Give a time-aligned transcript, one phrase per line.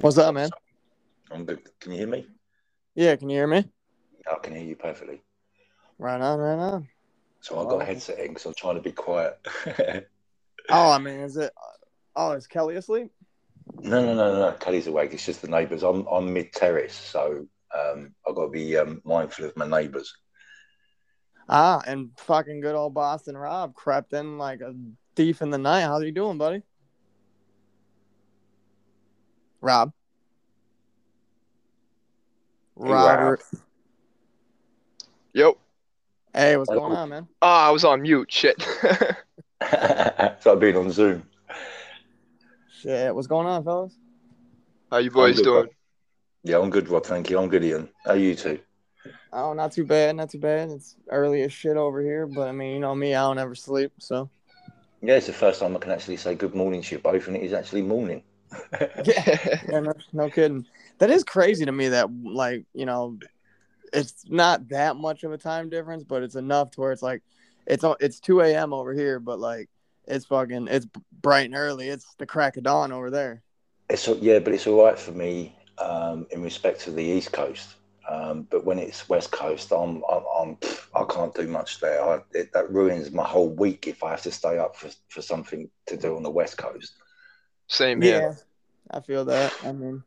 [0.00, 0.50] What's up, man?
[1.32, 1.60] I'm good.
[1.80, 2.26] Can you hear me?
[2.94, 3.64] Yeah, can you hear me?
[4.30, 5.22] I can hear you perfectly.
[5.98, 6.88] Right on, right on.
[7.40, 7.80] So I've got Oh.
[7.80, 9.38] a headset in because I'm trying to be quiet.
[10.70, 11.50] Oh, I mean, is it?
[12.14, 13.10] Oh, is Kelly asleep?
[13.80, 14.52] no, no, no, no.
[14.60, 15.14] Kelly's awake.
[15.14, 15.82] It's just the neighbours.
[15.82, 20.14] I'm I'm mid terrace, so um, I've got to be um, mindful of my neighbours.
[21.48, 24.74] Ah, and fucking good old Boston Rob crept in like a
[25.16, 25.82] thief in the night.
[25.82, 26.62] How you doing, buddy?
[29.60, 29.92] Rob.
[32.80, 33.42] Hey, Robert.
[35.32, 35.58] Yo.
[36.32, 36.82] Hey, what's Hello.
[36.82, 37.28] going on, man?
[37.42, 38.30] Oh, I was on mute.
[38.30, 38.62] Shit.
[40.40, 41.24] so I've been on Zoom.
[42.80, 43.96] Shit, what's going on, fellas?
[44.90, 45.60] How you boys good, doing?
[45.62, 45.68] Rob.
[46.44, 47.04] Yeah, I'm good, Rob.
[47.04, 47.38] Thank you.
[47.38, 47.88] I'm good, Ian.
[48.04, 48.60] How are you two?
[49.32, 50.70] Oh, not too bad, not too bad.
[50.70, 53.54] It's early as shit over here, but I mean, you know me, I don't ever
[53.54, 54.30] sleep, so.
[55.02, 57.36] Yeah, it's the first time I can actually say good morning to you both, and
[57.36, 58.22] it is actually morning.
[59.04, 60.66] Yeah, no, no kidding.
[60.98, 63.18] That is crazy to me that like you know,
[63.92, 67.22] it's not that much of a time difference, but it's enough to where it's like,
[67.66, 68.72] it's it's two a.m.
[68.72, 69.68] over here, but like
[70.06, 70.86] it's fucking it's
[71.20, 71.88] bright and early.
[71.88, 73.42] It's the crack of dawn over there.
[73.88, 77.74] It's yeah, but it's all right for me um, in respect to the East Coast.
[78.08, 80.56] Um, but when it's West Coast, I'm, I'm, I'm
[80.94, 82.02] I can't do much there.
[82.02, 85.20] I, it, that ruins my whole week if I have to stay up for, for
[85.20, 86.94] something to do on the West Coast.
[87.68, 88.36] Same here.
[88.90, 89.54] I feel that.
[89.64, 90.02] I mean,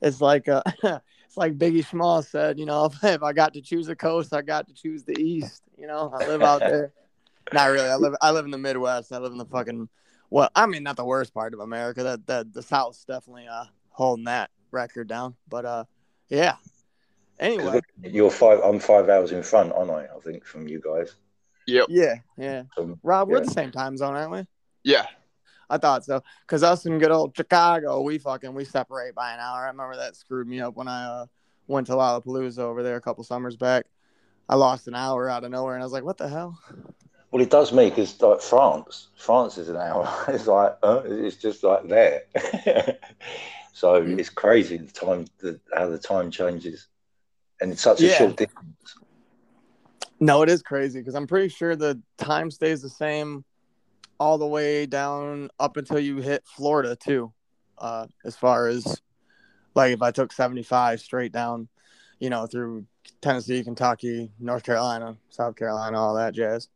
[0.00, 2.58] it's like uh, it's like Biggie Small said.
[2.58, 5.18] You know, if, if I got to choose a coast, I got to choose the
[5.18, 5.62] East.
[5.76, 6.92] You know, I live out there.
[7.52, 7.88] Not really.
[7.88, 9.12] I live I live in the Midwest.
[9.12, 9.88] I live in the fucking
[10.30, 12.02] well, I mean, not the worst part of America.
[12.02, 15.34] That that the South's definitely uh holding that record down.
[15.48, 15.84] But uh,
[16.28, 16.54] yeah.
[17.38, 18.60] Anyway, You're five.
[18.60, 20.04] I'm five hours in front, aren't I?
[20.04, 21.16] I think from you guys.
[21.66, 21.86] Yep.
[21.90, 22.62] yeah, yeah.
[22.78, 24.46] Um, Rob, we're the same time zone, aren't we?
[24.84, 25.06] Yeah.
[25.72, 26.22] I thought so.
[26.46, 29.64] Cause us in good old Chicago, we fucking we separate by an hour.
[29.64, 31.26] I remember that screwed me up when I uh,
[31.66, 33.86] went to Lollapalooza over there a couple summers back.
[34.50, 36.58] I lost an hour out of nowhere, and I was like, "What the hell?"
[37.30, 40.06] well, it does me because like France, France is an hour.
[40.28, 42.24] It's like uh, it's just like there.
[43.72, 46.88] so it's crazy the time, the, how the time changes,
[47.62, 48.96] and it's such a short distance.
[50.20, 53.44] No, it is crazy because I'm pretty sure the time stays the same
[54.18, 57.32] all the way down up until you hit Florida too.
[57.78, 59.00] Uh, as far as
[59.74, 61.68] like if I took 75 straight down,
[62.20, 62.86] you know, through
[63.20, 66.68] Tennessee, Kentucky, North Carolina, South Carolina, all that jazz.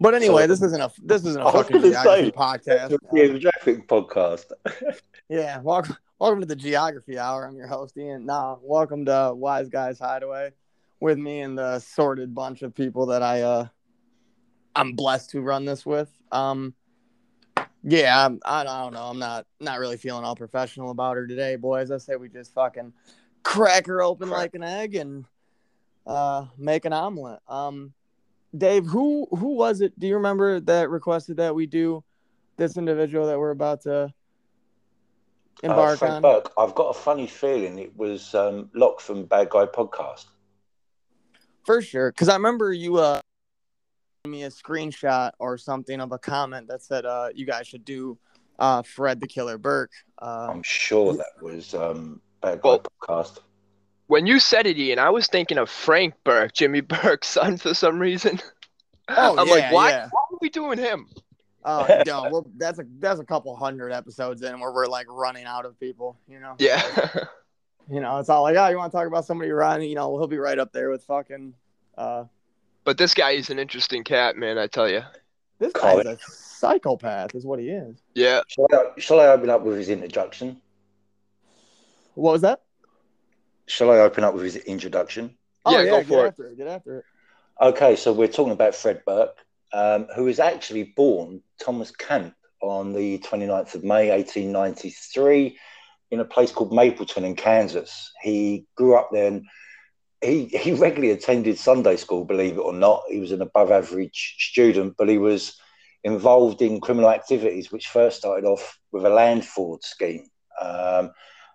[0.00, 2.96] But anyway, So- this isn't a this isn't a fucking geography say, podcast.
[3.14, 4.44] Geographic podcast.
[5.28, 7.46] Yeah, welcome, welcome to the Geography Hour.
[7.46, 8.26] I'm your host, Ian.
[8.26, 10.50] Nah, welcome to Wise Guys Hideaway
[10.98, 13.68] with me and the sorted bunch of people that I uh
[14.74, 16.10] I'm blessed to run this with.
[16.32, 16.74] Um,
[17.82, 19.04] yeah, I'm, I don't know.
[19.04, 21.90] I'm not not really feeling all professional about her today, boys.
[21.90, 22.92] I say we just fucking
[23.42, 24.38] crack her open Crack.
[24.38, 25.24] like an egg and
[26.06, 27.40] uh make an omelet.
[27.48, 27.92] Um,
[28.56, 29.98] Dave, who who was it?
[29.98, 32.04] Do you remember that requested that we do
[32.56, 34.08] this individual that we're about to Uh,
[35.62, 36.22] embark Frank on?
[36.22, 40.26] Burke, I've got a funny feeling it was um, Locke from Bad Guy Podcast.
[41.64, 43.20] For sure, because I remember you uh
[44.28, 48.18] me a screenshot or something of a comment that said uh you guys should do
[48.58, 49.92] uh Fred the Killer Burke.
[50.20, 53.38] Uh, I'm sure that was um, Bad Guy Well- Podcast.
[54.08, 57.72] When you said it, Ian, I was thinking of Frank Burke, Jimmy Burke's son, for
[57.74, 58.38] some reason.
[59.08, 59.90] oh I'm yeah, like, why?
[59.90, 60.08] yeah.
[60.10, 61.06] Why are we doing him?
[61.64, 65.44] Oh no, well that's a that's a couple hundred episodes in where we're like running
[65.46, 66.18] out of people.
[66.28, 66.56] You know.
[66.58, 66.82] Yeah.
[67.90, 69.88] You know, it's all like, oh, you want to talk about somebody running?
[69.88, 71.54] You know, he'll be right up there with fucking.
[71.96, 72.24] uh
[72.84, 74.58] but this guy is an interesting cat, man.
[74.58, 75.02] I tell you.
[75.58, 76.06] This Colin.
[76.06, 77.96] guy's a psychopath, is what he is.
[78.14, 78.40] Yeah.
[78.48, 80.60] Shall I, shall I open up with his introduction?
[82.14, 82.62] What was that?
[83.66, 85.36] Shall I open up with his introduction?
[85.64, 86.28] Oh Yeah, yeah, go get for it.
[86.28, 86.56] after it.
[86.56, 87.04] Get after it.
[87.60, 89.36] Okay, so we're talking about Fred Burke,
[89.72, 95.58] um, who was actually born Thomas Camp on the 29th of May, 1893,
[96.10, 98.12] in a place called Mapleton in Kansas.
[98.22, 99.44] He grew up there and
[100.22, 103.02] he, he regularly attended Sunday school, believe it or not.
[103.08, 105.58] He was an above average student, but he was
[106.04, 110.28] involved in criminal activities, which first started off with a land fraud scheme.
[110.60, 111.12] Um,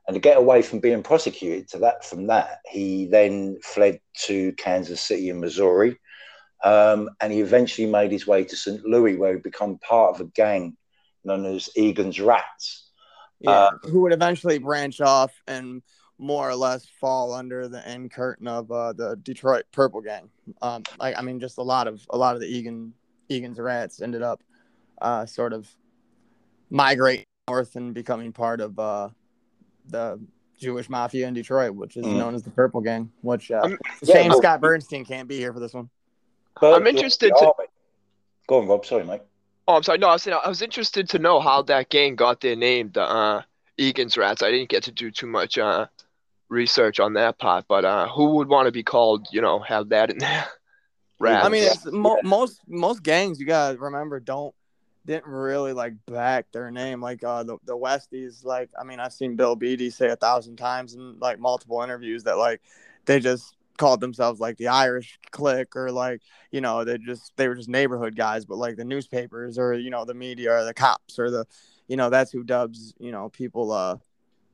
[0.08, 4.52] and to get away from being prosecuted to that from that, he then fled to
[4.54, 5.98] Kansas City in Missouri.
[6.64, 8.84] Um, and he eventually made his way to St.
[8.84, 10.78] Louis, where he became part of a gang
[11.24, 12.90] known as Egan's Rats.
[13.40, 15.84] Yeah, Uh, who would eventually branch off and
[16.18, 20.30] more or less fall under the end curtain of uh, the Detroit Purple Gang.
[20.62, 22.94] Um, like I mean, just a lot of a lot of the Egan
[23.30, 24.42] Egan's rats ended up
[25.02, 25.68] uh, sort of
[26.70, 29.10] migrating north and becoming part of uh,
[29.88, 30.20] the
[30.58, 32.18] Jewish mafia in Detroit, which is Mhm.
[32.18, 33.12] known as the Purple Gang.
[33.22, 35.90] Which uh, I'm- Yeah, shame well- Scott Bernstein can't be here for this one.
[36.62, 37.68] But I'm interested the to-
[38.48, 38.86] Go on, Rob.
[38.86, 39.26] Sorry, Mike.
[39.68, 39.98] Oh, I'm sorry.
[39.98, 42.92] No, I was saying I was interested to know how that gang got their name,
[42.94, 43.42] the uh,
[43.78, 44.44] Egan's Rats.
[44.44, 45.88] I didn't get to do too much uh,
[46.50, 49.28] research on that part, but uh, who would want to be called?
[49.32, 50.46] You know, have that in there?
[51.22, 54.54] I mean, it's mo- most most gangs you gotta remember don't
[55.06, 58.44] didn't really like back their name like uh the, the Westies.
[58.44, 62.24] Like, I mean, I've seen Bill Beatty say a thousand times in like multiple interviews
[62.24, 62.62] that like
[63.06, 66.22] they just called themselves like the Irish clique or like
[66.52, 69.90] you know they just they were just neighborhood guys, but like the newspapers or you
[69.90, 71.46] know the media or the cops or the
[71.88, 73.98] you know that's who dubs you know people uh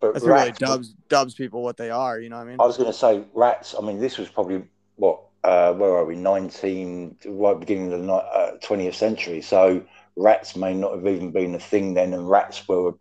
[0.01, 2.19] But that's who really dubs dubs people what they are.
[2.19, 2.57] You know what I mean?
[2.59, 3.75] I was going to say rats.
[3.77, 4.63] I mean, this was probably
[4.95, 5.21] what?
[5.43, 6.15] Uh, where are we?
[6.15, 9.41] Nineteen, right beginning of the ni- uh, twentieth century.
[9.41, 9.83] So
[10.15, 12.93] rats may not have even been a thing then, and rats were,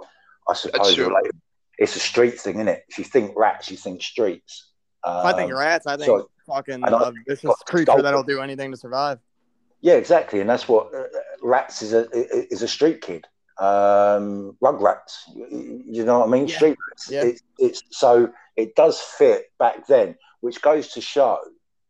[0.48, 1.08] I suppose, true.
[1.08, 1.32] related.
[1.78, 2.84] It's a street thing, isn't it?
[2.88, 4.68] If you think rats, you think streets.
[5.04, 8.02] If I think Um, rats, I think so- fucking and I- uh, vicious got creature
[8.02, 9.18] that'll do anything to survive.
[9.80, 11.04] Yeah, exactly, and that's what uh,
[11.42, 12.06] rats is a
[12.52, 13.26] is a street kid.
[13.60, 16.48] Um, Rugrats, you, know what I mean?
[16.48, 16.56] Yeah.
[16.56, 17.10] Street rats.
[17.10, 17.24] Yeah.
[17.24, 21.38] It's, it's so it does fit back then, which goes to show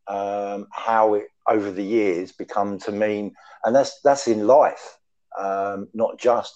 [0.09, 3.33] um, how it over the years become to mean,
[3.65, 4.99] and that's that's in life,
[5.39, 6.53] um, not just.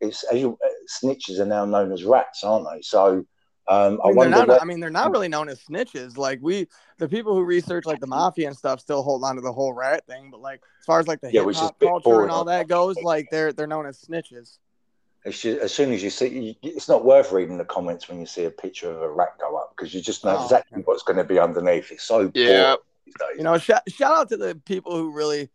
[0.00, 0.68] It's as you, uh,
[1.00, 2.82] snitches are now known as rats, aren't they?
[2.82, 3.24] So
[3.68, 4.30] um, I, I mean, they're wonder.
[4.30, 6.16] not, where- I mean, they're not really known as snitches.
[6.16, 6.68] Like we,
[6.98, 9.72] the people who research like the mafia and stuff, still hold on to the whole
[9.72, 10.30] rat thing.
[10.30, 12.22] But like, as far as like the Yeah, hip which is a hop bit culture
[12.22, 14.58] and all that goes, like they're they're known as snitches.
[15.24, 18.20] It's just, as soon as you see, you, it's not worth reading the comments when
[18.20, 20.76] you see a picture of a rat go up because you just know Oh, exactly
[20.78, 20.84] okay.
[20.84, 21.90] what's going to be underneath.
[21.90, 22.76] It's so Yeah.
[22.76, 23.36] boring.
[23.36, 25.50] You know, shout shout out to the people who really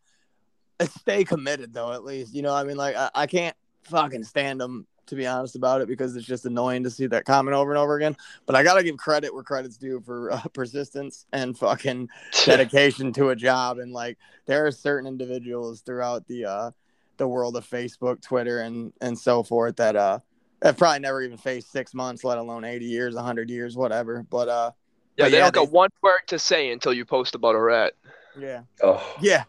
[0.82, 1.94] uh, stay committed, though.
[1.94, 5.28] At least, you know, I mean, like I, I can't fucking stand them to be
[5.28, 8.18] honest about it because it's just annoying to see that comment over and over again.
[8.48, 12.10] But I gotta give credit where credit's due for uh, persistence and fucking
[12.46, 14.18] dedication to a job and like
[14.48, 16.72] there are certain individuals throughout the uh
[17.18, 20.18] the world of Facebook, Twitter and and so forth that uh
[20.64, 24.26] have probably never even faced six months, let alone eighty years, hundred years, whatever.
[24.30, 24.72] But uh
[25.18, 27.60] yeah, but they yeah, don't got one word to say until you post about a
[27.60, 27.94] rat.
[28.40, 28.62] yeah.
[28.82, 29.44] Oh, Yeah.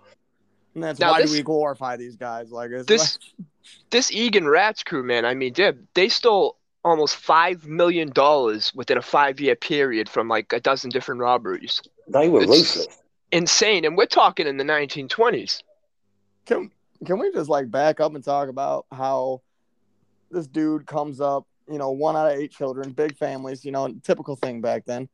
[0.74, 2.50] And that's Now why this- do we glorify these guys?
[2.50, 3.18] Like it's This
[3.90, 5.24] this Egan Rats crew, man.
[5.24, 10.28] I mean, they they stole almost five million dollars within a five year period from
[10.28, 11.80] like a dozen different robberies.
[12.08, 12.98] they were It's- ruthless.
[13.30, 15.62] Insane, and we're talking in the 1920s.
[16.44, 16.70] can
[17.06, 19.40] can we just like back up and talk about how
[20.30, 23.88] this dude comes up, you know, one out of eight children, big families, you know,
[24.02, 25.08] typical thing back then.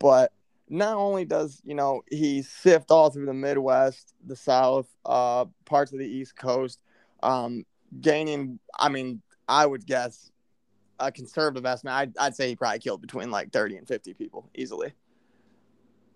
[0.00, 0.32] But
[0.68, 5.92] not only does, you know, he sift all through the Midwest, the South, uh, parts
[5.92, 6.78] of the East Coast,
[7.22, 7.64] um,
[8.00, 10.30] gaining, I mean, I would guess
[10.98, 14.48] a conservative estimate, I'd, I'd say he probably killed between like 30 and 50 people
[14.54, 14.92] easily.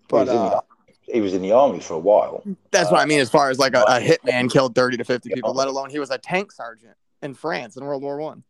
[0.07, 2.43] But he, was in uh, the, he was in the army for a while.
[2.71, 5.29] that's what I mean, as far as like a, a hitman killed 30 to 50
[5.33, 8.43] people, let alone he was a tank sergeant in France in World War One.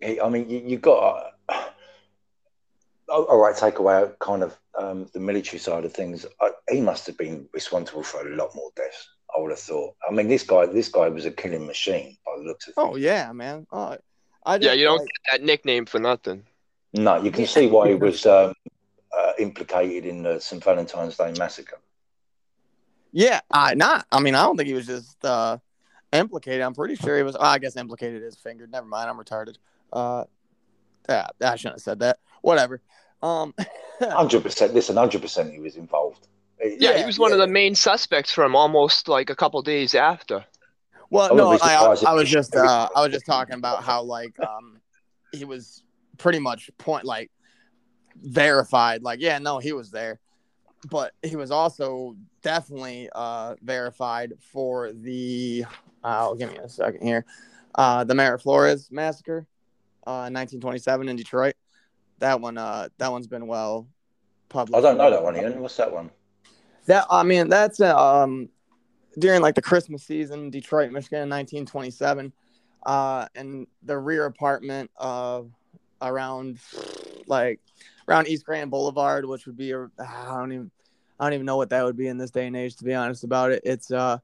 [0.00, 1.32] He, I mean, you, you got.
[1.48, 1.64] Uh,
[3.08, 6.26] all right, take away kind of um, the military side of things.
[6.40, 9.08] I, he must have been responsible for a lot more deaths.
[9.36, 9.94] I would have thought.
[10.08, 12.96] I mean, this guy, this guy was a killing machine by the looks of Oh
[12.96, 13.66] yeah, man.
[13.70, 13.96] Oh,
[14.44, 16.44] I Yeah, you don't like, get that nickname for nothing.
[16.92, 18.54] No, you can see why he was um,
[19.16, 20.62] uh, implicated in the St.
[20.62, 21.78] Valentine's Day massacre.
[23.12, 24.06] yeah, I not.
[24.10, 25.58] I mean, I don't think he was just uh,
[26.12, 26.62] implicated.
[26.62, 27.36] I'm pretty sure he was.
[27.36, 28.70] oh, I guess implicated is fingered.
[28.70, 29.10] Never mind.
[29.10, 29.56] I'm retarded.
[29.92, 30.24] Uh,
[31.08, 32.18] yeah, I shouldn't have said that.
[32.42, 32.80] Whatever.
[33.22, 33.54] Um,
[34.00, 34.74] Hundred percent.
[34.74, 36.28] Listen, hundred percent, he was involved.
[36.60, 39.60] It- Yeah, Yeah, he was one of the main suspects from almost like a couple
[39.62, 40.44] days after.
[41.10, 43.82] Well, no, I, I, surprised if I was just uh, I was just talking about
[43.82, 44.80] how like um
[45.32, 45.82] he was
[46.18, 47.30] pretty much point like
[48.16, 49.02] verified.
[49.02, 50.20] Like, yeah, no, he was there,
[50.90, 55.64] but he was also definitely uh verified for the.
[56.04, 57.24] Uh, give me a second here.
[57.74, 59.46] Uh, the Milaflores massacre,
[60.06, 61.54] uh, 1927 in Detroit.
[62.18, 63.88] That one, uh, that one's been well
[64.48, 64.76] published.
[64.76, 65.60] I don't know that one, Ian.
[65.60, 66.10] What's that one?
[66.88, 68.48] That I mean, that's um
[69.18, 72.32] during like the Christmas season, in Detroit, Michigan, in 1927,
[72.86, 75.42] uh, and the rear apartment uh
[76.00, 76.58] around
[77.26, 77.60] like
[78.08, 80.70] around East Grand Boulevard, which would be a I don't even
[81.20, 82.76] I don't even know what that would be in this day and age.
[82.76, 84.16] To be honest about it, it's uh,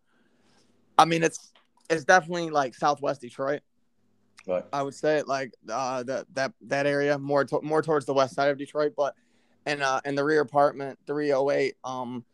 [0.97, 1.53] I mean, it's
[1.91, 3.61] it's definitely like Southwest Detroit.
[4.47, 4.65] Right.
[4.73, 8.35] I would say like uh that that that area more to, more towards the west
[8.35, 9.15] side of Detroit, but
[9.67, 12.25] and uh in the rear apartment 308 um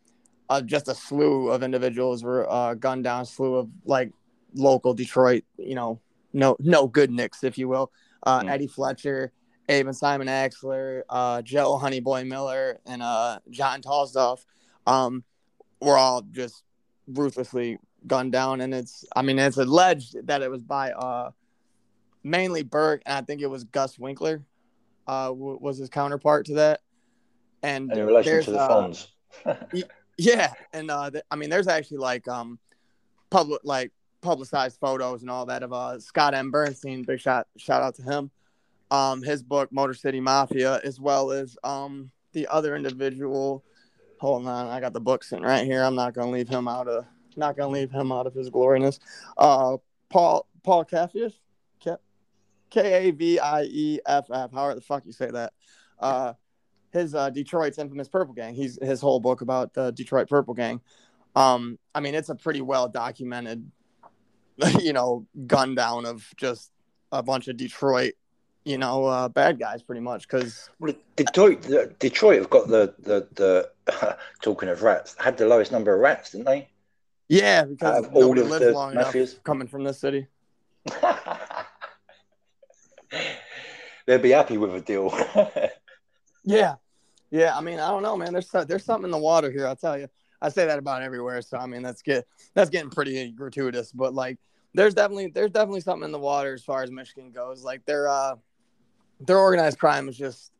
[0.51, 4.11] uh, just a slew of individuals were uh gunned down, slew of like
[4.53, 5.99] local Detroit, you know,
[6.33, 7.91] no no good nicks if you will.
[8.23, 8.49] Uh Mm.
[8.51, 9.31] Eddie Fletcher,
[9.69, 14.45] Abe and Simon Axler, uh, Joe Honeyboy Miller, and uh, John Tolstoff,
[14.85, 15.23] um,
[15.79, 16.63] were all just
[17.07, 18.61] ruthlessly gunned down.
[18.61, 21.31] And it's, I mean, it's alleged that it was by uh,
[22.23, 24.43] mainly Burke, and I think it was Gus Winkler
[25.07, 26.81] uh, w- was his counterpart to that.
[27.63, 29.07] And, And in relation to the uh, Fonz.
[30.17, 32.59] yeah, and uh, th- I mean, there's actually like um,
[33.29, 33.91] public like
[34.21, 36.51] publicized photos and all that of uh Scott M.
[36.51, 37.03] Bernstein.
[37.03, 38.31] Big shout shout out to him.
[38.91, 43.63] Um, his book Motor City Mafia, as well as um the other individual.
[44.19, 45.83] Hold on, I got the book sitting right here.
[45.83, 48.99] I'm not gonna leave him out of not gonna leave him out of his gloriness.
[49.37, 49.77] Uh,
[50.09, 51.33] Paul Paul Kavieff,
[52.71, 54.51] K A V I E F F.
[54.51, 55.53] However the fuck you say that.
[55.99, 56.33] Uh,
[56.93, 58.53] his uh, Detroit's infamous Purple Gang.
[58.53, 60.81] He's his whole book about the Detroit Purple Gang.
[61.35, 63.69] Um, I mean, it's a pretty well documented,
[64.79, 66.71] you know, gun down of just
[67.11, 68.13] a bunch of Detroit,
[68.65, 70.27] you know, uh, bad guys, pretty much.
[70.27, 75.45] Because Well, Detroit, the- Detroit have got the the the talking of rats had the
[75.47, 76.67] lowest number of rats, didn't they?
[77.29, 79.15] yeah, because of all of lives the long mafias?
[79.15, 80.27] enough coming from this city.
[84.07, 85.09] They'd be happy with a deal.
[86.43, 86.75] Yeah,
[87.29, 87.57] yeah.
[87.57, 88.33] I mean, I don't know, man.
[88.33, 89.67] There's there's something in the water here.
[89.67, 90.07] I'll tell you.
[90.41, 91.41] I say that about everywhere.
[91.41, 93.91] So I mean, that's get that's getting pretty gratuitous.
[93.91, 94.39] But like,
[94.73, 97.63] there's definitely there's definitely something in the water as far as Michigan goes.
[97.63, 98.35] Like their uh
[99.19, 100.51] their organized crime is just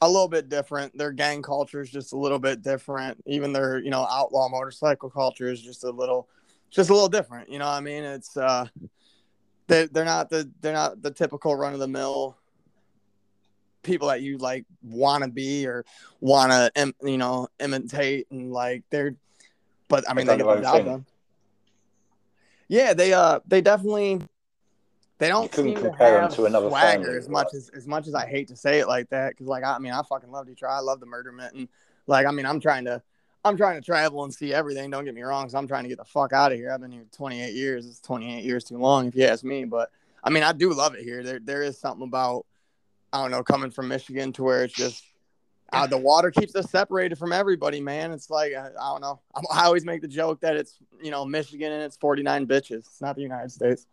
[0.00, 0.96] a little bit different.
[0.96, 3.22] Their gang culture is just a little bit different.
[3.26, 6.28] Even their you know outlaw motorcycle culture is just a little
[6.70, 7.50] just a little different.
[7.50, 8.04] You know what I mean?
[8.04, 8.66] It's uh
[9.66, 12.36] they they're not the they're not the typical run of the mill
[13.88, 15.84] people that you like want to be or
[16.20, 19.14] want to Im- you know imitate and like they're
[19.88, 21.06] but i mean they get the job done.
[22.68, 24.20] Yeah they uh they definitely
[25.18, 27.70] they don't couldn't seem to compare 'em have to another swagger family, as much as
[27.70, 30.02] as much as i hate to say it like that because like i mean i
[30.02, 30.70] fucking love detroit.
[30.72, 31.68] I love the murder mitten.
[32.06, 33.02] Like i mean i'm trying to
[33.44, 34.90] i'm trying to travel and see everything.
[34.90, 36.70] Don't get me wrong because i'm trying to get the fuck out of here.
[36.72, 37.86] I've been here 28 years.
[37.86, 39.90] It's 28 years too long if you ask me but
[40.22, 41.22] i mean i do love it here.
[41.22, 42.44] There, there is something about
[43.12, 45.04] I don't know, coming from Michigan to where it's just
[45.72, 48.12] uh, the water keeps us separated from everybody, man.
[48.12, 49.20] It's like I, I don't know.
[49.34, 52.78] I, I always make the joke that it's you know Michigan and it's 49 bitches.
[52.78, 53.86] It's not the United States.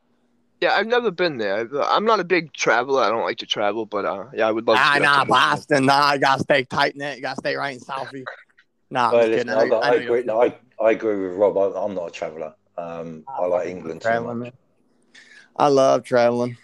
[0.62, 1.58] Yeah, I've never been there.
[1.58, 3.04] I've- I'm not a big traveler.
[3.04, 4.84] I don't like to travel, but uh, yeah, I would love to.
[4.84, 5.30] Nah, get nah, to Michigan.
[5.30, 5.86] Boston.
[5.86, 7.18] Nah, you gotta stay tight knit.
[7.18, 8.24] You gotta stay right in Southie.
[8.90, 9.62] Nah, I'm Well, just listen, kidding.
[9.62, 10.24] I, know- I, agree.
[10.24, 11.58] No, I, I agree with Rob.
[11.58, 12.54] I, I'm not a traveller.
[12.78, 14.46] Um, I like England too traveling, much.
[14.46, 14.54] man.
[15.58, 16.58] I love traveling.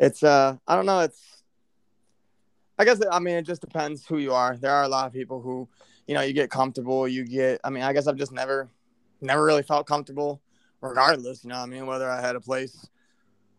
[0.00, 1.00] It's uh, I don't know.
[1.00, 1.42] It's
[2.78, 4.56] I guess I mean it just depends who you are.
[4.56, 5.68] There are a lot of people who,
[6.06, 7.06] you know, you get comfortable.
[7.06, 7.60] You get.
[7.62, 8.70] I mean, I guess I've just never,
[9.20, 10.40] never really felt comfortable,
[10.80, 11.44] regardless.
[11.44, 12.88] You know, I mean, whether I had a place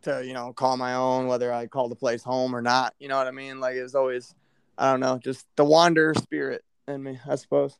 [0.01, 2.95] to, you know, call my own, whether I called the place home or not.
[2.97, 3.59] You know what I mean?
[3.59, 4.33] Like it was always,
[4.79, 7.77] I don't know, just the wanderer spirit in me, I suppose.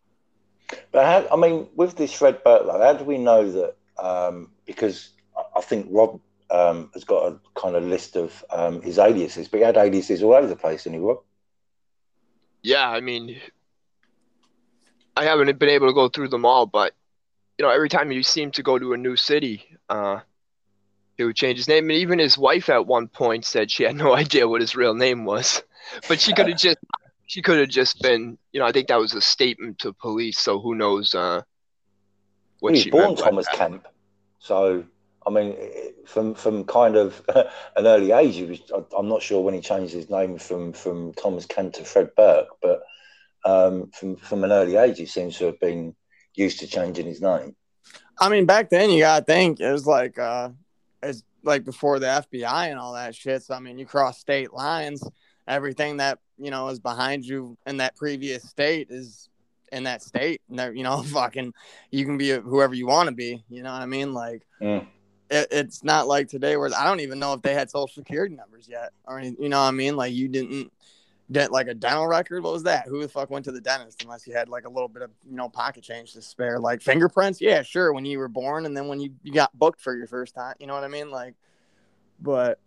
[0.91, 3.75] But how, I mean, with this Red though, how do we know that?
[3.98, 5.10] Um, because
[5.56, 6.20] I think Rob
[6.51, 10.24] um, has got a kind of list of um, his aliases, but he had aliases
[10.24, 11.20] all over the place, didn't he, Rob?
[12.63, 13.39] Yeah, I mean,
[15.15, 16.93] I haven't been able to go through them all, but
[17.58, 20.20] you know, every time you seem to go to a new city, uh,
[21.17, 21.86] he would change his name.
[21.89, 24.93] And even his wife at one point said she had no idea what his real
[24.96, 25.63] name was,
[26.08, 26.77] but she could have just
[27.27, 30.39] she could have just been, you know, I think that was a statement to police.
[30.39, 31.41] So who knows uh,
[32.60, 33.48] what Well, he was born Thomas.
[33.48, 33.88] Camp,
[34.39, 34.86] so
[35.25, 35.56] I mean,
[36.06, 37.22] from from kind of
[37.75, 38.60] an early age, he was.
[38.98, 42.50] I'm not sure when he changed his name from from Thomas Camp to Fred Burke,
[42.62, 42.82] but
[43.46, 45.96] um, from from an early age, he seems to have been
[46.34, 47.56] used to changing his name.
[48.20, 50.50] I mean, back then you gotta think it was like uh
[51.04, 53.44] it's like before the FBI and all that shit.
[53.44, 55.04] So I mean you cross state lines,
[55.48, 59.30] everything that, you know, is behind you in that previous state is
[59.72, 60.42] in that state.
[60.50, 61.54] And you know, fucking
[61.90, 63.44] you can be whoever you want to be.
[63.50, 64.13] You know what I mean?
[64.13, 64.86] Like Mm.
[65.32, 68.36] It, it's not like today where I don't even know if they had social security
[68.36, 69.96] numbers yet or you know what I mean?
[69.96, 70.72] Like you didn't
[71.32, 72.44] get like a dental record.
[72.44, 72.88] What was that?
[72.88, 75.12] Who the fuck went to the dentist unless you had like a little bit of
[75.28, 76.60] you know pocket change to spare?
[76.60, 77.94] Like fingerprints, yeah, sure.
[77.94, 80.56] When you were born and then when you, you got booked for your first time,
[80.60, 81.10] you know what I mean?
[81.10, 81.36] Like,
[82.20, 82.60] but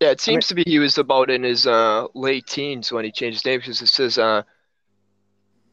[0.00, 3.10] Yeah, it seems to be he was about in his uh, late teens when he
[3.10, 4.42] changed his name because it says uh,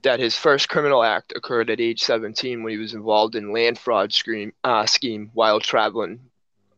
[0.04, 3.78] that his first criminal act occurred at age 17 when he was involved in land
[3.78, 6.29] fraud scheme, uh, scheme while traveling,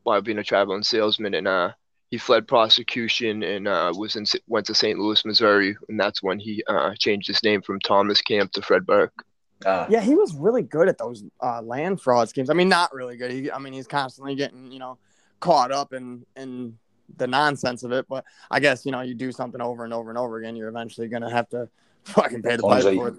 [0.03, 1.71] while being a traveling salesman, and uh,
[2.09, 4.99] he fled prosecution and uh, was in went to St.
[4.99, 8.85] Louis, Missouri, and that's when he uh, changed his name from Thomas Camp to Fred
[8.85, 9.23] Burke.
[9.65, 12.49] Ah, yeah, he was really good at those uh, land fraud schemes.
[12.49, 13.31] I mean, not really good.
[13.31, 14.97] He, I mean, he's constantly getting you know
[15.39, 16.77] caught up in in
[17.17, 18.05] the nonsense of it.
[18.09, 20.69] But I guess you know you do something over and over and over again, you're
[20.69, 21.69] eventually gonna have to
[22.03, 23.15] fucking pay the price for it.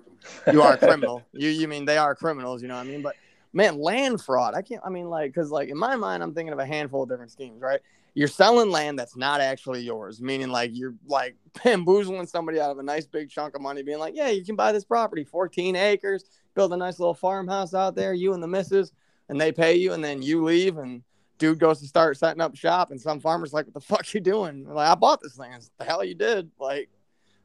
[0.52, 1.22] You are a criminal.
[1.32, 2.60] you you mean they are criminals?
[2.60, 3.02] You know what I mean?
[3.02, 3.16] But
[3.52, 4.54] man, land fraud.
[4.54, 4.82] I can't.
[4.84, 7.30] I mean, like, because like in my mind, I'm thinking of a handful of different
[7.30, 7.80] schemes, right?
[8.14, 12.78] You're selling land that's not actually yours, meaning like you're like bamboozling somebody out of
[12.78, 15.76] a nice big chunk of money, being like, yeah, you can buy this property, 14
[15.76, 18.92] acres, build a nice little farmhouse out there, you and the missus,
[19.28, 21.02] and they pay you, and then you leave, and
[21.38, 24.20] dude goes to start setting up shop, and some farmer's like, what the fuck you
[24.20, 24.66] doing?
[24.68, 25.68] Like, I bought this land.
[25.78, 26.50] the hell you did?
[26.58, 26.90] Like,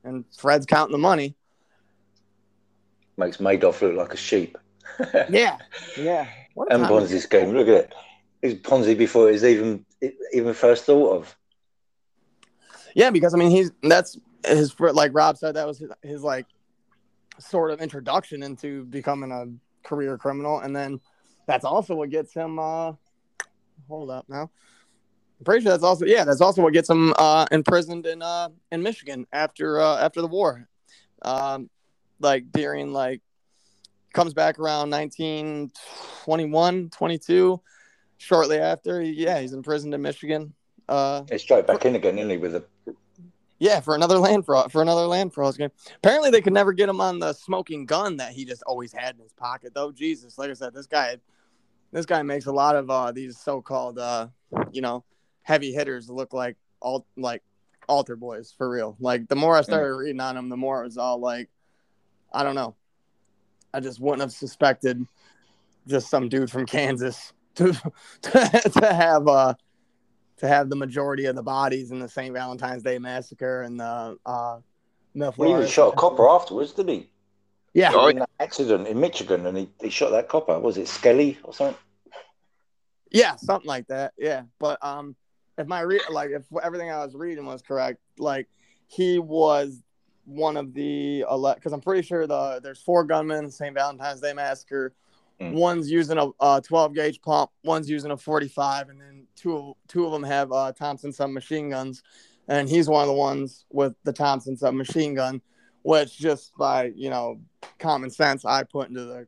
[0.03, 1.35] and Fred's counting the money.
[3.17, 4.57] Makes Madoff look like a sheep.
[5.29, 5.57] Yeah,
[5.97, 6.27] yeah.
[6.69, 7.51] and Ponzi's game.
[7.51, 7.93] Look at it.
[8.41, 9.85] It's Ponzi before it was even
[10.33, 11.37] even first thought of.
[12.93, 16.45] Yeah, because I mean, he's that's his like Rob said that was his, his like
[17.39, 20.99] sort of introduction into becoming a career criminal, and then
[21.45, 22.59] that's also what gets him.
[22.59, 22.93] uh
[23.87, 24.49] Hold up now.
[25.39, 28.49] I'm pretty sure that's also yeah, that's also what gets him uh, imprisoned in uh,
[28.71, 30.67] in Michigan after uh, after the war.
[31.21, 31.69] Um,
[32.19, 33.21] like during like
[34.17, 37.61] comes back around 1921, 22,
[38.17, 38.99] shortly after.
[38.99, 40.55] Yeah, he's imprisoned in Michigan.
[40.89, 42.37] Uh, he's straight back in again, isn't he?
[42.37, 42.65] With a
[43.59, 45.69] yeah, for another land fraud for another land fraud game.
[45.97, 49.13] Apparently, they could never get him on the smoking gun that he just always had
[49.13, 49.75] in his pocket.
[49.75, 51.17] Though Jesus, like I said, this guy,
[51.91, 54.29] this guy makes a lot of uh, these so-called, uh,
[54.71, 55.03] you know,
[55.43, 57.43] heavy hitters look like all like
[57.87, 58.97] altar boys for real.
[58.99, 59.99] Like the more I started mm.
[59.99, 61.49] reading on him, the more it was all like,
[62.33, 62.73] I don't know.
[63.73, 65.05] I just wouldn't have suspected
[65.87, 67.73] just some dude from Kansas to
[68.21, 69.53] to, to have uh
[70.37, 72.33] to have the majority of the bodies in the St.
[72.33, 74.59] Valentine's Day massacre and the uh
[75.15, 77.09] the well, he shot a copper afterwards, did he?
[77.73, 80.59] Yeah, oh, in that accident in Michigan, and he, he shot that copper.
[80.59, 81.77] Was it Skelly or something?
[83.11, 84.13] Yeah, something like that.
[84.17, 85.15] Yeah, but um,
[85.57, 88.47] if my re- like if everything I was reading was correct, like
[88.87, 89.81] he was
[90.27, 91.23] one of the
[91.55, 93.73] because I'm pretty sure the there's four gunmen St.
[93.73, 94.93] Valentine's Day massacre.
[95.41, 95.53] Mm.
[95.53, 100.05] One's using a, a 12 gauge pump, one's using a 45, and then two two
[100.05, 102.03] of them have uh, Thompson submachine guns,
[102.47, 105.41] and he's one of the ones with the Thompson submachine gun,
[105.83, 107.39] which just by you know
[107.79, 109.27] common sense I put into the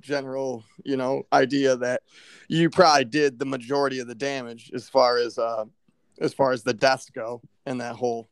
[0.00, 2.02] general you know idea that
[2.48, 5.66] you probably did the majority of the damage as far as uh
[6.20, 8.28] as far as the deaths go in that whole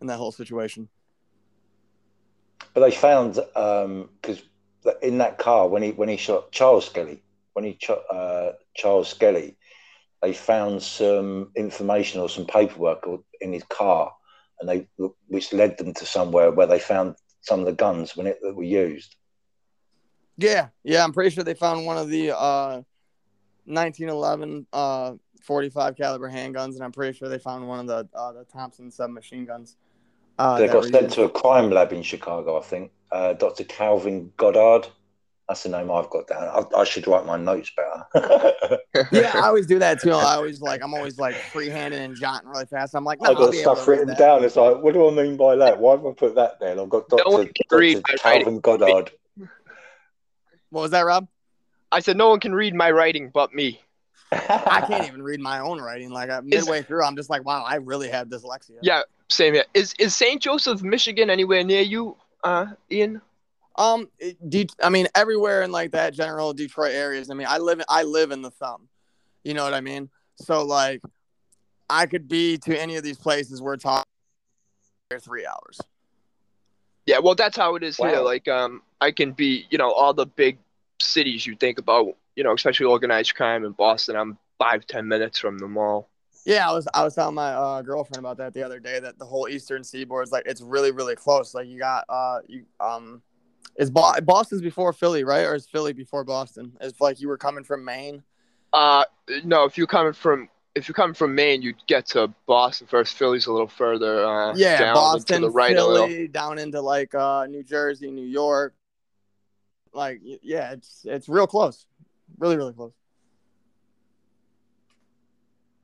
[0.00, 0.88] in that whole situation.
[2.74, 4.42] But they found because
[4.86, 8.52] um, in that car when he when he shot Charles Skelly, when he shot uh,
[8.74, 9.56] Charles Skelly,
[10.22, 13.06] they found some information or some paperwork
[13.40, 14.12] in his car,
[14.60, 14.88] and they
[15.28, 18.54] which led them to somewhere where they found some of the guns when it that
[18.54, 19.16] were used.
[20.38, 22.82] Yeah, yeah, I'm pretty sure they found one of the uh,
[23.66, 28.32] 1911 uh, 45 caliber handguns, and I'm pretty sure they found one of the uh,
[28.32, 29.76] the Thompson submachine guns.
[30.38, 32.90] Uh, they got sent to a crime lab in Chicago, I think.
[33.10, 33.64] Uh, Dr.
[33.64, 34.88] Calvin Goddard.
[35.48, 36.44] That's the name I've got down.
[36.44, 38.78] I, I should write my notes better.
[39.12, 40.12] yeah, I always do that too.
[40.12, 42.94] I always like I'm always like freehanding and jotting really fast.
[42.94, 44.44] I'm like, no, I've got stuff written down.
[44.44, 45.78] It's like, what do I mean by that?
[45.78, 46.80] Why have I put that there?
[46.80, 47.24] I've got Dr.
[47.26, 48.02] No Dr.
[48.18, 49.10] Calvin Goddard.
[50.70, 51.28] What was that, Rob?
[51.90, 53.80] I said no one can read my writing but me.
[54.32, 56.10] I can't even read my own writing.
[56.10, 58.78] Like midway through, I'm just like, wow, I really have dyslexia.
[58.80, 59.64] Yeah, same here.
[59.74, 60.40] Is is St.
[60.40, 63.20] Joseph, Michigan, anywhere near you, uh, Ian?
[63.76, 64.08] Um,
[64.48, 67.30] De- I mean, everywhere in like that general Detroit areas.
[67.30, 68.88] I mean, I live in, I live in the thumb.
[69.44, 70.10] You know what I mean?
[70.36, 71.00] So like,
[71.88, 74.04] I could be to any of these places we're talking
[75.20, 75.80] three hours.
[77.06, 78.08] Yeah, well, that's how it is wow.
[78.08, 78.20] here.
[78.20, 80.58] Like, um, I can be, you know, all the big
[81.00, 84.16] cities you think about, you know, especially organized crime in Boston.
[84.16, 86.08] I'm five, ten minutes from them all.
[86.44, 88.98] Yeah, I was I was telling my uh, girlfriend about that the other day.
[88.98, 91.54] That the whole Eastern Seaboard is like it's really really close.
[91.54, 93.22] Like you got uh you um,
[93.76, 96.72] is Bo- Boston's before Philly right or is Philly before Boston?
[96.80, 98.22] It's like you were coming from Maine.
[98.72, 99.04] Uh
[99.44, 103.16] no, if you're coming from if you're coming from Maine, you'd get to Boston first.
[103.16, 104.24] Philly's a little further.
[104.24, 108.26] Uh, yeah, down Boston, to the right Philly, down into like uh, New Jersey, New
[108.26, 108.74] York.
[109.92, 111.86] Like, yeah, it's it's real close,
[112.38, 112.94] really, really close.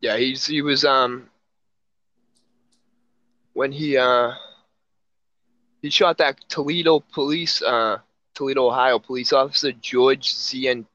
[0.01, 1.29] Yeah, he's he was um
[3.53, 4.33] when he uh
[5.83, 7.99] he shot that Toledo police uh
[8.35, 10.87] Toledo, Ohio police officer George Zian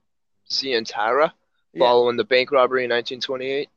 [0.50, 1.32] Zientara
[1.78, 3.70] following the bank robbery in 1928.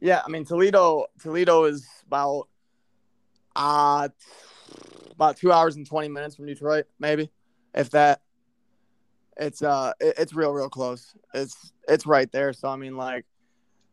[0.00, 1.06] Yeah, I mean Toledo.
[1.20, 2.48] Toledo is about
[3.54, 4.08] uh
[5.12, 7.30] about two hours and twenty minutes from Detroit, maybe,
[7.74, 8.20] if that.
[9.36, 11.14] It's uh, it's real, real close.
[11.34, 12.52] It's it's right there.
[12.52, 13.24] So I mean, like,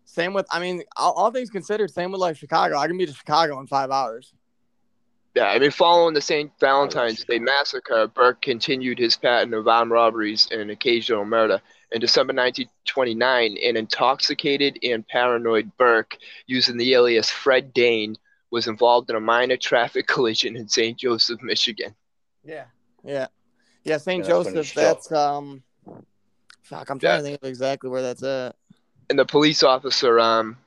[0.05, 2.77] Same with, I mean, all, all things considered, same with like Chicago.
[2.77, 4.33] I can be to Chicago in five hours.
[5.35, 6.51] Yeah, I mean, following the St.
[6.59, 11.59] Valentine's Day massacre, Burke continued his pattern of armed robberies and occasional murder.
[11.91, 18.15] In December 1929, an intoxicated and paranoid Burke, using the alias Fred Dane,
[18.51, 20.99] was involved in a minor traffic collision in St.
[20.99, 21.95] Joseph, Michigan.
[22.43, 22.65] Yeah,
[23.03, 23.27] yeah,
[23.83, 23.97] yeah.
[23.97, 24.25] St.
[24.25, 24.75] Yeah, that's when he Joseph.
[24.75, 25.63] That's um.
[26.63, 27.17] Fuck, I'm trying Yeah.
[27.17, 28.55] to think of exactly where that's at.
[29.09, 30.57] And the police officer, um,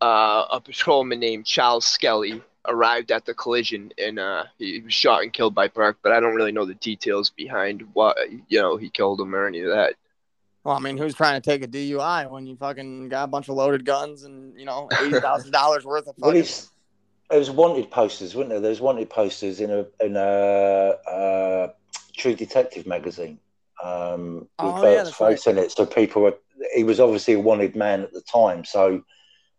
[0.00, 5.22] uh, a patrolman named Charles Skelly, arrived at the collision and uh, he was shot
[5.22, 5.98] and killed by Burke.
[6.02, 8.16] But I don't really know the details behind what
[8.48, 9.94] you know he killed him or any of that.
[10.64, 13.50] Well, I mean, who's trying to take a DUI when you fucking got a bunch
[13.50, 16.46] of loaded guns and you know eighty thousand dollars worth of Well, fucking?
[17.30, 18.60] There was wanted posters, weren't there?
[18.60, 21.72] There was wanted posters in a in a, uh
[22.16, 23.40] True Detective magazine
[23.82, 25.30] um, with Oh, yeah, Burke's that's right.
[25.32, 25.72] face in it.
[25.72, 26.38] So people were.
[26.74, 28.64] He was obviously a wanted man at the time.
[28.64, 29.02] So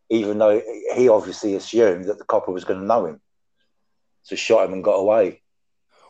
[0.10, 0.62] even though
[0.96, 3.20] he obviously assumed that the copper was going to know him,
[4.24, 5.42] so shot him and got away.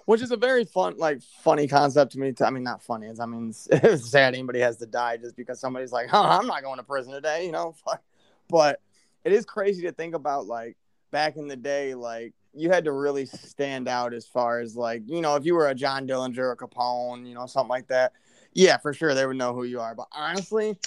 [0.05, 2.31] which is a very fun, like funny concept to me.
[2.33, 3.07] To, I mean, not funny.
[3.07, 6.47] It's, I mean, it's, sad anybody has to die just because somebody's like, "Huh, I'm
[6.47, 7.73] not going to prison today," you know.
[7.83, 8.03] Fuck.
[8.49, 8.79] But
[9.23, 10.77] it is crazy to think about, like
[11.15, 15.01] back in the day, like you had to really stand out as far as like,
[15.05, 18.11] you know, if you were a John Dillinger or Capone, you know, something like that.
[18.51, 19.95] Yeah, for sure they would know who you are.
[19.95, 20.77] But honestly,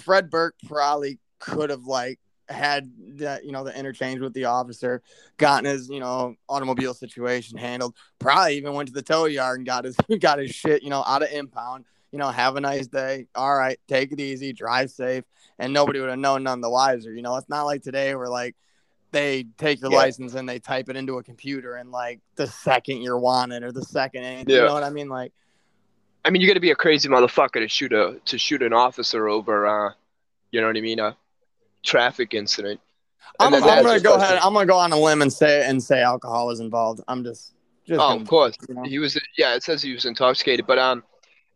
[0.00, 2.18] Fred Burke probably could have like
[2.50, 5.00] had that, you know, the interchange with the officer,
[5.38, 9.66] gotten his, you know, automobile situation handled probably even went to the tow yard and
[9.66, 11.86] got his got his shit, you know, out of impound.
[12.12, 13.28] You know, have a nice day.
[13.34, 15.24] All right, take it easy, drive safe,
[15.58, 17.14] and nobody would have known none the wiser.
[17.14, 18.56] You know, it's not like today where like
[19.12, 19.98] they take your Yeah.
[19.98, 23.72] license and they type it into a computer and like the second you're wanted or
[23.72, 24.60] the second anything, Yeah.
[24.62, 25.08] you know what I mean?
[25.08, 25.32] Like,
[26.24, 28.72] I mean, you got to be a crazy motherfucker to shoot a to shoot an
[28.72, 29.92] officer over, uh,
[30.50, 31.16] you know what I mean, a
[31.82, 32.80] traffic incident.
[33.38, 34.38] I'm, I'm gonna go ahead.
[34.42, 37.00] I'm gonna go on a limb and say and say alcohol is involved.
[37.08, 37.52] I'm just,
[37.86, 38.54] just Oh, gonna- of course.
[38.68, 38.82] you know?
[38.82, 41.02] He was, yeah, it says he was intoxicated, but um,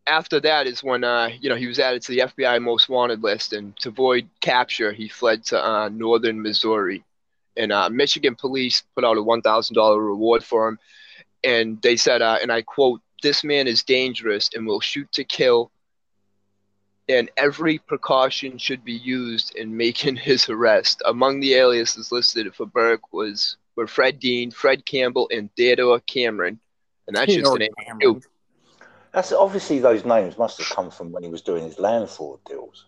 [0.07, 3.23] after that is when uh, you know, he was added to the FBI most wanted
[3.23, 7.05] list, and to avoid capture, he fled to uh, northern Missouri,
[7.57, 10.79] and uh, Michigan police put out a one thousand dollar reward for him,
[11.43, 15.25] and they said, uh, and I quote, "This man is dangerous and will shoot to
[15.25, 15.71] kill."
[17.07, 21.03] And every precaution should be used in making his arrest.
[21.05, 26.61] Among the aliases listed for Burke was were Fred Dean, Fred Campbell, and Theodore Cameron.
[27.07, 27.75] And that's just Theodore the name.
[27.87, 28.23] Cameron.
[29.13, 32.41] That's obviously those names must have come from when he was doing his land fraud
[32.47, 32.87] deals.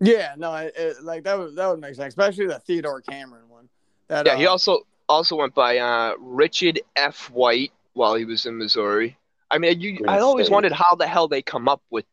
[0.00, 3.48] Yeah, no, it, it, like that would that would make sense, especially the Theodore Cameron
[3.48, 3.68] one.
[4.14, 7.30] That, Yeah, he uh, also also went by uh, Richard F.
[7.30, 9.16] White while he was in Missouri.
[9.50, 10.54] I mean, you, I always State.
[10.54, 12.06] wondered how the hell they come up with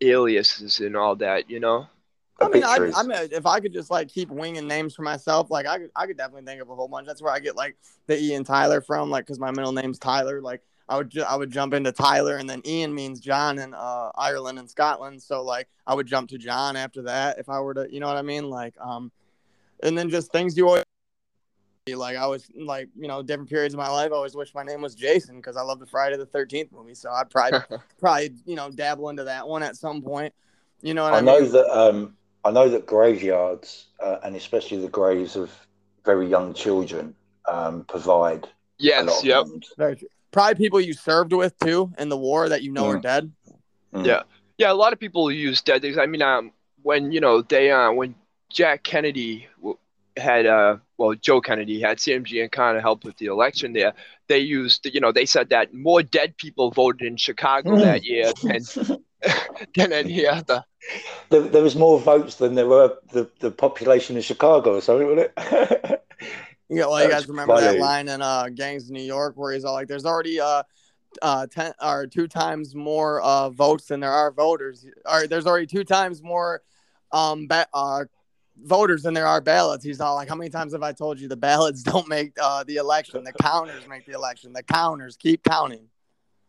[0.00, 1.48] aliases and all that.
[1.48, 1.86] You know?
[2.40, 5.50] I mean, I, I mean, if I could just like keep winging names for myself,
[5.52, 7.06] like I could, I could definitely think of a whole bunch.
[7.06, 7.76] That's where I get like
[8.08, 10.40] the Ian Tyler from, like because my middle name's Tyler.
[10.40, 13.72] Like I would, ju- I would jump into Tyler, and then Ian means John in
[13.72, 15.22] uh, Ireland and Scotland.
[15.22, 18.08] So like I would jump to John after that if I were to, you know
[18.08, 18.50] what I mean?
[18.50, 19.12] Like um,
[19.82, 20.84] and then just things you always
[21.94, 22.16] like.
[22.16, 24.12] I was like, you know, different periods of my life.
[24.12, 26.94] I always wish my name was Jason because I love the Friday the Thirteenth movie.
[26.94, 27.60] So I'd probably,
[28.00, 30.32] probably, you know, dabble into that one at some point.
[30.80, 31.52] You know what I, I know mean?
[31.52, 35.50] that um, I know that graveyards, uh, and especially the graves of
[36.04, 37.14] very young children,
[37.48, 39.18] um, provide a lot yes.
[39.20, 39.46] of Yep.
[39.78, 40.08] Very true.
[40.32, 43.02] Probably people you served with too in the war that you know are Mm.
[43.02, 43.32] dead.
[43.94, 44.06] Mm.
[44.06, 44.22] Yeah.
[44.58, 44.72] Yeah.
[44.72, 45.98] A lot of people use dead things.
[45.98, 48.14] I mean, um, when you know they uh, when
[48.52, 49.46] Jack Kennedy
[50.16, 53.94] had uh, well, Joe Kennedy had CMG and kind of helped with the election there.
[54.28, 57.80] They used, you know, they said that more dead people voted in Chicago Mm.
[57.82, 59.02] that year than
[59.76, 60.64] than any other.
[61.30, 65.06] there, there was more votes than there were the, the population of Chicago or something,
[65.08, 65.98] wasn't it?
[66.68, 69.62] Yeah, well, you guys remember that line in uh, Gangs of New York where he's
[69.62, 70.62] all like, "There's already uh,
[71.20, 74.86] uh, ten or two times more uh votes than there are voters.
[75.04, 76.62] Or there's already two times more
[77.10, 78.04] um ba- uh
[78.56, 81.28] voters and there are ballots." He's all like, "How many times have I told you
[81.28, 83.24] the ballots don't make uh the election?
[83.24, 84.52] The counters make the election.
[84.52, 85.88] The counters keep counting."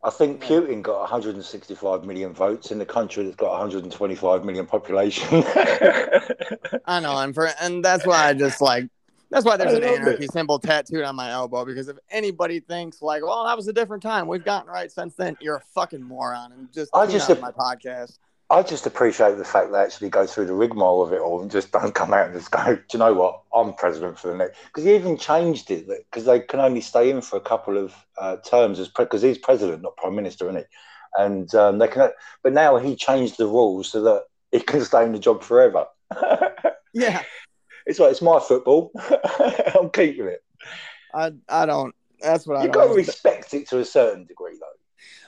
[0.05, 5.43] I think Putin got 165 million votes in a country that's got 125 million population.
[6.85, 8.89] I know, and for and that's why I just like
[9.33, 10.31] that's why there's an anarchy it.
[10.31, 14.03] symbol tattooed on my elbow because if anybody thinks like, well, that was a different
[14.03, 17.51] time, we've gotten right since then, you're a fucking moron and just I just my
[17.51, 18.19] podcast.
[18.53, 21.49] I just appreciate the fact they actually go through the rigmarole of it all and
[21.49, 23.41] just don't come out and just go, do you know what?
[23.51, 24.59] I'm president for the next.
[24.65, 27.95] Because he even changed it because they can only stay in for a couple of
[28.19, 30.65] uh, terms as because he's president, not prime minister, isn't he?
[31.17, 32.11] And um, they can,
[32.43, 35.87] but now he changed the rules so that he can stay in the job forever.
[36.93, 37.23] Yeah,
[37.87, 38.91] It's like it's my football.
[39.79, 40.43] I'm keeping it.
[41.11, 41.95] I I don't.
[42.21, 42.75] That's what I You don't.
[42.75, 44.72] got to respect it to a certain degree, though.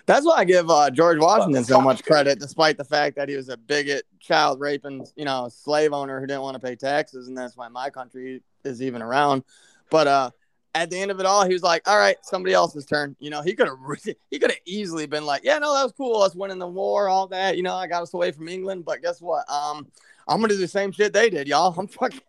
[0.06, 3.36] That's why I give uh, George Washington so much credit, despite the fact that he
[3.36, 7.28] was a bigot, child raping, you know, slave owner who didn't want to pay taxes,
[7.28, 9.44] and that's why my country is even around.
[9.90, 10.30] But uh,
[10.76, 13.32] at the end of it all, he was like, "All right, somebody else's turn." You
[13.32, 13.78] know, he could have
[14.30, 17.10] he could have easily been like, "Yeah, no, that was cool, us winning the war,
[17.10, 17.58] all that.
[17.58, 19.50] You know, I got us away from England." But guess what?
[19.50, 19.88] Um,
[20.28, 21.74] I'm gonna do the same shit they did, y'all.
[21.80, 22.22] I'm fucking.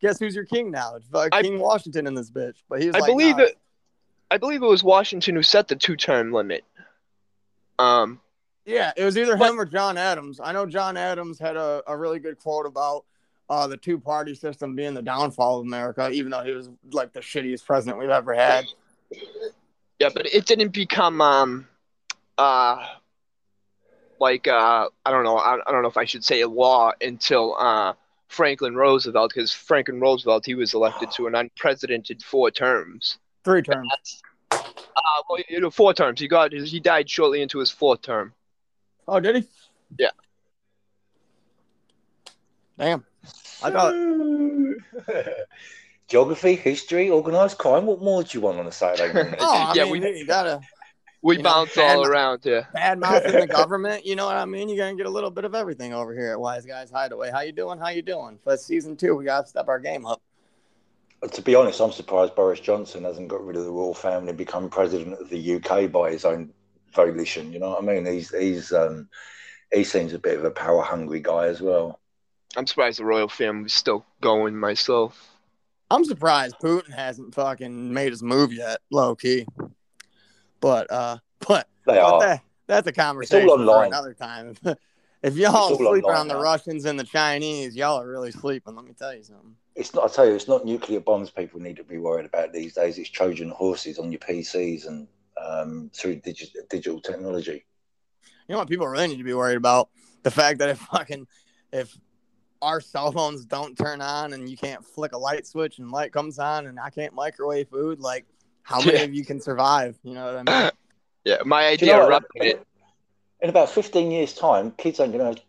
[0.00, 0.94] guess who's your king now?
[0.94, 2.58] It's uh, I- King Washington in this bitch.
[2.68, 3.58] But he was I like, believe "Nah, it.
[4.30, 6.64] I believe it was Washington who set the two-term limit.
[7.80, 8.20] Um,
[8.66, 10.38] Yeah, it was either But- him or John Adams.
[10.42, 13.04] I know John Adams had a, a really good quote about
[13.48, 17.12] uh, the two party system being the downfall of America, even though he was like
[17.12, 18.64] the shittiest president we've ever had.
[19.98, 21.66] yeah, but it didn't become um,
[22.38, 22.86] uh,
[24.20, 25.36] like uh, I don't know.
[25.36, 27.94] I, I don't know if I should say a law until uh
[28.28, 33.18] Franklin Roosevelt, because Franklin Roosevelt he was elected to an unprecedented four terms.
[33.42, 34.22] Three terms.
[34.96, 36.20] Uh, well, you know, four terms.
[36.20, 38.32] He got he died shortly into his fourth term.
[39.08, 39.44] Oh, did he?
[39.98, 40.10] Yeah.
[42.78, 43.04] Damn.
[43.62, 43.94] I thought
[46.08, 47.86] Geography, history, organised crime.
[47.86, 49.34] What more do you want on a Saturday morning?
[49.40, 50.60] Oh, I Yeah, mean, we- you gotta
[51.22, 52.66] We You know, bounce all and- around here.
[52.72, 54.06] bad mouthing the government.
[54.06, 54.68] You know what I mean?
[54.68, 57.30] You're gonna get a little bit of everything over here at Wise Guys Hideaway.
[57.30, 57.78] How you doing?
[57.78, 58.38] How you doing?
[58.42, 60.20] For season two, we gotta step our game up.
[61.28, 64.38] To be honest, I'm surprised Boris Johnson hasn't got rid of the royal family and
[64.38, 66.52] become president of the UK by his own
[66.94, 67.52] volition.
[67.52, 68.06] You know what I mean?
[68.06, 69.08] He's he's um,
[69.72, 72.00] he seems a bit of a power hungry guy as well.
[72.56, 75.36] I'm surprised the royal family's still going myself.
[75.90, 79.46] I'm surprised Putin hasn't fucking made his move yet, low key.
[80.60, 82.20] But uh, but They But are.
[82.20, 83.88] that, that's a conversation for online.
[83.88, 84.54] another time.
[85.22, 86.42] if y'all It's all sleeping online on the now.
[86.42, 88.74] Russians and the Chinese, y'all are really sleeping.
[88.76, 89.56] Let me tell you something.
[89.76, 90.04] It's not.
[90.10, 92.98] I tell you, it's not nuclear bombs people need to be worried about these days.
[92.98, 95.06] It's Trojan horses on your PCs and
[95.42, 97.64] um, through digi- digital technology.
[98.48, 99.88] You know what people really need to be worried about?
[100.22, 101.26] The fact that if fucking
[101.72, 101.96] if
[102.60, 106.12] our cell phones don't turn on and you can't flick a light switch and light
[106.12, 108.26] comes on and I can't microwave food, like
[108.62, 109.04] how many Yeah.
[109.04, 109.96] of you can survive?
[110.02, 110.70] You know what I mean?
[111.24, 112.22] Yeah, my Do you idea know what?
[112.34, 112.66] repping it.
[113.42, 115.44] In about 15 years' time, kids aren't going to have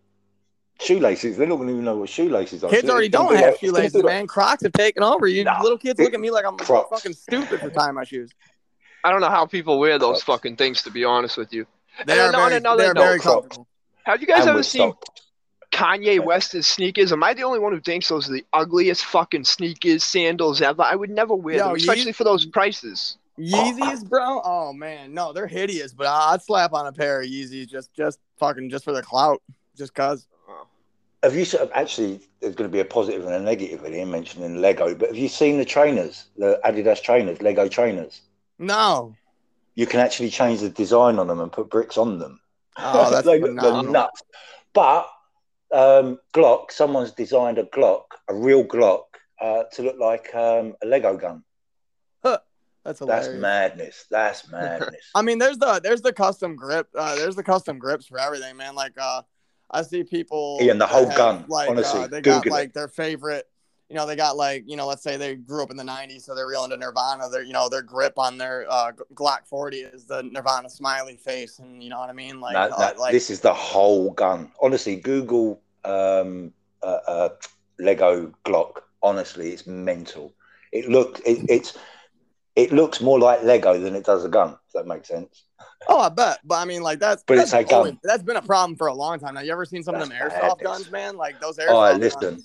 [0.79, 1.37] shoelaces.
[1.37, 2.69] They're not even know what shoelaces are.
[2.69, 4.27] Kids already it's gonna don't have like- shoelaces, like- man.
[4.27, 5.27] Crocs have taken over.
[5.27, 5.61] You Nah.
[5.61, 6.89] little kids look at me like I'm Crocs.
[6.89, 8.31] fucking stupid for tying my shoes.
[9.03, 10.39] I don't know how people wear those Crocs.
[10.39, 11.65] fucking things, to be honest with you.
[12.05, 13.33] They And are then very, another they're note, very Crocs.
[13.41, 13.67] comfortable.
[14.03, 15.21] Have you guys and ever with seen socks.
[15.71, 17.11] Kanye West's sneakers?
[17.13, 20.81] Am I the only one who thinks those are the ugliest fucking sneakers, sandals ever?
[20.81, 23.17] I would never wear Yo, them, especially Yeez- for those prices.
[23.39, 24.41] Yeezys, bro.
[24.43, 25.93] Oh man, no, they're hideous.
[25.93, 29.01] But I- I'd slap on a pair of Yeezys just, just fucking, just for the
[29.01, 29.41] clout,
[29.77, 30.27] just cause.
[31.23, 32.19] Have you sort of actually?
[32.39, 35.17] There's going to be a positive and a negative in here mentioning Lego, but have
[35.17, 38.21] you seen the trainers, the Adidas trainers, Lego trainers?
[38.57, 39.15] No.
[39.75, 42.39] You can actually change the design on them and put bricks on them.
[42.77, 44.21] Oh, that's they look they're nuts.
[44.73, 45.09] But
[45.71, 49.03] um, Glock, someone's designed a Glock, a real Glock,
[49.39, 51.43] uh, to look like um, a Lego gun.
[52.83, 53.27] That's hilarious.
[53.27, 54.05] That's madness.
[54.09, 55.11] That's madness.
[55.13, 56.87] I mean, there's the there's the custom grip.
[56.95, 58.75] Uh, there's the custom grips for everything, man.
[58.75, 59.21] Like, uh,
[59.71, 60.57] I see people.
[60.61, 62.51] Yeah, and the whole have, gun, Like, honestly, uh, they got it.
[62.51, 63.47] like their favorite.
[63.89, 66.21] You know, they got like you know, let's say they grew up in the '90s,
[66.21, 67.29] so they're real into Nirvana.
[67.29, 71.59] Their you know their grip on their uh, Glock 40 is the Nirvana smiley face,
[71.59, 72.39] and you know what I mean.
[72.39, 74.51] Like, No, uh, no, like this is the whole gun.
[74.61, 77.29] Honestly, Google um, uh, uh,
[77.79, 78.81] Lego Glock.
[79.03, 80.33] Honestly, it's mental.
[80.71, 81.77] It looks it, it's
[82.55, 84.49] it looks more like Lego than it does a gun.
[84.67, 85.43] If that makes sense.
[85.87, 86.39] Oh, I bet.
[86.43, 87.73] But I mean, like that's But that's it's a gun.
[87.77, 89.41] always- that's been a problem for a long time now.
[89.41, 90.63] You ever seen some of them That's airsoft madness.
[90.63, 91.17] guns, man?
[91.17, 92.19] Like those Oh, airsoft listen.
[92.21, 92.43] guns.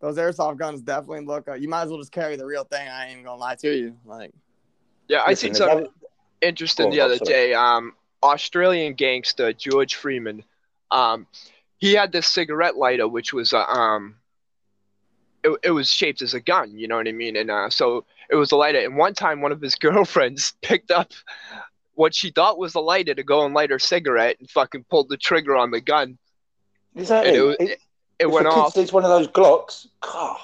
[0.00, 1.46] Those airsoft guns definitely look.
[1.48, 2.88] Uh, you might as well just carry the real thing.
[2.88, 3.96] I ain't even gonna lie to you.
[4.04, 4.32] Like,
[5.08, 7.30] Yeah, I listen, seen something that- interesting Go the other sorry.
[7.30, 7.54] day.
[7.54, 10.44] Um, Australian gangster George Freeman.
[10.90, 11.26] Um,
[11.78, 14.16] he had this cigarette lighter, which was uh, um,
[15.44, 16.76] it, it was shaped as a gun.
[16.78, 17.36] You know what I mean?
[17.36, 18.80] And uh, so it was a lighter.
[18.80, 21.12] And one time, one of his girlfriends picked up
[21.94, 25.08] what she thought was a lighter to go and light her cigarette, and fucking pulled
[25.10, 26.16] the trigger on the gun.
[26.96, 27.36] Exactly.
[27.36, 27.78] And it, It- it,
[28.20, 28.72] it went off.
[28.74, 30.38] sees one of those Glocks, God,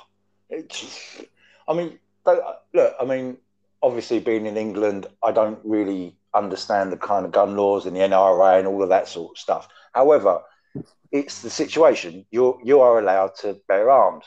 [0.50, 1.22] it's,
[1.68, 3.36] I mean, look, I mean,
[3.82, 8.00] obviously being in England, I don't really understand the kind of gun laws and the
[8.00, 9.68] NRA and all of that sort of stuff.
[9.92, 10.40] However,
[11.12, 12.26] it's the situation.
[12.30, 14.24] You're you are allowed to bear arms,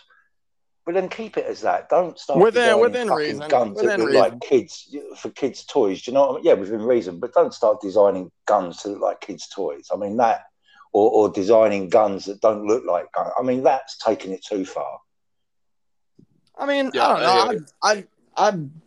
[0.85, 1.89] but then keep it as that.
[1.89, 3.47] Don't start Within- designing within fucking reason.
[3.49, 4.21] guns Within that look reason.
[4.21, 6.01] like kids for kids' toys.
[6.01, 6.21] Do you know?
[6.27, 6.43] What I mean?
[6.45, 9.89] Yeah, within reason, but don't start designing guns to look like kids' toys.
[9.93, 10.45] I mean that
[10.93, 13.31] or, or designing guns that don't look like guns.
[13.39, 14.99] I mean, that's taking it too far.
[16.57, 17.65] I mean, Yeah, I don't know.
[17.83, 18.05] I, I,
[18.49, 18.81] I'm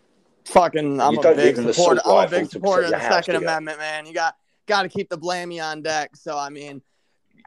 [0.44, 1.00] fucking.
[1.00, 2.00] I'm You a don't big give them the supporter.
[2.00, 3.48] assault I'm a big rifle to supporter of protect the your house, Second do you?
[3.48, 4.06] Amendment, man.
[4.06, 6.14] You got got to keep the blammy on deck.
[6.16, 6.82] So I mean,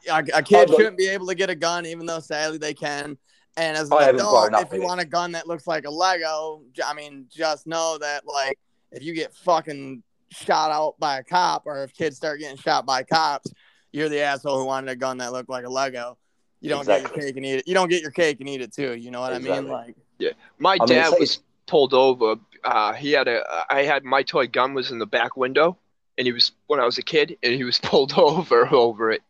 [0.09, 2.57] a, a I kid don't- shouldn't be able to get a gun, even though sadly
[2.57, 3.17] they can.
[3.57, 4.85] And as I an haven't adult, if you it.
[4.85, 8.57] want a gun that looks like a Lego, I mean, just know that like
[8.91, 12.85] if you get fucking shot out by a cop, or if kids start getting shot
[12.85, 13.51] by cops,
[13.91, 16.17] you're the asshole who wanted a gun that looked like a Lego.
[16.61, 17.67] You don't get your cake and eat it.
[17.67, 18.95] You don't get your cake and eat it too.
[18.95, 19.67] You know what I mean?
[19.67, 22.35] Like, yeah, My I dad it's- was pulled over.
[22.63, 23.43] Uh, he had a.
[23.69, 25.77] I had my toy gun was in the back window,
[26.17, 29.21] and he was when I was a kid, and he was pulled over over it.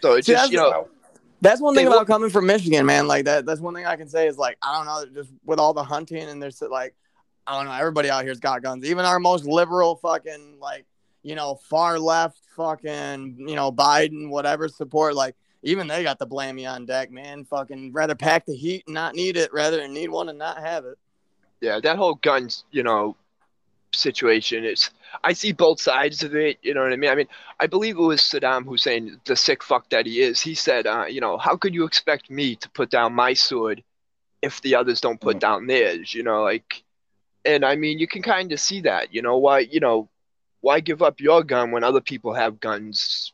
[0.00, 0.88] So it See, just you that's- know,
[1.40, 3.06] That's one thing They about look- coming from Michigan, man.
[3.06, 3.46] Like that.
[3.46, 5.84] That's one thing I can say is like I don't know, just with all the
[5.84, 6.94] hunting and there's like
[7.46, 7.72] I don't know.
[7.72, 8.84] Everybody out here's got guns.
[8.84, 10.84] Even our most liberal fucking like
[11.22, 16.26] you know far left fucking you know Biden whatever support like even they got the
[16.26, 17.44] blammy on deck, man.
[17.44, 20.58] Fucking rather pack the heat and not need it rather than need one and not
[20.58, 20.96] have it.
[21.60, 23.14] yeah, that whole guns, you know,
[23.92, 24.64] situation.
[24.64, 24.90] It's
[25.24, 26.58] I see both sides of it.
[26.62, 27.10] You know what I mean?
[27.10, 30.40] I mean, I believe it was Saddam Hussein, the sick fuck that he is.
[30.40, 33.82] He said, uh, you know, how could you expect me to put down my sword
[34.42, 35.40] if the others don't put Mm.
[35.40, 36.14] down theirs?
[36.14, 36.82] You know, like,
[37.44, 39.12] and I mean, you can kind of see that.
[39.14, 40.08] You know, why, you know,
[40.60, 43.32] why give up your gun when other people have guns?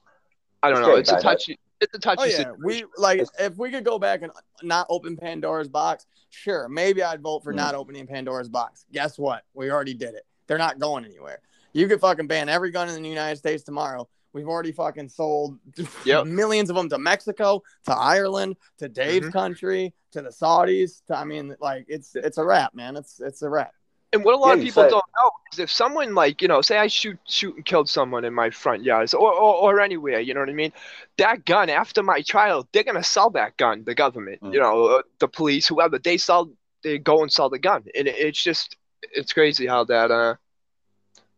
[0.62, 0.94] I don't It's know.
[0.96, 1.22] It's a bad.
[1.22, 1.58] touchy.
[1.80, 2.62] It's a touchy Oh yeah, situation.
[2.64, 7.20] we like if we could go back and not open Pandora's box, sure, maybe I'd
[7.20, 7.56] vote for Mm.
[7.56, 8.86] not opening Pandora's box.
[8.92, 9.44] Guess what?
[9.54, 10.24] We already did it.
[10.46, 11.40] They're not going anywhere.
[11.76, 14.08] You could fucking ban every gun in the United States tomorrow.
[14.32, 15.58] We've already fucking sold
[16.06, 16.26] Yep.
[16.26, 19.32] millions of them to Mexico, to Ireland, to Dave's Mhm.
[19.32, 21.02] country, to the Saudis.
[21.08, 22.96] To, I mean, like it's it's a wrap, man.
[22.96, 23.72] It's it's a wrap.
[24.14, 26.48] And what a lot Yeah, of people said- don't know is if someone like you
[26.48, 29.80] know, say I shoot shoot and killed someone in my front yard or, or or
[29.80, 30.72] anywhere, you know what I mean?
[31.18, 33.84] That gun after my trial, they're gonna sell that gun.
[33.84, 34.54] The government, Mm.
[34.54, 36.50] you know, uh, the police, whoever, they sell,
[36.82, 40.36] they go and sell the gun, and it, it's just it's crazy how that uh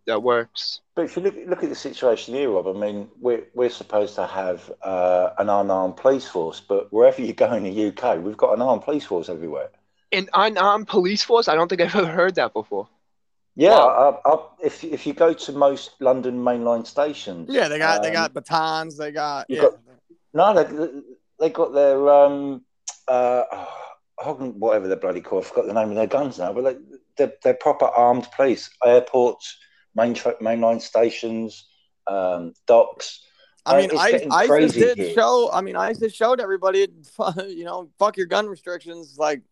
[0.08, 0.80] that works.
[0.96, 4.16] But if you look, look at the situation here, Rob, I mean, we're, we're supposed
[4.16, 8.36] to have uh, an unarmed police force, but wherever you go in the UK, we've
[8.36, 9.68] got an armed police force everywhere.
[10.10, 12.88] An unarmed police force, I don't think I've ever heard that before.
[13.54, 14.08] Yeah, Wow.
[14.08, 17.48] up, up, if, if you go to most London mainline stations.
[17.50, 18.96] Yeah, they got they um, got batons.
[18.96, 19.62] They got yeah.
[19.62, 19.78] got-
[20.32, 21.00] No, they,
[21.40, 22.64] they got their, um,
[23.08, 23.44] uh,
[24.24, 26.76] whatever they're bloody called, I forgot the name of their guns now, but they,
[27.16, 28.70] they're, they're proper armed police.
[28.84, 29.58] Airports,
[29.98, 31.66] main tra- mainline stations,
[32.06, 33.24] um, docks.
[33.66, 35.12] I mean, getting crazy did here.
[35.12, 35.50] show.
[35.52, 36.88] I mean, ISIS showed everybody,
[37.48, 39.16] you know, fuck your gun restrictions.
[39.18, 39.42] Like,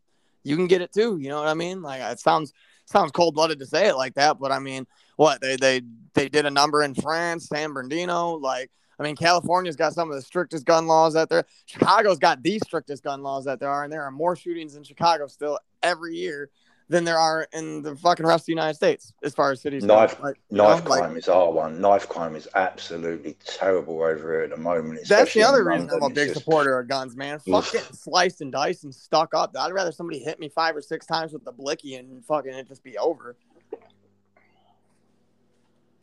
[0.43, 1.19] you can get it too.
[1.21, 1.83] You know what I mean?
[1.83, 2.55] Like, it sounds
[2.87, 5.83] sounds cold blooded to say it like that, but I mean, what they they
[6.15, 8.35] they did a number in France, San Bernardino.
[8.37, 11.45] Like, I mean, California's got some of the strictest gun laws out there.
[11.67, 14.85] Chicago's got the strictest gun laws that there are, and there are more shootings in
[14.85, 16.49] Chicago still every year
[16.89, 19.83] than there are in the fucking rest of the United States as far as cities.
[19.83, 21.81] Knife- Like, you know, Knife like- crime is our one.
[21.81, 25.01] Knife crime is absolutely terrible over here at the moment.
[25.09, 27.41] That's the other reason I'm a big just- supporter of guns, man.
[27.41, 29.57] Fuck getting sliced and diced and stuck up.
[29.59, 32.69] I'd rather somebody hit me five or six times with the blicky and fucking it
[32.69, 33.35] just be over.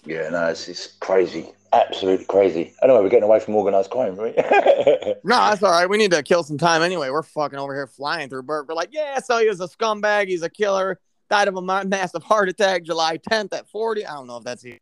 [0.06, 1.54] Yeah, no, it's, it's crazy.
[1.74, 2.74] Absolutely crazy.
[2.84, 4.36] Anyway, we're getting away from organised crime, right?
[5.26, 5.90] No, that's all right.
[5.90, 7.10] We need to kill some time anyway.
[7.10, 8.68] We're fucking over here flying through Burke.
[8.68, 10.28] We're like, yeah, so he was a scumbag.
[10.28, 11.00] He's a killer.
[11.30, 14.06] Died of a massive heart attack July 10th at 40.
[14.06, 14.82] I don't know if that's it.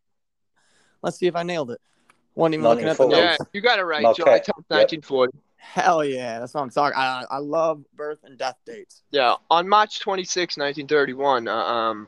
[1.01, 1.79] Let's see if I nailed it.
[2.35, 3.21] Wasn't even looking at the 1940.
[3.21, 4.01] Yeah, you got it right.
[4.01, 5.01] Marquette, July 10th, yep.
[5.01, 5.37] 1940.
[5.57, 6.39] Hell yeah.
[6.39, 6.97] That's what I'm talking.
[6.97, 9.03] I, I love birth and death dates.
[9.11, 12.07] Yeah, on March 26, 1931, uh, um,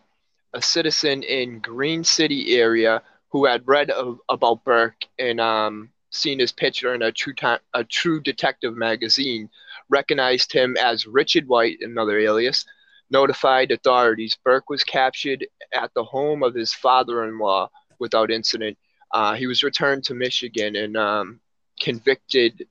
[0.54, 3.02] a citizen in Green City area
[3.34, 7.34] who had read of, about Burke and um, seen his picture in a True
[7.74, 9.50] a True Detective magazine
[9.90, 12.64] recognized him as Richard White, another alias.
[13.10, 14.38] Notified authorities.
[14.44, 17.70] Burke was captured at the home of his father-in-law
[18.00, 18.78] without incident.
[19.12, 21.40] Uh, he was returned to Michigan and um,
[21.80, 22.68] convicted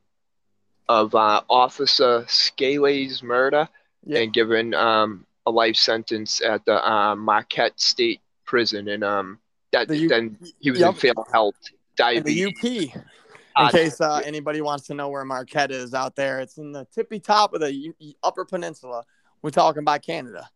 [0.88, 3.68] of uh, Officer Skelly's murder
[4.04, 4.20] Yeah.
[4.20, 9.38] and given um, a life sentence at the uh, Marquette State Prison, and um,
[9.72, 10.88] that The U- then he was Yep.
[10.90, 11.54] in failed health,
[11.98, 12.44] And the.
[12.46, 12.64] UP.
[12.64, 16.72] In Uh, case uh, anybody wants to know where Marquette is out there, it's in
[16.72, 19.04] the tippy top of the U- Upper Peninsula.
[19.42, 20.48] We're talking about Canada.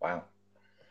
[0.00, 0.24] wow.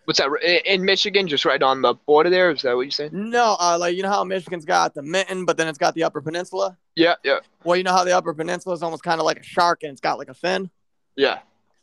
[0.05, 0.30] What's that?
[0.43, 2.49] in- In Michigan, just right on the border there.
[2.49, 3.12] Is that what you're saying?
[3.14, 6.03] No, uh, like you know how Michigan's got the mitten, but then it's got the
[6.03, 6.76] Upper Peninsula.
[6.95, 9.43] Yeah, yeah, Well, you know how the Upper Peninsula is almost kind of like a
[9.43, 10.70] shark, and it's got like a fin.
[11.16, 11.39] yeah.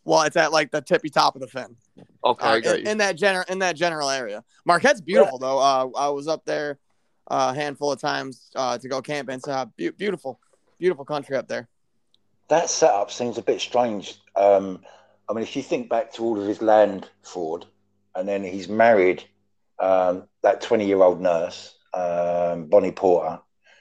[0.09, 1.77] Well, it's at like the tippy top of the fin.
[2.25, 2.91] Okay, Uh, I got in, you.
[2.93, 4.43] in that general in that general area.
[4.65, 5.59] Marquette's beautiful though.
[5.59, 6.79] Uh, I was up there
[7.27, 9.37] a handful of times uh, to go camping.
[9.37, 10.41] It's a be- beautiful,
[10.79, 11.69] beautiful country up there.
[12.49, 14.17] That setup seems a bit strange.
[14.35, 14.81] Um,
[15.29, 17.67] I mean, if you think back to all of his land fraud,
[18.15, 19.23] and then he's married
[19.79, 23.41] um, that 20 year old nurse, um, Bonnie Porter,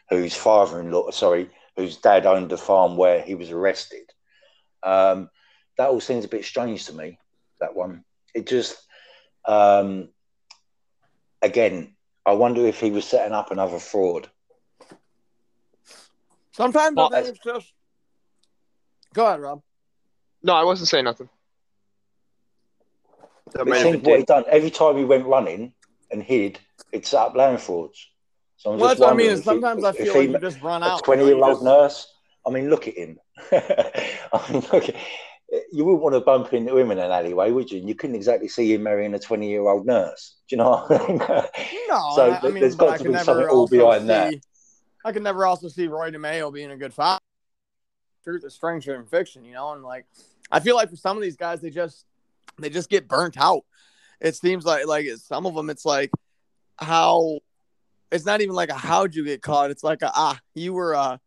[0.10, 4.12] whose father in law, sorry, whose dad owned the farm where he was arrested.
[4.84, 5.30] Um,
[5.78, 7.20] that all seems a bit strange to me,
[7.60, 8.04] that one.
[8.34, 8.76] It just,
[9.46, 10.10] um,
[11.42, 14.30] again, I wonder if he was setting up another fraud.
[16.52, 17.72] Sometimes Well, I think it's just.
[19.14, 19.62] Go ahead, Rob.
[20.44, 21.30] No, I wasn't saying nothing.
[23.54, 24.26] That It seems what he Dave.
[24.26, 25.74] done every time he went running
[26.12, 26.60] and hid,
[26.92, 28.08] it set up land frauds.
[28.58, 29.28] So I'm Well, just that's what I mean.
[29.28, 31.04] wondering Is if he- sometimes I if feel he- you just run a out.
[31.04, 32.14] 20 you know, year you old just- nurse.
[32.46, 33.20] I mean, look at him.
[33.52, 34.96] I mean, look, at-
[35.72, 37.80] you wouldn't want to bump into him in an alleyway, would you?
[37.80, 40.36] And you couldn't exactly see him marrying a 20 year old nurse.
[40.48, 41.18] Do you know what I mean?
[41.88, 44.08] No, So I, I mean, there's got to be never something all behind see.
[44.08, 44.36] that.
[45.06, 47.20] I can never also see Roy DeMeo being a good father.
[48.24, 50.06] Truth is stranger than fiction, you know, and like
[50.52, 52.06] I feel like for some of these guys, they just
[52.60, 53.64] they just get burnt out.
[54.20, 56.12] It seems like like some of them, it's like
[56.78, 57.40] how
[58.12, 59.72] it's not even like a how'd you get caught.
[59.72, 61.18] It's like a ah you were uh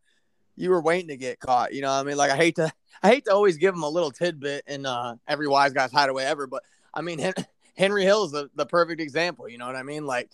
[0.60, 1.72] you were waiting to get caught.
[1.72, 2.70] You know, I mean, like I hate to
[3.02, 6.24] I hate to always give them a little tidbit in uh every wise guy's hideaway
[6.24, 7.34] ever, but I mean Hen-
[7.76, 9.48] Henry Hill is the, the perfect example.
[9.48, 10.04] You know what I mean?
[10.04, 10.30] Like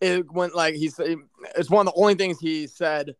[0.00, 1.16] it went like he said
[1.56, 3.14] it's one of the only things he said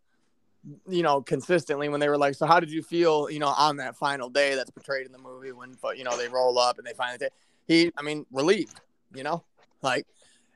[0.88, 3.76] you know consistently when they were like so how did you feel you know on
[3.78, 6.86] that final day that's portrayed in the movie when you know they roll up and
[6.86, 7.32] they finally take
[7.66, 8.78] he i mean relieved
[9.14, 9.42] you know
[9.80, 10.06] like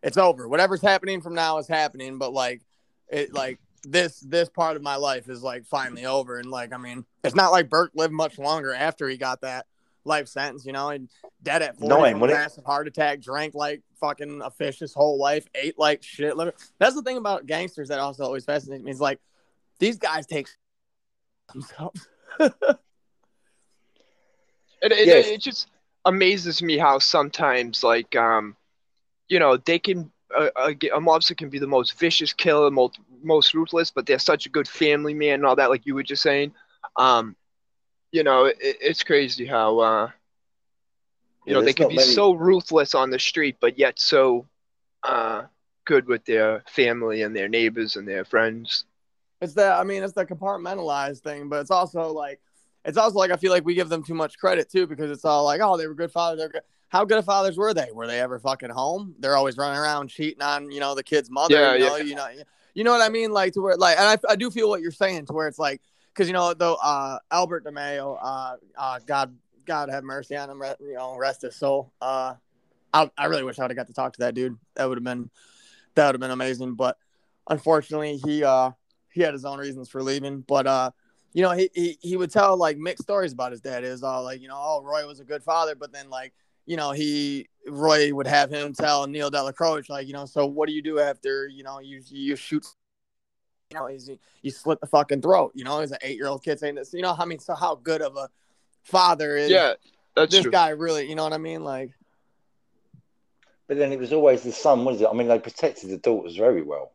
[0.02, 2.60] it's over whatever's happening from now is happening but like
[3.08, 6.76] it like this this part of my life is like finally over and like i
[6.76, 9.66] mean it's not like burke lived much longer after he got that
[10.04, 11.08] life sentence you know and
[11.42, 12.32] dead at 40 Nine, from a it?
[12.32, 16.34] massive heart attack drank like fucking a fish his whole life ate like shit
[16.78, 19.20] that's the thing about gangsters that also always fascinates me is like
[19.78, 20.48] these guys take
[21.52, 22.08] themselves
[24.82, 25.26] It, it, Yes.
[25.26, 25.68] it just
[26.04, 28.54] amazes me how sometimes, like, um,
[29.28, 32.98] you know, they can a, a, a mobster can be the most vicious killer, most
[33.24, 36.02] most ruthless, but they're such a good family man and all that, like you were
[36.02, 36.52] just saying.
[36.96, 37.36] Um,
[38.12, 40.10] you know, it, it's crazy how uh,
[41.46, 44.46] you Yeah, know they can be many- so ruthless on the street, but yet so
[45.02, 45.42] uh,
[45.84, 48.84] good with their family and their neighbors and their friends.
[49.40, 52.40] It's that I mean, it's the compartmentalized thing, but it's also like
[52.84, 55.24] it's also like I feel like we give them too much credit too because it's
[55.24, 56.38] all like, oh, they were good fathers.
[56.38, 56.62] They're good.
[56.88, 57.88] How good of fathers were they?
[57.92, 59.16] Were they ever fucking home?
[59.18, 61.54] They're always running around cheating on you know the kid's mother.
[61.54, 62.04] Yeah, you know, yeah.
[62.04, 62.28] you know,
[62.74, 63.32] you know what I mean?
[63.32, 65.58] Like to where like, and I, I do feel what you're saying to where it's
[65.58, 65.80] like
[66.12, 70.62] because you know though uh, Albert DeMeo, uh, uh, God God have mercy on him,
[70.80, 71.92] you know, rest his soul.
[72.00, 72.34] Uh,
[72.92, 74.56] I, I really wish I would have got to talk to that dude.
[74.74, 75.30] That would have been
[75.94, 76.74] that would have been amazing.
[76.74, 76.96] But
[77.48, 78.70] unfortunately, he uh
[79.10, 80.40] he had his own reasons for leaving.
[80.40, 80.90] But uh,
[81.32, 83.84] you know, he he, he would tell like mixed stories about his dad.
[83.84, 86.32] Is all like, you know, oh Roy was a good father, but then like,
[86.66, 90.68] you know, he Roy would have him tell Neil Delacroix, like, you know, so what
[90.68, 92.64] do you do after, you know, you you shoot
[93.72, 94.10] you know, he's
[94.42, 96.92] you slit the fucking throat, you know, he's an eight year old kid saying this,
[96.92, 98.28] you know, I mean, so how good of a
[98.82, 99.74] father is Yeah,
[100.14, 100.50] that's this true.
[100.52, 101.64] guy really, you know what I mean?
[101.64, 101.90] Like
[103.66, 105.08] But then it was always the son, was it?
[105.10, 106.92] I mean, they protected the daughters very well.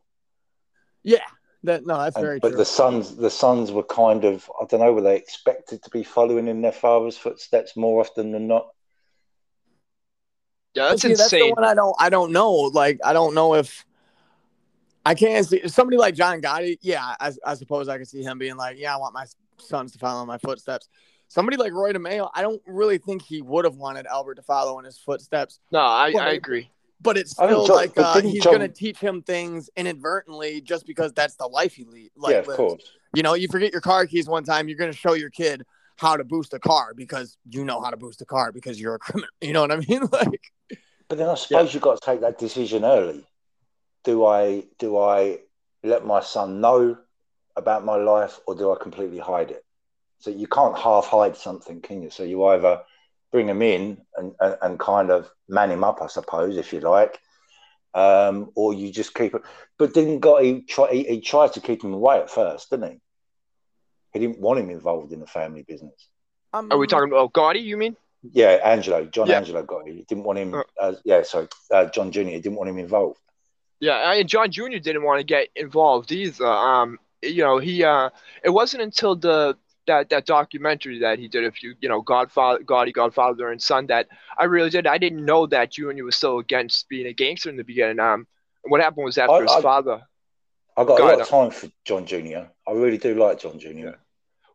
[1.04, 1.26] Yeah.
[1.64, 2.58] That no, that's And- very true but true.
[2.60, 6.04] the sons, the sons were kind of, I don't know, were they expected to be
[6.04, 8.70] following in their father's footsteps more often than not?
[10.80, 12.52] Yeah, that's See, That's the one I don't I don't know.
[12.52, 13.86] Like I don't know if
[15.06, 16.78] I can't see somebody like John Gotti.
[16.82, 19.26] Yeah, I, I suppose I could see him being like, yeah, I want my
[19.58, 20.88] sons to follow in my footsteps.
[21.28, 24.80] Somebody like Roy DeMeo, I don't really think he would have wanted Albert to follow
[24.80, 25.60] in his footsteps.
[25.72, 26.70] No, I, Well, I agree.
[27.02, 30.86] But it's still John- like uh, he's John- going to teach him things inadvertently just
[30.86, 32.12] because that's the life he lead.
[32.18, 32.58] Like, yeah, of lives.
[32.58, 32.92] course.
[33.14, 35.66] You know, you forget your car keys one time, you're going to show your kid
[36.00, 38.95] how to boost a car because you know how to boost a car because you're
[38.95, 39.30] a criminal.
[39.41, 40.08] You know what I mean?
[40.12, 40.52] Like,
[41.08, 43.26] But then I suppose you've got to take that decision early.
[44.04, 45.39] Do I do I
[45.84, 46.97] let my son know
[47.56, 49.64] about my life or do I completely hide it?
[50.20, 52.10] So you can't half hide something, can you?
[52.10, 52.82] So you either
[53.32, 56.80] bring him in and, and, and kind of man him up, I suppose, if you
[56.80, 57.20] like,
[57.93, 59.41] um, or you just keep it.
[59.78, 62.91] But didn't got he try he, he tried to keep him away at first, didn't
[62.91, 63.02] he?
[64.14, 66.07] He didn't want him involved in the family business.
[66.53, 67.62] um, Are we talking about Gotti?
[67.64, 67.95] You mean?
[68.34, 69.38] Yeah, Angelo, John Yeah.
[69.38, 69.95] Angelo Gotti.
[69.95, 70.53] He didn't want him.
[70.55, 70.64] Uh.
[70.80, 72.34] Uh, yeah, sorry, uh, John Junior.
[72.34, 73.20] He didn't want him involved.
[73.80, 74.78] Yeah, and John Jr.
[74.80, 76.45] didn't want to get involved either.
[76.45, 78.10] Um, you know, he uh,
[78.43, 79.57] it wasn't until the
[79.88, 83.88] that that documentary that he did a few, you know, Godfather, Gotti, Godfather and Son
[83.88, 84.07] that
[84.38, 84.86] I really did.
[84.86, 86.03] I didn't know that Jr.
[86.03, 87.99] was still against being a gangster in the beginning.
[87.99, 88.28] Um,
[88.64, 90.01] what happened was after I- his I- father.
[90.80, 92.48] I got Go a lot of time for John Jr.
[92.66, 93.68] I really do like John Jr.
[93.68, 93.96] Yeah.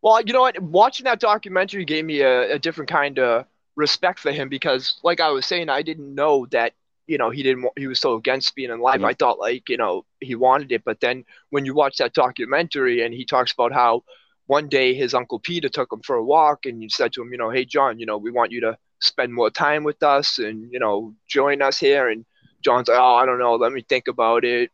[0.00, 0.58] Well, you know what?
[0.58, 3.44] Watching that documentary gave me a, a different kind of
[3.76, 6.72] respect for him because, like I was saying, I didn't know that
[7.06, 9.00] you know he didn't he was so against being alive.
[9.00, 9.06] Mm.
[9.06, 13.04] I thought like you know he wanted it, but then when you watch that documentary
[13.04, 14.04] and he talks about how
[14.46, 17.32] one day his uncle Peter took him for a walk and you said to him,
[17.32, 20.38] you know, hey John, you know, we want you to spend more time with us
[20.38, 22.24] and you know join us here, and
[22.62, 24.70] John's like, oh, I don't know, let me think about it.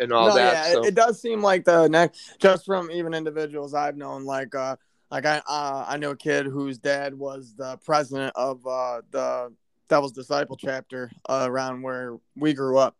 [0.00, 0.52] And all no, that.
[0.52, 4.24] yeah, so it, it does seem like the next, just from even individuals I've known,
[4.24, 4.76] like, uh,
[5.10, 9.52] like I, uh, I knew a kid whose dad was the president of uh, the
[9.88, 12.96] Devil's Disciple chapter uh, around where we grew up.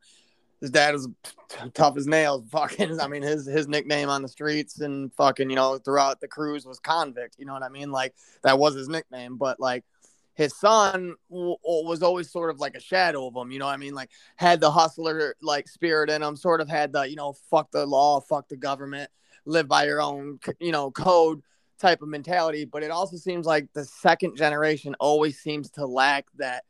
[0.60, 1.08] His dad was
[1.72, 2.44] tough as nails.
[2.50, 6.28] Fucking, I mean, his his nickname on the streets and fucking, you know, throughout the
[6.28, 7.36] cruise was convict.
[7.38, 7.90] You know what I mean?
[7.90, 9.36] Like that was his nickname.
[9.36, 9.84] But like
[10.34, 13.50] his son w- w- was always sort of like a shadow of him.
[13.50, 13.94] You know what I mean?
[13.94, 16.36] Like had the hustler like spirit in him.
[16.36, 19.10] Sort of had the you know fuck the law, fuck the government,
[19.44, 21.42] live by your own you know code
[21.78, 22.64] type of mentality.
[22.64, 26.64] But it also seems like the second generation always seems to lack that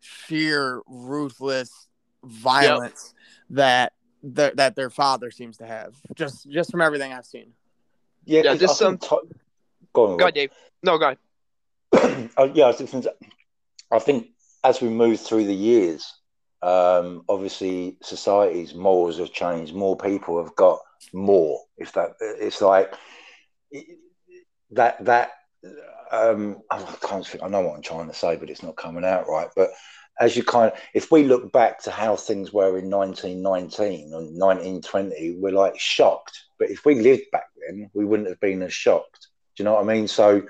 [0.00, 1.88] sheer ruthless
[2.24, 3.14] violence
[3.50, 3.92] that
[4.22, 5.94] their, that their father seems to have.
[6.14, 7.52] Just just from everything I've seen.
[8.24, 9.08] Yeah, Yeah, 'cause this, I think Ti-
[9.92, 10.08] go on.
[10.10, 10.20] go Rob.
[10.22, 10.50] ahead, Dave.
[10.82, 11.18] No, go ahead.
[12.36, 12.68] Oh, yeah,
[13.92, 14.26] I, think
[14.64, 16.12] as we move through the years,
[16.62, 19.74] um, obviously society's morals have changed.
[19.74, 20.80] More people have got
[21.12, 21.60] more.
[21.78, 22.92] If that, it's like
[24.70, 25.04] that.
[25.04, 25.30] That
[26.10, 27.26] um, I can't.
[27.26, 29.48] Think, I know what I'm trying to say, but it's not coming out right.
[29.54, 29.70] But
[30.18, 34.22] as you kind of, if we look back to how things were in 1919 or
[34.22, 36.44] 1920, we're like shocked.
[36.58, 39.28] But if we lived back then, we wouldn't have been as shocked.
[39.56, 40.08] Do you know what I mean?
[40.08, 40.42] So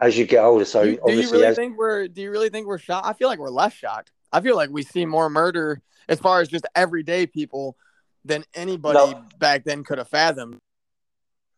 [0.00, 2.30] as you get older, so do, you- do you really as, think we're do you
[2.30, 3.06] really think we're shocked?
[3.06, 4.12] I feel like we're less shocked.
[4.32, 7.76] I feel like we see more murder as far as just everyday people
[8.24, 9.24] than anybody No.
[9.38, 10.58] back then could have fathomed.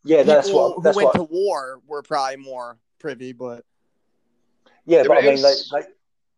[0.05, 1.26] yeah, that's people what that's who went what.
[1.28, 3.64] to war were probably more privy, but
[4.86, 5.88] Yeah, Yeah, but but I mean, like, was- like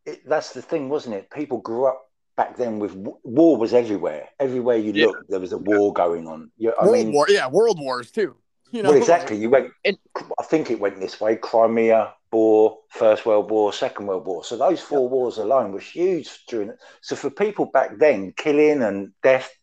[0.04, 1.30] it, that's the thing, wasn't it?
[1.30, 4.28] People grew up back then with war was everywhere.
[4.40, 5.06] Everywhere you Yeah.
[5.06, 6.50] look, there was a war going on.
[6.56, 8.34] Yeah, I world mean, war, yeah, world wars too.
[8.76, 9.36] You know, well, exactly.
[9.36, 9.70] You went.
[9.84, 9.98] And-
[10.38, 14.44] I think it went this way: Crimea, War, First World War, Second World War.
[14.44, 16.78] So those four wars alone was huge during it.
[17.02, 19.54] So for people back then, killing and death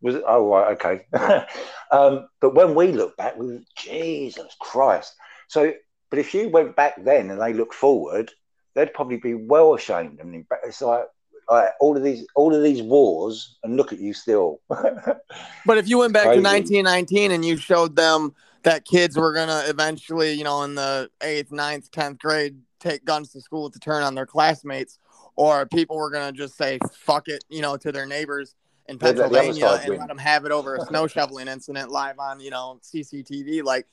[0.00, 1.06] was oh right, okay.
[1.92, 5.14] um, but when we look back, we Jesus Christ.
[5.46, 5.72] So,
[6.10, 8.32] but if you went back then and they look forward,
[8.74, 10.18] they'd probably be well ashamed.
[10.20, 11.04] I mean, it's like.
[11.50, 14.60] Like all of these, all of these wars, and look at you still.
[14.68, 19.64] But if you went back to 1919 and you showed them that kids were gonna
[19.66, 24.02] eventually, you know, in the eighth, ninth, tenth grade, take guns to school to turn
[24.02, 24.98] on their classmates,
[25.36, 28.54] or people were gonna just say "fuck it," you know, to their neighbors
[28.88, 31.46] in They'd let the other Pennsylvania and let them have it over a snow shoveling
[31.46, 33.62] incident live on, you know, CCTV.
[33.62, 33.86] Like,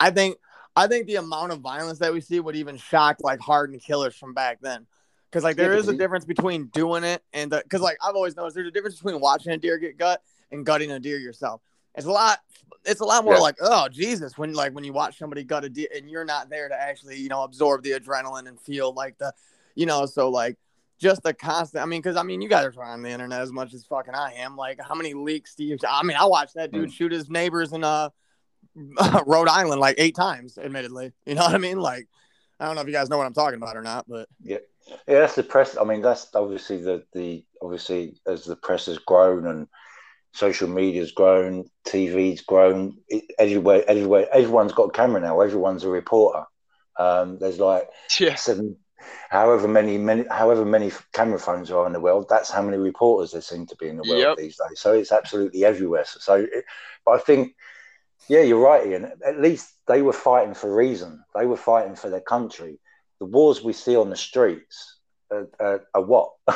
[0.00, 0.38] I think,
[0.74, 4.16] I think the amount of violence that we see would even shock like hardened killers
[4.16, 4.86] from back then.
[5.30, 8.34] Because like there is a difference between doing it and the, because like I've always
[8.34, 11.60] noticed there's a difference between watching a deer get gut and gutting a deer yourself.
[11.94, 12.38] It's a lot.
[12.84, 13.40] It's a lot more Yeah.
[13.40, 16.48] like oh Jesus when like when you watch somebody gut a deer and you're not
[16.48, 19.32] there to actually you know absorb the adrenaline and feel like the
[19.74, 20.56] you know so like
[20.98, 21.82] just the constant.
[21.82, 24.14] I mean because I mean you guys are on the internet as much as fucking
[24.14, 24.56] I am.
[24.56, 25.76] Like how many leaks do you?
[25.88, 26.92] I mean I watched that dude Mm.
[26.92, 28.08] shoot his neighbors in uh
[29.26, 30.56] Rhode Island like eight times.
[30.58, 31.78] Admittedly, you know what I mean.
[31.80, 32.06] Like
[32.58, 34.58] I don't know if you guys know what I'm talking about or not, but Yeah,
[35.06, 35.76] that's the press.
[35.78, 39.66] I mean, that's obviously the the obviously as the press has grown and
[40.32, 42.98] social media's grown, TV's grown.
[43.08, 45.40] It, everywhere, everywhere, everyone's got a camera now.
[45.40, 46.44] Everyone's a reporter.
[46.98, 47.88] Um, there's like
[48.20, 48.34] Yeah.
[48.36, 48.76] seven,
[49.30, 52.26] however many, many, however many camera phones are in the world.
[52.28, 54.36] That's how many reporters there seem to be in the world Yep.
[54.36, 54.80] these days.
[54.80, 56.04] So it's absolutely everywhere.
[56.04, 56.64] So, so it,
[57.04, 57.54] but I think,
[58.28, 59.12] yeah, you're right, Ian.
[59.26, 61.24] At least they were fighting for reason.
[61.34, 62.78] They were fighting for their country.
[63.18, 64.98] The wars we see on the streets
[65.30, 66.32] are, are, are what?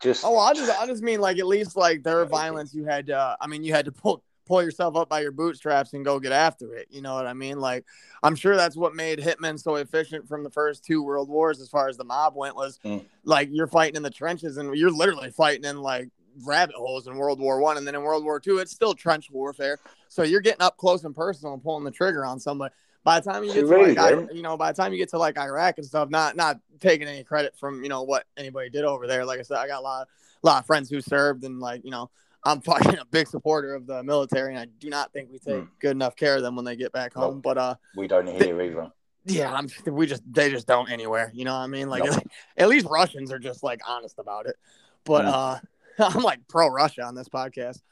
[0.00, 3.06] Just Oh, I just I just mean like at least like their violence you had
[3.08, 6.20] to I mean you had to pull pull yourself up by your bootstraps and go
[6.20, 6.86] get after it.
[6.90, 7.58] You know what I mean?
[7.60, 7.84] Like
[8.22, 11.68] I'm sure that's what made Hitman so efficient from the first two world wars as
[11.68, 13.04] far as the mob went was Mm.
[13.24, 16.08] like you're fighting in the trenches and you're literally fighting in like
[16.44, 19.30] rabbit holes in World War One and then in World War Two it's still trench
[19.30, 19.78] warfare.
[20.08, 22.74] So you're getting up close and personal and pulling the trigger on somebody.
[23.04, 25.10] By the time you get to like, I, you know, by the time you get
[25.10, 28.70] to like Iraq and stuff, not not taking any credit from you know what anybody
[28.70, 29.24] did over there.
[29.26, 30.08] Like I said, I got a lot,
[30.42, 32.08] a lot of friends who served, and like you know,
[32.44, 35.60] I'm fucking a big supporter of the military, and I do not think we take
[35.64, 35.68] Hmm.
[35.80, 37.34] good enough care of them when they get back home.
[37.34, 37.42] Nope.
[37.42, 38.90] But uh, we don't hear either.
[39.26, 41.30] yeah, I'm we just they just don't anywhere.
[41.34, 41.90] You know what I mean?
[41.90, 42.16] Like No.
[42.56, 44.56] at least Russians are just like honest about it.
[45.04, 45.28] But Mm.
[45.28, 45.58] uh
[46.16, 47.82] I'm like pro Russia on this podcast.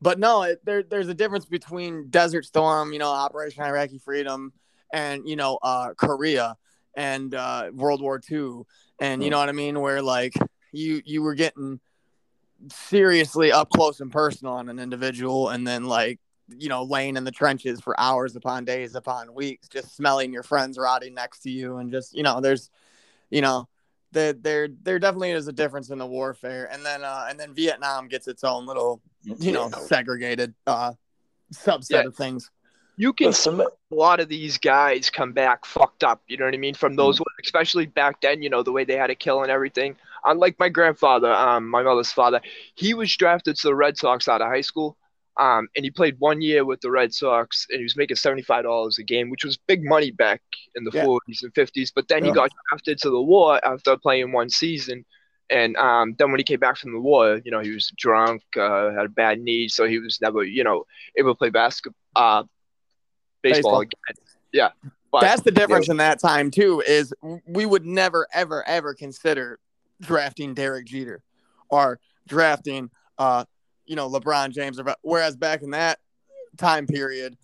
[0.00, 4.52] But no, it, there there's a difference between Desert Storm, you know, Operation Iraqi Freedom,
[4.92, 6.56] and you know, uh, Korea
[6.96, 8.62] and uh, World War II,
[9.00, 10.34] and you know what I mean, where like
[10.72, 11.80] you you were getting
[12.70, 17.24] seriously up close and personal on an individual, and then like you know laying in
[17.24, 21.50] the trenches for hours upon days upon weeks, just smelling your friends rotting next to
[21.50, 22.70] you, and just you know, there's
[23.30, 23.68] you know
[24.12, 26.68] there there there definitely is a difference in the warfare.
[26.72, 29.00] And then uh and then vietnam gets its own little
[29.38, 30.92] you know segregated uh
[31.54, 32.02] subset Yeah.
[32.06, 32.50] of things
[32.96, 33.62] You can But for
[33.92, 36.20] a lot of these guys come back fucked up.
[36.26, 36.74] You know what I mean?
[36.74, 39.94] From those, especially back then, you know, the way they had to kill and everything.
[40.24, 42.40] Unlike my grandfather, um, my mother's father,
[42.74, 44.96] he was drafted to the Red Sox out of high school.
[45.38, 48.64] Um, and he played one year with the Red Sox, and he was making seventy-five
[48.64, 50.42] dollars a game, which was big money back
[50.74, 51.04] in the Yeah.
[51.04, 51.92] forties and fifties.
[51.94, 55.04] But then he got drafted to the war after playing one season,
[55.50, 58.42] and um, then when he came back from the war, you know, he was drunk,
[58.56, 60.84] uh, had a bad knee, so he was never, you know,
[61.16, 62.44] able to play basketball, uh,
[63.42, 63.80] baseball, Baseball.
[63.80, 64.26] again.
[64.52, 64.70] Yeah,
[65.10, 67.12] but that's the difference in that time too is
[67.46, 69.58] we would never ever ever consider
[70.00, 71.22] drafting derek jeter
[71.70, 73.44] or drafting uh
[73.84, 75.98] you know lebron james whereas back in that
[76.56, 77.36] time period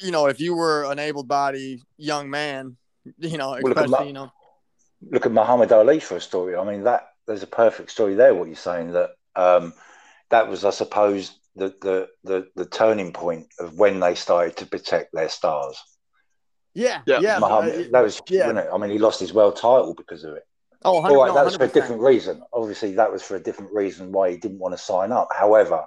[0.00, 2.76] you know if you were an able-bodied young man
[3.18, 4.32] you know Well, look at especially Ma- you know
[5.10, 6.56] look at Muhammad Ali for a story.
[6.56, 8.34] I mean, that there's a perfect story there.
[8.34, 9.72] What you're saying that um,
[10.30, 14.66] that was, I suppose, the, the the the turning point of when they started to
[14.66, 15.80] protect their stars.
[16.74, 17.20] yeah Yeah.
[17.20, 18.48] yeah, Muhammad, uh, that was, yeah.
[18.48, 18.70] wasn't it?
[18.72, 20.44] I mean, he lost his world title because of it.
[20.84, 22.42] oh All 100, right, no, that was for a different reason.
[22.52, 25.28] Obviously, that was for a different reason why he didn't want to sign up.
[25.36, 25.84] However,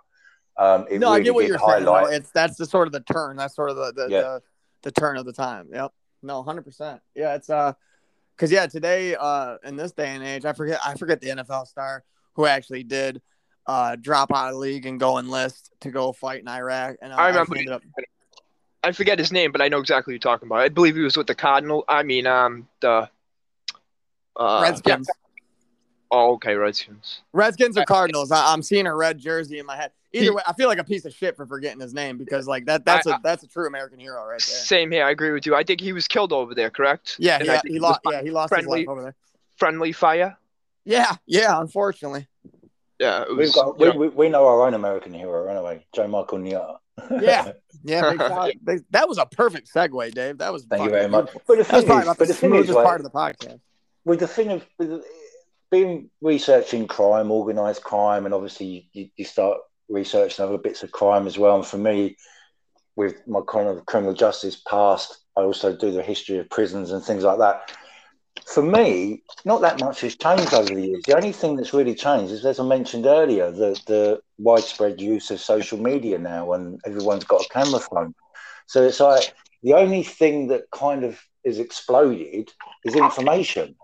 [0.58, 1.86] um, it no, really I get what you're saying.
[1.86, 3.38] No, it's that's the sort of the turn.
[3.38, 4.22] That's sort of the the, Yeah.
[4.22, 4.42] the,
[4.84, 5.70] the turn of the time.
[5.74, 5.92] Yep.
[6.22, 7.02] No, hundred percent.
[7.16, 7.74] Yeah, it's uh,
[8.42, 11.68] because yeah, today uh, in this day and age, I forget I forget the NFL
[11.68, 13.22] star who actually did
[13.68, 16.96] uh drop out of the league and go enlist to go fight in Iraq.
[17.04, 17.84] And uh, I remember up,
[18.84, 20.62] I forget his name, but I know exactly what you're talking about.
[20.62, 21.86] I believe he was with the Cardinal.
[21.88, 23.08] I mean, um, the
[24.36, 25.08] uh, Redskins.
[25.08, 25.38] yeah.
[26.10, 27.22] Oh, okay, Redskins.
[27.34, 28.32] Redskins or Cardinals?
[28.32, 29.92] I, I'm seeing a red jersey in my head.
[30.14, 32.66] Either way, I feel like a piece of shit for forgetting his name because like
[32.66, 34.40] that that's I- a that's a true American hero right there.
[34.40, 35.06] Same here.
[35.06, 35.56] I agree with you.
[35.56, 36.70] I think he was killed over there.
[36.70, 37.16] Correct?
[37.18, 38.02] Yeah, And yeah, think he lost.
[38.10, 39.16] Yeah, he lost his friendly- life over there.
[39.58, 40.38] Friendly fire.
[40.84, 41.60] Yeah, yeah.
[41.62, 42.28] Unfortunately,
[43.00, 43.38] Yeah, it was.
[43.38, 46.40] We've got, you we, know, we, we know our own American hero anyway, Joe Michael
[46.40, 46.78] Niata.
[47.22, 47.52] Yeah.
[47.84, 48.10] yeah.
[48.12, 50.40] Big shout- big- that was a perfect segue, Dave.
[50.40, 51.30] That was Thank you very much.
[51.48, 53.12] But the That thing probably is, but the the thing is, like, part of the
[53.12, 53.60] podcast.
[54.04, 55.04] with the thing of with
[55.70, 59.60] being researching crime, organized crime, and obviously you, you start
[59.92, 61.56] researching other bits of crime as well.
[61.58, 62.18] And for me,
[62.96, 67.04] with my kind of criminal justice past, I also do the history of prisons and
[67.04, 67.72] things like that.
[68.46, 71.06] For me, not that much has changed over the years.
[71.06, 75.32] The only thing that's really changed is, as I mentioned earlier, the, the widespread use
[75.32, 78.14] of social media now, and everyone's got a camera phone.
[78.68, 79.34] So it's like
[79.64, 82.52] the only thing that kind of is exploded
[82.86, 83.76] is information,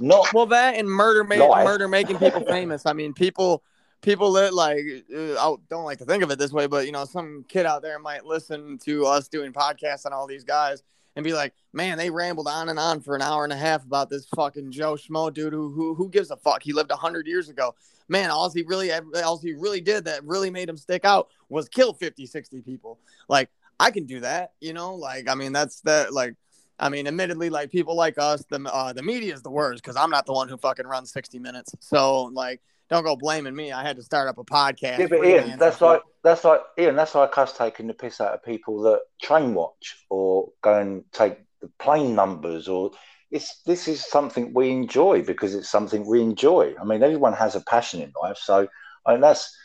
[0.00, 2.86] not Well, that and murder, ma- murder making people famous.
[2.86, 3.62] I mean, people,
[4.04, 4.84] people that like,
[5.14, 7.64] uh, I don't like to think of it this way, but you know, some kid
[7.64, 10.82] out there might listen to us doing podcasts and all these guys
[11.16, 13.82] and be like, man, they rambled on and on for an hour and a half
[13.84, 16.62] about this fucking Joe Schmo dude who who, who gives a fuck?
[16.62, 17.74] He lived hundred years ago.
[18.06, 21.70] Man, all he really, all he really did that really made him stick out was
[21.70, 22.98] kill 50, 60 people.
[23.30, 23.48] Like,
[23.80, 24.94] I can do that, you know.
[24.94, 26.12] Like, I mean, that's that.
[26.12, 26.34] Like,
[26.78, 29.96] I mean, admittedly, like people like us, the uh, the media is the worst because
[29.96, 31.74] I'm not the one who fucking runs 60 minutes.
[31.80, 32.60] So like,
[32.94, 33.72] don't go blaming me.
[33.72, 34.98] I had to start up a podcast.
[34.98, 38.20] Yeah, but Ian, that's and like that's like Ian, that's like us taking the piss
[38.20, 42.92] out of people that train watch or go and take the plane numbers or
[43.30, 46.74] it's this is something we enjoy because it's something we enjoy.
[46.80, 48.68] I mean, everyone has a passion in life, so
[49.04, 49.56] I mean that's.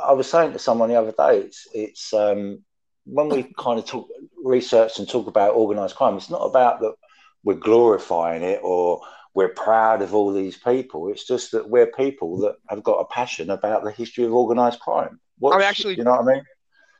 [0.00, 2.62] I was saying to someone the other day, it's it's um,
[3.04, 4.08] when we kind of talk
[4.44, 6.16] research and talk about organized crime.
[6.16, 6.94] It's not about that
[7.42, 9.00] we're glorifying it or
[9.34, 11.10] we're proud of all these people.
[11.10, 14.80] It's just that we're people that have got a passion about the history of organized
[14.80, 15.20] crime.
[15.38, 16.42] What's, I'm actually- you know what I mean?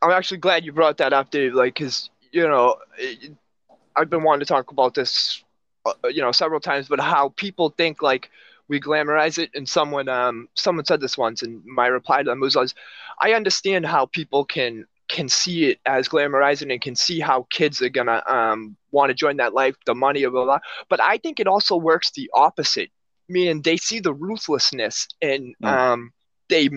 [0.01, 1.55] I'm actually glad you brought that up, Dave.
[1.55, 3.33] Like, cause you know, it,
[3.97, 5.43] I've been wanting to talk about this,
[5.85, 6.87] uh, you know, several times.
[6.89, 8.31] But how people think like
[8.69, 12.39] we glamorize it, and someone, um, someone said this once, and my reply to them
[12.39, 12.75] was, was
[13.21, 17.81] I understand how people can can see it as glamorizing and can see how kids
[17.83, 20.59] are gonna um want to join that life, the money, blah, blah blah.
[20.89, 22.91] But I think it also works the opposite,
[23.29, 25.69] meaning they see the ruthlessness and Mm.
[25.69, 26.13] um
[26.51, 26.71] they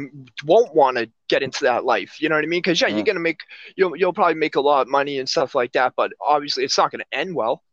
[0.43, 2.21] won't want to get into that life.
[2.21, 2.59] You know what I mean?
[2.61, 3.05] Because yeah, you're Mm.
[3.05, 3.39] gonna make
[3.75, 6.77] you'll you'll probably make a lot of money and stuff like that, but obviously it's
[6.77, 7.63] not gonna end well.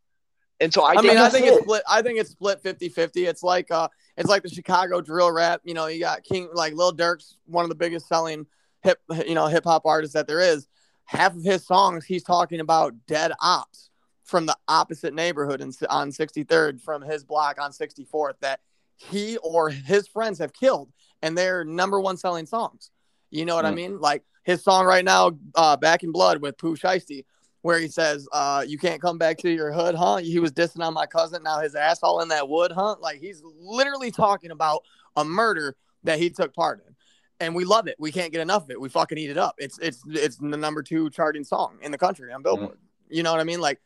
[0.61, 1.52] And so I, I, think mean, I think it.
[1.52, 1.82] it's split.
[1.88, 3.28] I think it's split 50-50.
[3.28, 3.86] It's like uh,
[4.16, 5.61] it's like the Chicago drill rap.
[5.64, 8.44] You know, you got King like Lil Durk's one of the biggest selling
[8.82, 10.66] hip you know hip hop artist that there is,
[11.04, 13.90] half of his songs he's talking about dead ops
[14.28, 18.60] from the opposite neighborhood in, on 63rd from his block on 64th that
[18.96, 22.90] he or his friends have killed and they're number one selling songs.
[23.30, 23.68] You know what mm.
[23.68, 24.00] I mean?
[24.00, 27.24] Like his song right now, uh, Back in Blood with Pooh Shiesty,
[27.62, 30.16] where he says, uh, you can't come back to your hood, huh?
[30.16, 31.42] He was dissing on my cousin.
[31.42, 32.96] Now his ass all in that wood, huh?
[33.00, 34.82] Like he's literally talking about
[35.16, 36.94] a murder that he took part in.
[37.41, 37.97] And we love it.
[37.99, 38.80] We can't get enough of it.
[38.80, 39.55] We fucking eat it up.
[39.59, 42.76] It's it's it's the number two charting song in the country on Billboard.
[42.76, 43.16] Mm.
[43.16, 43.61] You know what I mean?
[43.61, 43.80] Like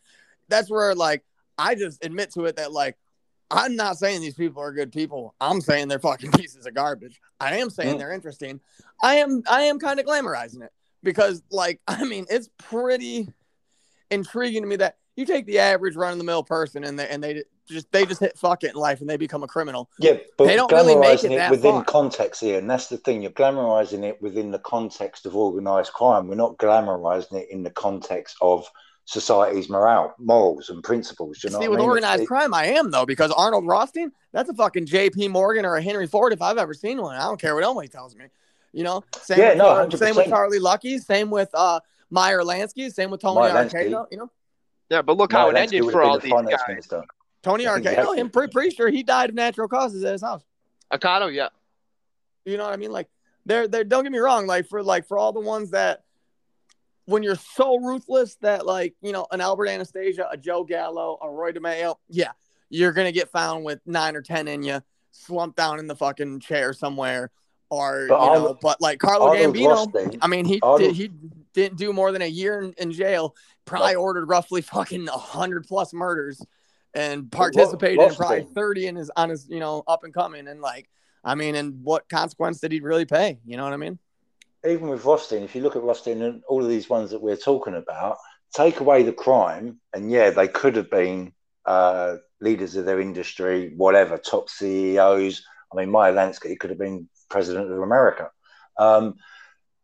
[0.49, 1.23] that's where like
[1.59, 2.97] I just admit to it that like
[3.51, 5.35] I'm not saying these people are good people.
[5.41, 7.21] I'm saying they're fucking pieces of garbage.
[7.39, 7.99] I am saying mm.
[7.99, 8.61] they're interesting.
[9.03, 10.73] I am I am kind of glamorizing it
[11.03, 13.29] because like I mean it's pretty
[14.11, 17.09] intriguing to me that you take the average run of the mill person and they
[17.09, 19.91] and they just they just hit fuck it in life and they become a criminal.
[19.99, 21.85] Yeah, but they don't really make it, it within far.
[21.85, 23.23] context here, and that's the thing.
[23.23, 26.29] You're glamorizing it within the context of organized crime.
[26.29, 28.69] We're not glamorizing it in the context of
[29.05, 31.43] society's morale, morals, and principles.
[31.43, 31.89] You know See, with I mean?
[31.91, 35.29] organized it, crime, I am though because Arnold Rothstein, that's a fucking J.P.
[35.29, 37.17] Morgan or a Henry Ford if I've ever seen one.
[37.17, 38.27] I don't care what anybody tells me.
[38.73, 42.41] You know, same yeah, with, no, uh, same with Charlie Lucky, same with uh Meyer
[42.41, 44.07] Lansky, same with Tony Accardo.
[44.11, 44.31] You know.
[44.93, 46.88] Yeah, but look how it ended for all these guys.
[47.43, 50.43] Tony Accardo, I'm pretty, pretty sure he died of natural causes at his house.
[50.93, 51.49] Accardo, yeah.
[52.45, 52.93] You know what I mean?
[52.93, 53.09] Like,
[53.47, 54.47] they're, they're, don't get me wrong.
[54.47, 56.03] Like, for like, for all the ones that,
[57.07, 61.30] when you're so ruthless that, like, you know, an Albert Anastasia, a Joe Gallo, a
[61.30, 62.32] Roy DeMeo, yeah,
[62.68, 65.97] you're going to get found with nine or 10 in you, slumped down in the
[65.97, 67.30] fucking chair somewhere.
[67.70, 71.11] Or, but you know, but like Carlo Gambino, I mean, he did, he
[71.55, 73.35] didn't do more than a year in, in jail.
[73.65, 76.45] Probably ordered roughly fucking hundred plus murders
[76.95, 80.61] and participated in probably 30 in his on his you know up and coming and
[80.61, 80.91] like
[81.25, 83.99] i mean and what consequence did he really pay you know what i mean
[84.67, 87.37] even with Rothstein, if you look at Rothstein and all of these ones that we're
[87.37, 88.19] talking about,
[88.55, 91.33] take away the crime, and yeah, they could have been
[91.67, 95.45] uh, leaders of their industry, whatever, top CEOs.
[95.73, 98.31] I mean, Meyer Lansky could have been president of America.
[98.79, 99.17] Um,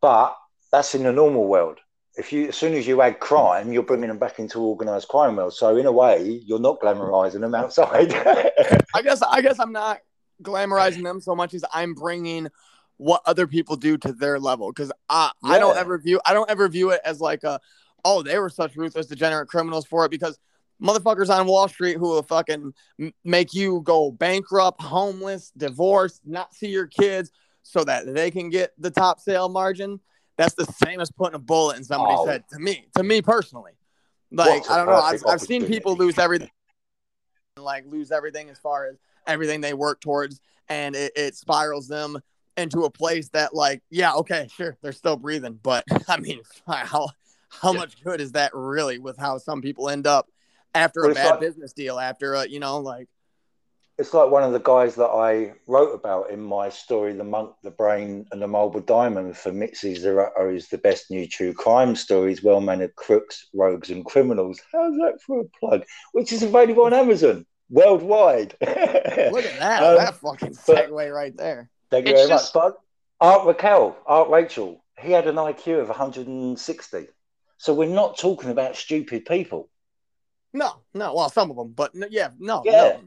[0.01, 0.37] but
[0.71, 1.79] that's in the normal world
[2.19, 5.37] if you as soon as you add crime, you're bringing them back into organised crime
[5.37, 5.55] world.
[5.55, 8.12] So in a way, you're not glamorising them outside.
[8.95, 10.01] I guess I guess I'm not
[10.43, 12.49] glamorizing them so much as I'm bringing
[12.97, 15.53] what other people do to their level because I yeah.
[15.53, 17.61] I don't ever view I don't ever view it as like a
[18.05, 20.39] oh they were such ruthless degenerate criminals for it because
[20.83, 22.73] motherfuckers on Wall Street who will fucking
[23.25, 27.31] make you go bankrupt, homeless, divorced, not see your kids
[27.62, 30.01] so that they can get the top sale margin
[30.39, 32.26] that's the same as putting a bullet in somebody's oh.
[32.26, 33.72] head to me, to me personally.
[34.30, 34.95] Like, I don't know.
[34.95, 36.51] I've, I've seen people lose everything,
[37.57, 42.18] like lose everything as far as everything they work towards, and it, it spirals them
[42.57, 47.09] into a place that, like, yeah, okay, sure, they're still breathing, but I mean, how
[47.51, 47.78] how yeah.
[47.78, 50.28] much good is that really with how some people end up
[50.74, 53.09] after a bad business deal, after a, you know, like
[53.99, 57.55] it's like one of the guys that I wrote about in my story, The Monk,
[57.64, 61.96] the Brain, and the Marble Diamond for Mitzi Szereto is the best new true crime
[61.96, 64.61] stories, well mannered crooks, rogues, and criminals.
[64.72, 65.84] How's that for a plug?
[66.12, 68.55] Which is available on Amazon worldwide.
[68.61, 69.82] Look at that.
[69.82, 71.68] um, that fucking segue right there.
[71.90, 72.55] Thank you very just...
[72.55, 72.62] much.
[72.62, 72.78] But
[73.20, 77.07] Art Raquel, Art Rachel, he had an IQ of 160.
[77.57, 79.68] So we're not talking about stupid people.
[80.53, 81.14] No, no.
[81.14, 82.62] Well, some of them, but yeah, no.
[82.64, 82.72] Yeah.
[82.72, 83.01] No.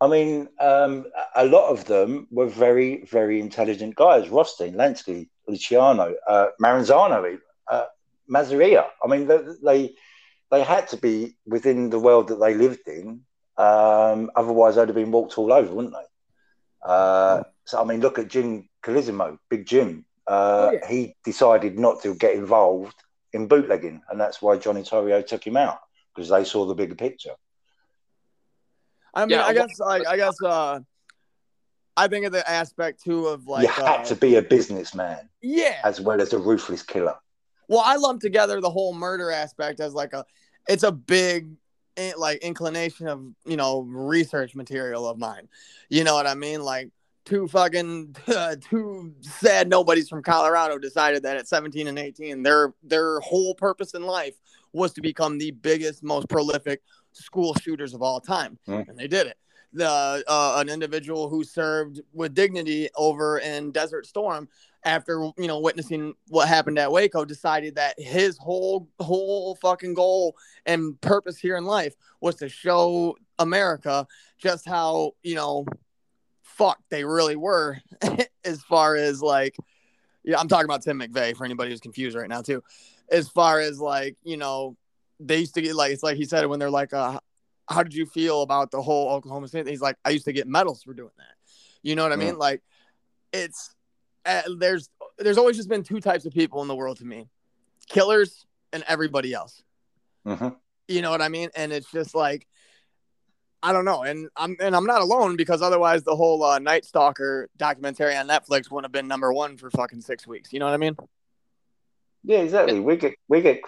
[0.00, 4.28] I mean, um, a lot of them were very, very intelligent guys.
[4.28, 7.38] Rothstein, Lansky, Luciano, uh, Maranzano,
[7.70, 7.84] uh,
[8.30, 8.86] Masseria.
[9.02, 9.94] I mean, they, they,
[10.50, 13.22] they had to be within the world that they lived in.
[13.56, 16.06] Um, otherwise, they'd have been walked all over, wouldn't they?
[16.88, 20.04] Uh, so, I mean, look at Jim Colosimo, Big Jim.
[20.28, 20.88] Uh, oh, yeah.
[20.88, 22.94] He decided not to get involved
[23.32, 25.80] in bootlegging, and that's why Johnny Torrio took him out
[26.14, 27.34] because they saw the bigger picture.
[29.18, 30.78] I mean, yeah, I guess like I guess uh
[31.96, 35.28] I think of the aspect too of like you had uh, to be a businessman,
[35.42, 37.16] yeah, as well as a ruthless killer.
[37.66, 40.24] Well, I lump together the whole murder aspect as like a
[40.68, 41.50] it's a big
[41.96, 45.48] eh, like inclination of you know research material of mine.
[45.88, 46.62] You know what I mean?
[46.62, 46.90] Like
[47.24, 52.72] two fucking uh, two sad nobodies from Colorado decided that at 17 and 18 their
[52.84, 54.34] their whole purpose in life
[54.72, 56.82] was to become the biggest most prolific
[57.22, 58.88] school shooters of all time, mm.
[58.88, 59.36] and they did it.
[59.72, 64.48] The uh, an individual who served with dignity over in Desert Storm
[64.84, 70.36] after you know witnessing what happened at Waco decided that his whole whole fucking goal
[70.64, 74.06] and purpose here in life was to show America
[74.38, 75.66] just how you know
[76.42, 77.78] fuck they really were
[78.44, 79.54] as far as like
[80.28, 82.62] yeah, I'm talking about Tim McVeigh for anybody who's confused right now too.
[83.10, 84.76] As far as like you know,
[85.20, 87.18] they used to get like it's like he said when they're like, uh,
[87.68, 90.46] "How did you feel about the whole Oklahoma City?" He's like, "I used to get
[90.46, 91.34] medals for doing that."
[91.82, 92.38] You know what I mean?
[92.38, 92.62] Like,
[93.32, 93.74] it's
[94.24, 94.88] uh, there's
[95.18, 97.28] there's always just been two types of people in the world to me:
[97.88, 99.62] killers and everybody else.
[100.26, 100.48] Mm-hmm.
[100.88, 101.50] You know what I mean?
[101.54, 102.46] And it's just like
[103.62, 106.84] I don't know, and I'm and I'm not alone because otherwise the whole uh, Night
[106.84, 110.52] Stalker documentary on Netflix wouldn't have been number one for fucking six weeks.
[110.52, 110.96] You know what I mean?
[112.22, 112.78] Yeah, exactly.
[112.78, 113.62] We get we get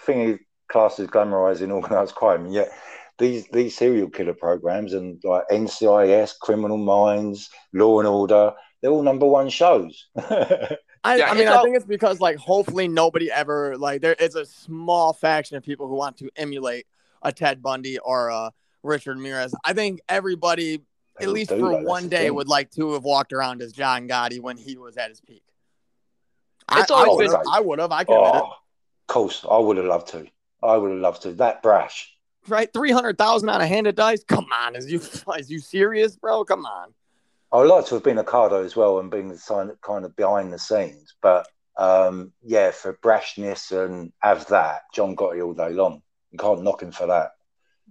[0.71, 2.69] thingy classes glamorizing organized crime, and yet
[3.17, 9.03] these these serial killer programs and like NCIS, Criminal Minds, Law and Order, they're all
[9.03, 10.07] number one shows.
[11.03, 14.35] I, yeah, I mean, I think it's because like hopefully nobody ever like there is
[14.35, 16.85] a small faction of people who want to emulate
[17.23, 18.51] a Ted Bundy or a
[18.83, 19.53] Richard Ramirez.
[19.63, 20.81] I think everybody,
[21.19, 21.83] at least for that.
[21.83, 25.09] one day, would like to have walked around as John Gotti when he was at
[25.09, 25.43] his peak.
[26.73, 27.33] It's I, always.
[27.51, 27.91] I would have.
[27.91, 28.51] I could oh, Of
[29.07, 30.27] course, I would have loved to.
[30.63, 31.33] I would have loved to.
[31.33, 32.13] That brash.
[32.47, 34.23] Right, three hundred thousand on a handed dice.
[34.23, 34.99] Come on, is you
[35.37, 36.43] is you serious, bro?
[36.43, 36.93] Come on.
[37.51, 40.15] I would like to have been Accardo as well and been the sign kind of
[40.15, 41.47] behind the scenes, but
[41.77, 46.01] um, yeah, for brashness and have that, John Gotti all day long.
[46.31, 47.31] You can't knock him for that.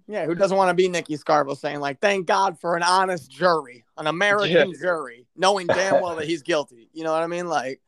[0.06, 3.30] Yeah, who doesn't want to be Nicky Scarfo saying like, "Thank God for an honest
[3.30, 4.80] jury, an American yeah.
[4.80, 7.46] jury, knowing damn well that he's guilty." You know what I mean?
[7.46, 7.80] Like,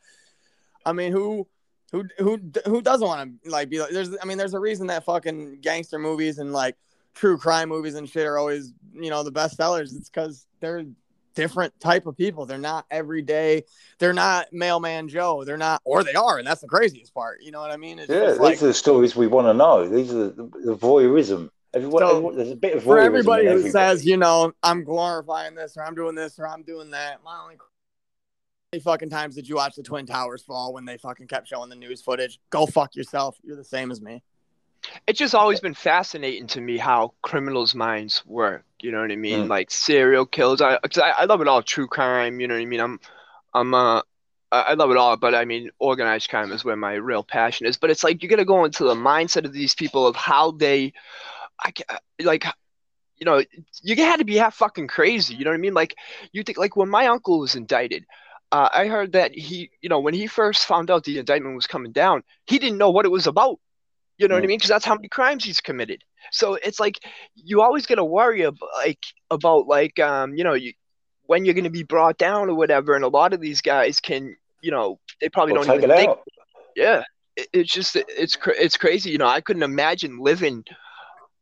[0.84, 1.46] I mean, who,
[1.92, 3.90] who, who, who doesn't want to like be like?
[3.90, 6.76] There's, I mean, there's a reason that fucking gangster movies and like
[7.14, 9.94] true crime movies and shit are always, you know, the best sellers.
[9.94, 10.84] It's because they're
[11.34, 12.46] different type of people.
[12.46, 13.64] They're not everyday.
[13.98, 15.44] They're not mailman Joe.
[15.44, 17.42] They're not, or they are, and that's the craziest part.
[17.42, 17.98] You know what I mean?
[17.98, 19.88] It's yeah, these like, are the stories we want to know.
[19.88, 21.50] These are the, the voyeurism.
[21.74, 25.54] Everyone, so, everyone, there's a bit of for everybody who says, you know, I'm glorifying
[25.54, 27.24] this or I'm doing this or I'm doing that.
[27.24, 27.56] My only
[28.72, 31.68] many fucking times did you watch the Twin Towers fall when they fucking kept showing
[31.68, 32.40] the news footage?
[32.48, 33.36] Go fuck yourself.
[33.42, 34.22] You're the same as me.
[35.06, 38.64] It's just always been fascinating to me how criminals' minds work.
[38.80, 39.44] You know what I mean?
[39.44, 39.48] Mm.
[39.48, 40.62] Like serial killers.
[40.62, 41.62] I, I, I love it all.
[41.62, 42.40] True crime.
[42.40, 42.80] You know what I mean?
[42.80, 42.98] I'm,
[43.52, 44.00] I'm, uh,
[44.50, 47.76] I love it all, but I mean, organized crime is where my real passion is.
[47.76, 50.50] But it's like you got to go into the mindset of these people of how
[50.50, 50.92] they
[51.60, 51.72] I
[52.20, 52.44] like
[53.18, 53.40] you know,
[53.82, 55.36] you had to be half fucking crazy.
[55.36, 55.74] You know what I mean?
[55.74, 55.94] Like,
[56.32, 58.04] you think, like, when my uncle was indicted,
[58.52, 61.66] uh, I heard that he, you know, when he first found out the indictment was
[61.66, 63.58] coming down, he didn't know what it was about.
[64.18, 64.36] You know mm.
[64.36, 64.48] what I mm.
[64.48, 64.58] mean?
[64.58, 66.04] Because that's how many crimes he's committed.
[66.30, 67.00] So it's like
[67.34, 70.72] you always got to worry about, like, about like, um, you know, you,
[71.26, 72.94] when you're going to be brought down or whatever.
[72.94, 76.10] And a lot of these guys can, you know, they probably don't even think.
[76.10, 76.22] Out.
[76.76, 77.02] Yeah,
[77.36, 79.10] it, it's just it's it's crazy.
[79.10, 80.64] You know, I couldn't imagine living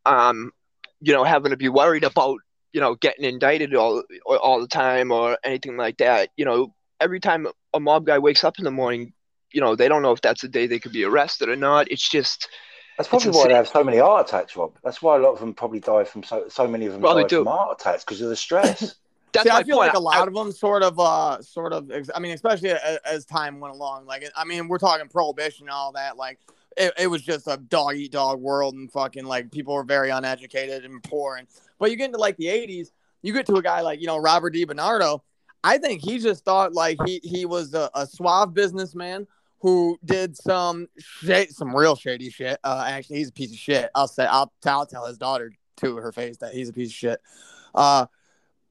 [0.06, 0.52] um,
[1.00, 2.38] you know, having to be worried about,
[2.72, 6.30] you know, getting indicted all all the time or anything like that.
[6.36, 9.12] You know, every time a mob guy wakes up in the morning,
[9.52, 11.90] you know, they don't know if that's the day they could be arrested or not.
[11.90, 12.48] It's just
[12.96, 14.76] that's probably why they have so many heart attacks, Rob.
[14.84, 17.14] That's why a lot of them probably die from so so many of them well,
[17.14, 18.96] die from heart attacks because of the stress.
[19.32, 19.90] That's See, I feel point.
[19.90, 21.88] like a lot I, of them sort of, uh, sort of.
[22.12, 24.06] I mean, especially as, as, time went along.
[24.06, 26.16] Like, I mean, we're talking prohibition and all that.
[26.16, 26.40] Like,
[26.76, 30.10] it, it was just a dog eat dog world and fucking like people were very
[30.10, 31.46] uneducated and poor and
[31.78, 32.90] but you get into like the 80s
[33.22, 35.20] you get to a guy like you know robert DiBernardo
[35.64, 39.26] i think he just thought like he he was a, a suave businessman
[39.60, 43.90] who did some shit some real shady shit uh actually he's a piece of shit
[43.94, 46.94] i'll say i'll, I'll tell his daughter to her face that he's a piece of
[46.94, 47.20] shit
[47.74, 48.06] uh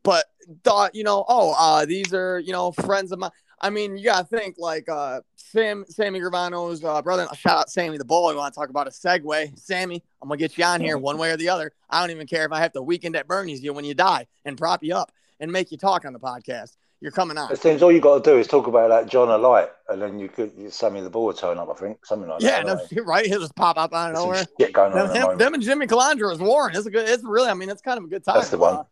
[0.04, 0.26] but
[0.64, 3.32] thought you know oh uh these are you know friends of mine
[3.62, 7.28] I mean, you gotta think like uh, Sam, Sammy Gravano's uh, brother.
[7.36, 8.30] Shout out Sammy the Bull.
[8.30, 9.60] We want to talk about a segue.
[9.60, 11.74] Sammy, I'm gonna get you on here one way or the other.
[11.90, 14.28] I don't even care if I have to weekend at Bernie's you when you die
[14.46, 16.78] and prop you up and make you talk on the podcast.
[17.02, 17.50] You're coming on.
[17.52, 20.20] It seems all you got to do is talk about like John Alite, and then
[20.20, 21.70] you could Sammy the Ball turn up.
[21.70, 22.88] I think something like yeah, that.
[22.92, 23.26] Yeah, no, right.
[23.26, 24.46] He'll just pop up out of nowhere.
[24.58, 25.16] Get going them, on.
[25.16, 26.76] Him, them and Jimmy Calandra is Warren.
[26.76, 27.08] It's a good.
[27.08, 27.50] It's really.
[27.50, 28.36] I mean, it's kind of a good time.
[28.36, 28.76] That's the one.
[28.76, 28.84] Uh,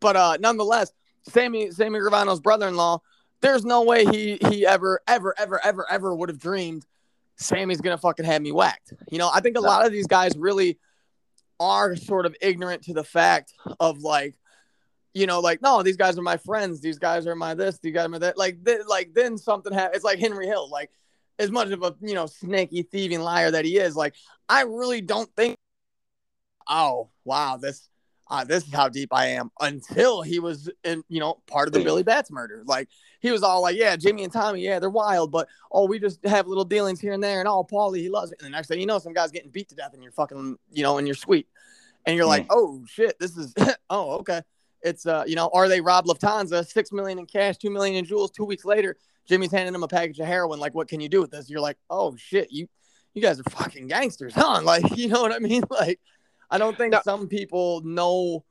[0.00, 3.00] but uh, nonetheless, Sammy Sammy Gravano's brother-in-law
[3.40, 6.84] there's no way he he ever ever ever ever ever would have dreamed
[7.36, 8.92] Sammy's gonna fucking have me whacked.
[9.10, 10.78] You know, I think a lot of these guys really
[11.60, 14.34] are sort of ignorant to the fact of like,
[15.18, 16.80] you know, like no, these guys are my friends.
[16.80, 17.78] These guys are my this.
[17.78, 18.38] These guys are my that.
[18.38, 19.96] Like, th- like then something happens.
[19.96, 20.70] It's like Henry Hill.
[20.70, 20.90] Like,
[21.38, 24.14] as much of a you know snaky thieving liar that he is, like
[24.48, 25.56] I really don't think.
[26.68, 27.88] Oh wow, this
[28.30, 31.72] uh, this is how deep I am until he was in, you know, part of
[31.72, 32.62] the Billy Batts murder.
[32.66, 32.88] Like
[33.20, 36.24] he was all like, yeah, Jimmy and Tommy, yeah, they're wild, but oh, we just
[36.26, 37.40] have little dealings here and there.
[37.40, 38.38] And oh, Paulie, he loves it.
[38.40, 40.58] And the next thing you know, some guy's getting beat to death in your fucking,
[40.70, 41.48] you know, in your suite.
[42.04, 43.54] And you're like, oh shit, this is,
[43.90, 44.42] oh, okay.
[44.82, 48.04] It's, uh, you know, are they Rob Lufthansa, six million in cash, two million in
[48.04, 48.96] jewels, two weeks later,
[49.28, 50.58] Jimmy's handing him a package of heroin.
[50.60, 51.50] Like, what can you do with this?
[51.50, 52.68] You're like, oh shit, you
[53.14, 54.60] you guys are fucking gangsters, huh?
[54.64, 55.62] Like, you know what I mean?
[55.70, 55.98] Like,
[56.50, 57.00] I don't think No.
[57.04, 58.44] some people know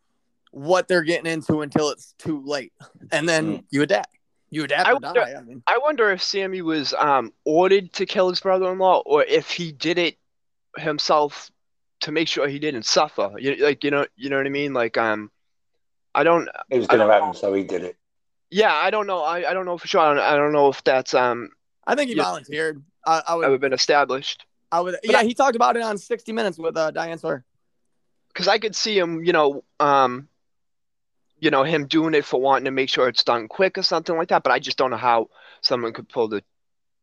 [0.52, 2.74] what they're getting into until it's too late,
[3.12, 4.14] and then you adapt.
[4.50, 5.34] You adapt I wonder- die.
[5.38, 9.50] I mean, I wonder if Sammy was um ordered to kill his brother-in-law or if
[9.52, 10.18] he did it
[10.78, 11.50] himself
[12.02, 13.32] to make sure he didn't suffer.
[13.40, 14.74] You like you know you know what I mean?
[14.74, 15.32] Like um
[16.18, 17.96] I don't It was going to happen, so he did it.
[18.50, 19.22] yeah, I don't know.
[19.24, 20.02] I, I don't know for sure.
[20.02, 21.50] I don't, I don't know if that's um
[21.86, 22.24] I think he Yeah.
[22.24, 22.84] volunteered.
[23.06, 23.50] I, I would.
[23.52, 24.46] have been established.
[24.72, 24.96] I would.
[25.02, 27.46] But Yeah, I- he talked about it on 60 Minutes with uh, Diane Sawyer.
[28.30, 30.28] Because I could see him, you know, um
[31.40, 34.18] you know, him doing it for wanting to make sure it's done quick or something
[34.18, 35.30] like that, but I just don't know how
[35.62, 36.44] someone could pull the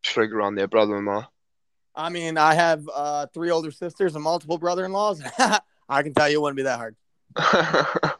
[0.03, 1.29] trigger on their brother-in-law.
[1.95, 5.23] I mean, I have uh, three older sisters and multiple brother-in-laws.
[5.89, 6.97] I can tell you it wouldn't be that hard.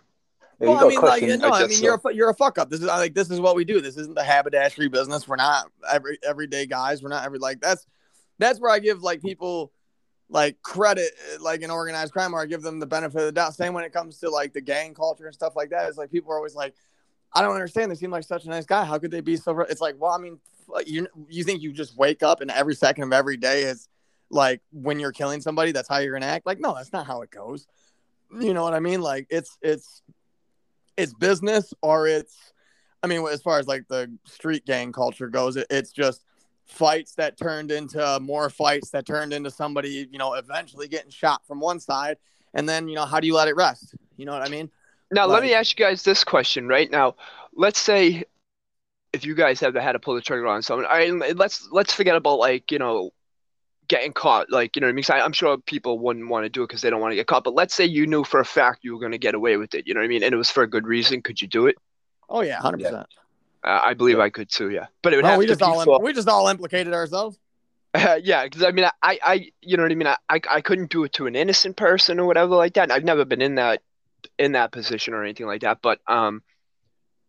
[0.61, 1.85] Yeah, well, I mean, like, no, I I mean, so.
[1.85, 2.71] you're a you're a fuck up.
[2.71, 3.81] This is like this is what we do.
[3.81, 5.27] This isn't the haberdashery business.
[5.27, 7.03] We're not every everyday guys.
[7.03, 7.87] We're not every like that's
[8.39, 9.73] that's where I give like people
[10.29, 13.55] like credit, like in organized crime, where I give them the benefit of the doubt.
[13.55, 15.89] Same when it comes to like the gang culture and stuff like that.
[15.89, 16.75] It's like people are always like,
[17.33, 17.91] I don't understand.
[17.91, 18.85] They seem like such a nice guy.
[18.85, 19.59] How could they be so?
[19.61, 20.39] It's like, well, I mean,
[20.87, 23.89] you you think you just wake up and every second of every day is
[24.31, 26.47] like when you're killing somebody, that's how you're gonna act.
[26.47, 27.67] Like, no, that's not how it goes.
[28.41, 29.01] You know what I mean?
[29.01, 30.03] Like, it's it's
[30.97, 32.53] it's business or it's
[33.03, 36.25] I mean, as far as like the street gang culture goes, it, it's just
[36.65, 41.47] fights that turned into more fights that turned into somebody, you know, eventually getting shot
[41.47, 42.17] from one side.
[42.55, 43.95] And then, you know, how do you let it rest?
[44.17, 44.71] You know what I mean?
[45.11, 47.17] Now, let me ask you guys this question right now.
[47.55, 48.25] Let's say
[49.13, 51.93] if you guys have had to pull the trigger on someone, all right, let's let's
[51.93, 53.13] forget about like, you know,
[53.89, 54.51] getting caught.
[54.51, 55.05] Like, you know what I mean?
[55.05, 57.17] 'Cause I, I'm sure people wouldn't want to do it because they don't want to
[57.17, 57.45] get caught.
[57.45, 59.75] But let's say you knew for a fact you were going to get away with
[59.75, 59.87] it.
[59.87, 60.23] You know what I mean?
[60.23, 61.23] And it was for a good reason.
[61.23, 61.77] Could you do it?
[62.29, 63.07] Oh yeah, hundred percent.
[63.65, 64.71] Uh, I believe I could too.
[64.71, 66.49] Yeah, but it would No, have we to just be all for, we just all
[66.49, 67.39] implicated ourselves.
[67.95, 70.09] yeah, because I mean, I, I, you know what I mean.
[70.09, 72.91] I, I, I couldn't do it to an innocent person or whatever like that.
[72.91, 73.83] I've never been in that,
[74.39, 75.79] in that position or anything like that.
[75.81, 76.43] But um,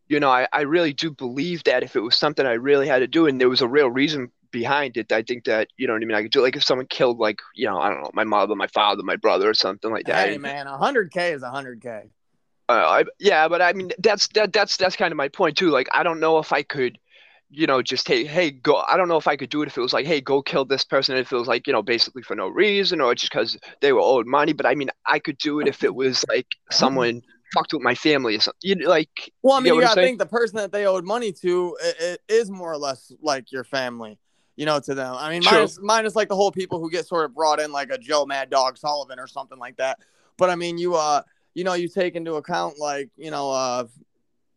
[0.08, 3.00] you know, I, I really do believe that if it was something I really had
[3.00, 5.94] to do and there was a real reason behind it, I think that you know
[5.94, 6.16] what I mean.
[6.16, 8.56] I could do like if someone killed like you know I don't know my mother,
[8.56, 10.30] my father, my brother, or something like that.
[10.30, 12.04] Hey man, hundred K is hundred K.
[12.70, 15.70] Uh, yeah, but I mean that's that that's that's kind of my point too.
[15.70, 16.98] Like I don't know if I could,
[17.50, 18.78] you know, just hey hey go.
[18.78, 20.64] I don't know if I could do it if it was like hey go kill
[20.64, 21.18] this person.
[21.18, 24.02] If it was like you know basically for no reason or just because they were
[24.02, 24.54] owed money.
[24.54, 27.22] But I mean I could do it if it was like someone
[27.54, 28.60] fucked with my family or something.
[28.62, 31.32] You know, like Well, I mean, you gotta think the person that they owed money
[31.32, 34.20] to it, it is more or less like your family,
[34.56, 35.16] you know, to them.
[35.18, 35.52] I mean, True.
[35.60, 38.26] minus, minus like the whole people who get sort of brought in like a Joe
[38.26, 40.00] Mad Dog Sullivan or something like that.
[40.38, 41.22] But I mean, you uh,
[41.54, 43.86] you know, you take into account like you know, uh,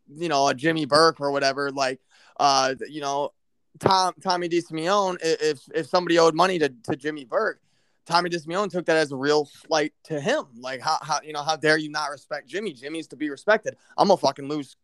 [0.08, 2.00] you know, a Jimmy Burke or whatever, like
[2.40, 3.30] uh, you know,
[3.78, 5.14] Tom Tommy DeSimone.
[5.16, 7.60] i- If if somebody owed money to to Jimmy Burke.
[8.06, 10.44] Tommy DeSimone took that as a real slight to him.
[10.58, 12.72] Like how, how you know how dare you not respect Jimmy?
[12.72, 13.76] Jimmy's to be respected.
[13.98, 14.76] I'm a fucking loose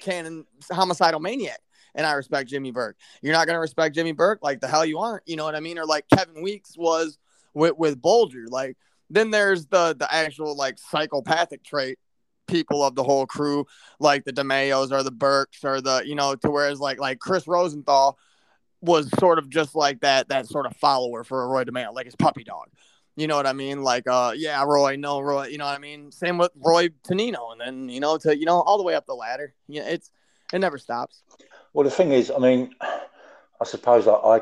[0.00, 1.60] cannon homicidal maniac,
[1.94, 2.96] and I respect Jimmy Burke.
[3.20, 5.22] You're not gonna respect Jimmy Burke, like the hell you aren't.
[5.26, 5.78] You know what I mean?
[5.78, 7.18] Or like Kevin Weeks was
[7.54, 8.46] with with Bulger.
[8.48, 8.76] Like
[9.10, 11.98] then there's the the actual like psychopathic trait
[12.48, 13.66] people of the whole crew,
[14.00, 17.46] like the DeMeos or the Burkes or the you know to whereas like like Chris
[17.46, 18.18] Rosenthal
[18.80, 22.16] was sort of just like that that sort of follower for Roy DeMeo, like his
[22.16, 22.68] puppy dog.
[23.14, 23.82] You know what I mean?
[23.82, 25.48] Like, uh, yeah, Roy, no, Roy.
[25.48, 26.10] You know what I mean?
[26.10, 29.06] Same with Roy Tonino, and then you know to you know all the way up
[29.06, 29.54] the ladder.
[29.68, 30.10] Yeah, it's
[30.52, 31.22] it never stops.
[31.72, 34.40] Well, the thing is, I mean, I suppose I, I,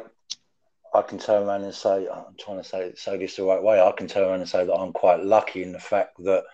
[0.95, 3.81] I can turn around and say, I'm trying to say say this the right way.
[3.81, 6.45] I can turn around and say that I'm quite lucky in the fact that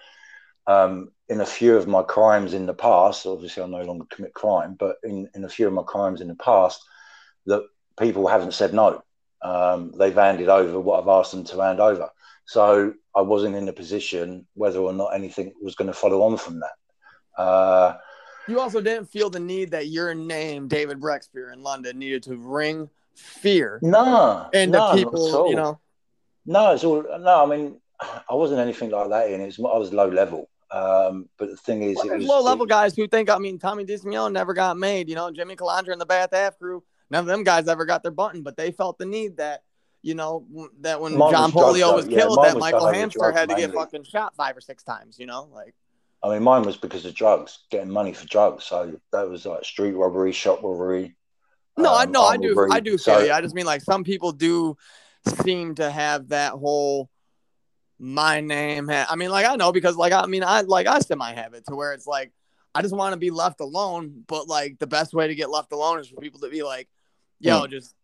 [0.67, 4.35] um, in a few of my crimes in the past, obviously I no longer commit
[4.35, 6.85] crime, but in, in a few of my crimes in the past,
[7.47, 7.65] that
[7.99, 9.03] people haven't said no.
[9.43, 12.11] Um, they've handed over what I've asked them to hand over.
[12.47, 16.37] So I wasn't in a position whether or not anything was going to follow on
[16.37, 17.43] from that.
[17.43, 17.97] Uh,
[18.49, 22.37] You also didn't feel the need that your name, David Brexpear in London, needed to
[22.37, 25.37] ring fear no, into no, people.
[25.37, 25.49] all.
[25.51, 25.81] You know,
[26.45, 27.45] No, it's all no.
[27.45, 29.31] I mean, I wasn't anything like that.
[29.31, 30.49] In it's I was low level.
[30.71, 33.31] Um, but the thing is, well, it there's was low level it- guys who think.
[33.31, 35.09] I mean, Tommy DeSimone never got made.
[35.09, 36.83] You know, Jimmy Calandra and the Bath Half crew.
[37.11, 39.63] None of them guys ever got their button, but they felt the need that.
[40.03, 40.47] You know
[40.83, 41.97] that when John was Polio though.
[41.97, 44.85] was killed, mine that was Michael Hamster had to get fucking shot five or six
[44.85, 45.19] times.
[45.19, 45.75] You know, like
[46.27, 48.65] I mean, mine was because of drugs, getting money for drugs.
[48.65, 51.15] So that was like street robbery, shop robbery.
[51.79, 52.69] No, I um, no, I do, robbery.
[52.73, 53.33] I do feel So- you.
[53.33, 54.77] I just mean like some people do
[55.45, 57.11] seem to have that whole
[57.99, 58.89] my name.
[58.89, 61.55] Ha- I mean, like I know because like I mean I like I semi have
[61.55, 62.33] it to where it's like
[62.75, 65.73] I just want to be left alone, but like the best way to get left
[65.73, 66.89] alone is for people to be like,
[67.41, 67.71] yo, Mm.
[67.71, 67.95] just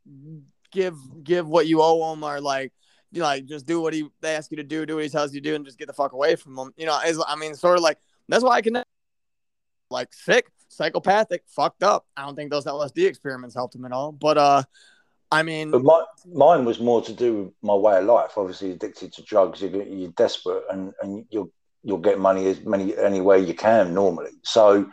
[0.70, 2.72] give give what you owe them or like,
[3.10, 5.10] you know, like just do what he they ask you to do, do what he
[5.10, 6.72] tells you to do, and just get the fuck away from him.
[6.76, 7.98] You know, is I mean, sort of like
[8.28, 8.82] that's why I can
[9.90, 12.06] like sick, psychopathic, fucked up.
[12.16, 14.62] I don't think those LSD experiments helped him at all, but uh,
[15.32, 18.32] I mean, But my, mine was more to do with my way of life.
[18.36, 21.50] Obviously, addicted to drugs, you're, you're desperate, and, and you'll
[21.82, 24.30] you'll get money as many any way you can normally.
[24.42, 24.90] So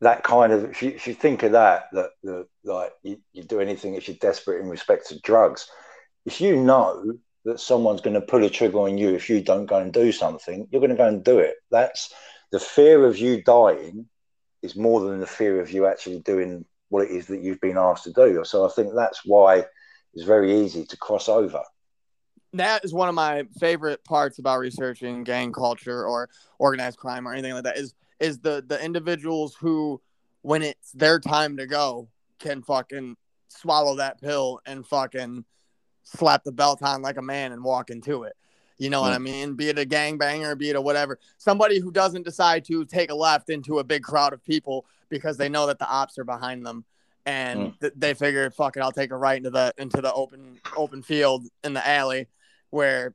[0.00, 3.44] that kind of if you, if you think of that, that that like you, you
[3.44, 5.68] do anything if you're desperate in respect to drugs.
[6.24, 9.66] If you know that someone's going to pull a trigger on you if you don't
[9.66, 11.56] go and do something, you're going to go and do it.
[11.70, 12.12] That's
[12.52, 14.06] the fear of you dying
[14.62, 17.78] is more than the fear of you actually doing what it is that you've been
[17.78, 18.44] asked to do.
[18.44, 19.64] So I think that's why
[20.14, 21.62] it's very easy to cross over.
[22.52, 26.28] that is one of my favorite parts about researching gang culture or
[26.58, 30.00] organized crime or anything like that is is the the individuals who
[30.42, 33.16] when it's their time to go can fucking
[33.48, 35.44] swallow that pill and fucking
[36.02, 38.34] slap the belt on like a man and walk into it.
[38.82, 39.54] You know what I mean?
[39.54, 41.20] Be it a gangbanger, be it a whatever.
[41.38, 45.36] Somebody who doesn't decide to take a left into a big crowd of people because
[45.36, 46.84] they know that the ops are behind them
[47.24, 50.58] and th- they figure, fuck it, I'll take a right into the into the open
[50.76, 52.26] open field in the alley
[52.70, 53.14] where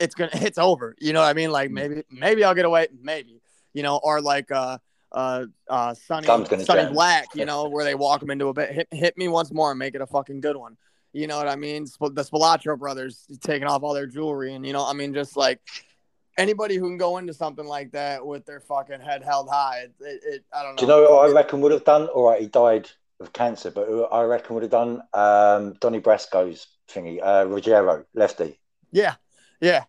[0.00, 0.96] it's gonna it's over.
[0.98, 1.52] You know what I mean?
[1.52, 1.74] Like Mm.
[1.74, 3.40] maybe maybe I'll get away, maybe
[3.72, 4.78] you know, or like uh
[5.12, 6.92] uh uh Sonny Thumb's gonna Sonny jam.
[6.94, 9.70] Black, you know, where they walk him into a bit, hit, hit me once more
[9.70, 10.76] and make it a fucking good one.
[11.12, 11.84] You know what I mean?
[11.84, 15.60] The Spilotro brothers taking off all their jewelry, and you know, I mean, just like
[16.38, 19.92] anybody who can go into something like that with their fucking head held high, it,
[20.00, 20.76] it, it I don't know.
[20.76, 22.06] Do you know what I reckon would have done?
[22.08, 22.88] All right, he died
[23.20, 28.58] of cancer, but I reckon would have done um, Donny Brasco's thingy, uh, Ruggiero, lefty.
[28.92, 29.14] Yeah,
[29.60, 29.84] yeah,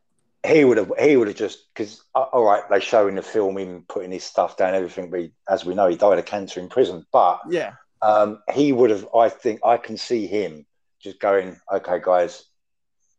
[0.45, 0.91] He would have.
[0.99, 2.03] He would have just because.
[2.15, 5.09] Uh, all right, they show in the film him putting his stuff down, everything.
[5.09, 7.05] But he, as we know, he died of cancer in prison.
[7.11, 7.73] But yeah.
[8.01, 9.07] um, he would have.
[9.15, 10.65] I think I can see him
[11.01, 12.45] just going, "Okay, guys,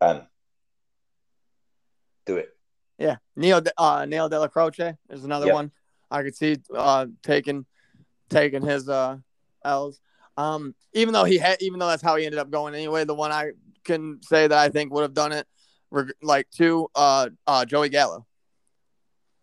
[0.00, 0.26] um,
[2.26, 2.50] do it."
[2.98, 5.72] Yeah, Neil De- uh, Neil Dellacroce is another one.
[6.10, 7.66] I could see uh, taking
[8.28, 9.18] taking his uh,
[9.64, 10.00] L's.
[10.36, 13.04] Um, even though he had, even though that's how he ended up going anyway.
[13.04, 13.52] The one I
[13.84, 15.46] can say that I think would have done it,
[16.22, 18.26] like two, uh, uh, Joey Gallo.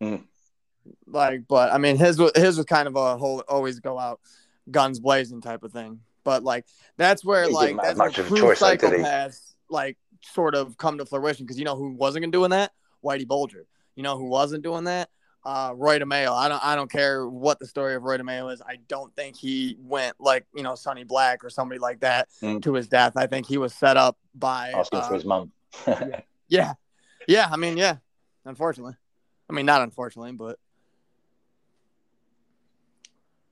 [0.02, 0.24] Mm.
[1.06, 4.20] Like, but I mean, his his was kind of a whole always go out,
[4.70, 6.00] guns blazing type of thing.
[6.30, 10.78] But like, that's where He like that's where of a choice, psychopaths like sort of
[10.78, 12.72] come to fruition because you know who wasn't gonna doing that?
[13.04, 13.66] Whitey Bulger.
[13.96, 15.10] You know who wasn't doing that?
[15.44, 16.32] Uh, Roy DeMeo.
[16.32, 16.64] I don't.
[16.64, 18.62] I don't care what the story of Roy DeMeo is.
[18.62, 22.62] I don't think he went like you know Sonny Black or somebody like that Mm.
[22.62, 23.18] to his death.
[23.18, 24.70] I think he was set up by.
[24.70, 25.52] Asking uh, for his mum.
[26.48, 26.74] yeah,
[27.28, 27.50] yeah.
[27.52, 27.96] I mean, yeah.
[28.46, 28.94] Unfortunately,
[29.50, 30.60] I mean not unfortunately, but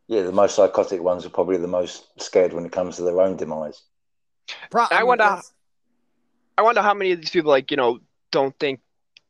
[0.07, 3.19] yeah, the most psychotic ones are probably the most scared when it comes to their
[3.21, 3.81] own demise.
[4.71, 5.53] pro- I wonder- that's-
[6.57, 7.99] I wonder how many of these people like you know
[8.31, 8.79] don't think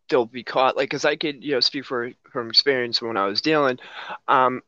[0.10, 0.78] they'll be caught.
[0.78, 3.80] Like, because I could you know speak for from experience when I was dealing.
[4.28, 4.62] Um,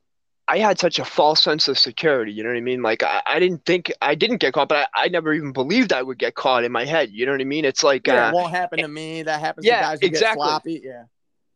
[0.48, 2.34] I had such a false sense of security.
[2.34, 2.82] You know what I mean?
[2.82, 5.94] Like, I, I didn't think I didn't get caught, but I, I never even believed
[5.94, 7.12] I would get caught in my head.
[7.12, 7.66] You know what I mean?
[7.66, 9.22] It's like, Yeah, uh, it won't happen to me.
[9.22, 10.40] That happens yeah, to guys who exactly.
[10.40, 10.82] get sloppy.
[10.84, 11.04] Yeah.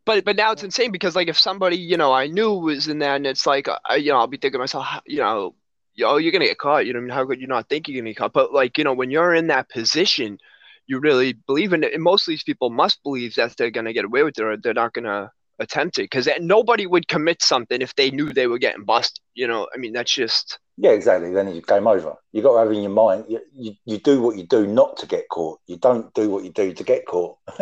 [0.06, 3.00] But but now it's insane because like if somebody you know I knew was in
[3.00, 5.56] that, and it's like I, you know I'll be thinking to myself, you know,
[5.96, 6.86] yo, you're gonna get caught.
[6.86, 8.34] You know, I mean, how could you not think you're gonna get caught?
[8.34, 10.40] But like you know, when you're in that position,
[10.88, 11.94] you really believe in it.
[11.94, 14.58] And most of these people must believe that they're gonna get away with it, or
[14.58, 18.58] they're not gonna attempt it, because nobody would commit something if they knew they were
[18.58, 19.24] getting busted.
[19.34, 21.32] You know, I mean, that's just Yeah, exactly.
[21.32, 22.16] Then you game over.
[22.32, 23.26] You got to have in your mind.
[23.30, 25.60] You, you, you do what you do not to get caught.
[25.68, 27.38] You don't do what you do to get caught.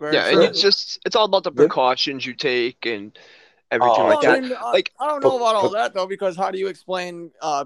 [0.00, 0.42] Very yeah, true.
[0.42, 3.18] and it's just it's all about the precautions you take and
[3.70, 4.42] everything Oh, like Well, I that.
[4.42, 7.30] mean, uh, Like- I don't know about all that though, because how do you explain
[7.42, 7.64] uh,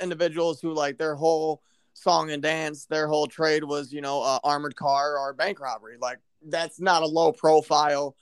[0.00, 1.62] individuals who like their whole
[1.94, 5.96] song and dance, their whole trade was you know uh, armored car or bank robbery?
[6.00, 6.18] Like
[6.48, 8.16] that's not a low profile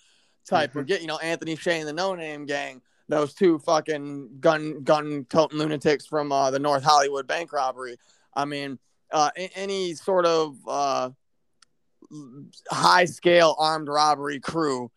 [0.49, 0.74] type.
[0.74, 5.27] Or get you know Anthony Shea, the No Name Gang, those two fucking gun gun
[5.28, 7.99] toting lunatics from uh, the North Hollywood bank robbery.
[8.35, 8.78] I mean,
[9.12, 11.11] uh, any sort of uh,
[12.70, 14.91] high scale armed robbery crew.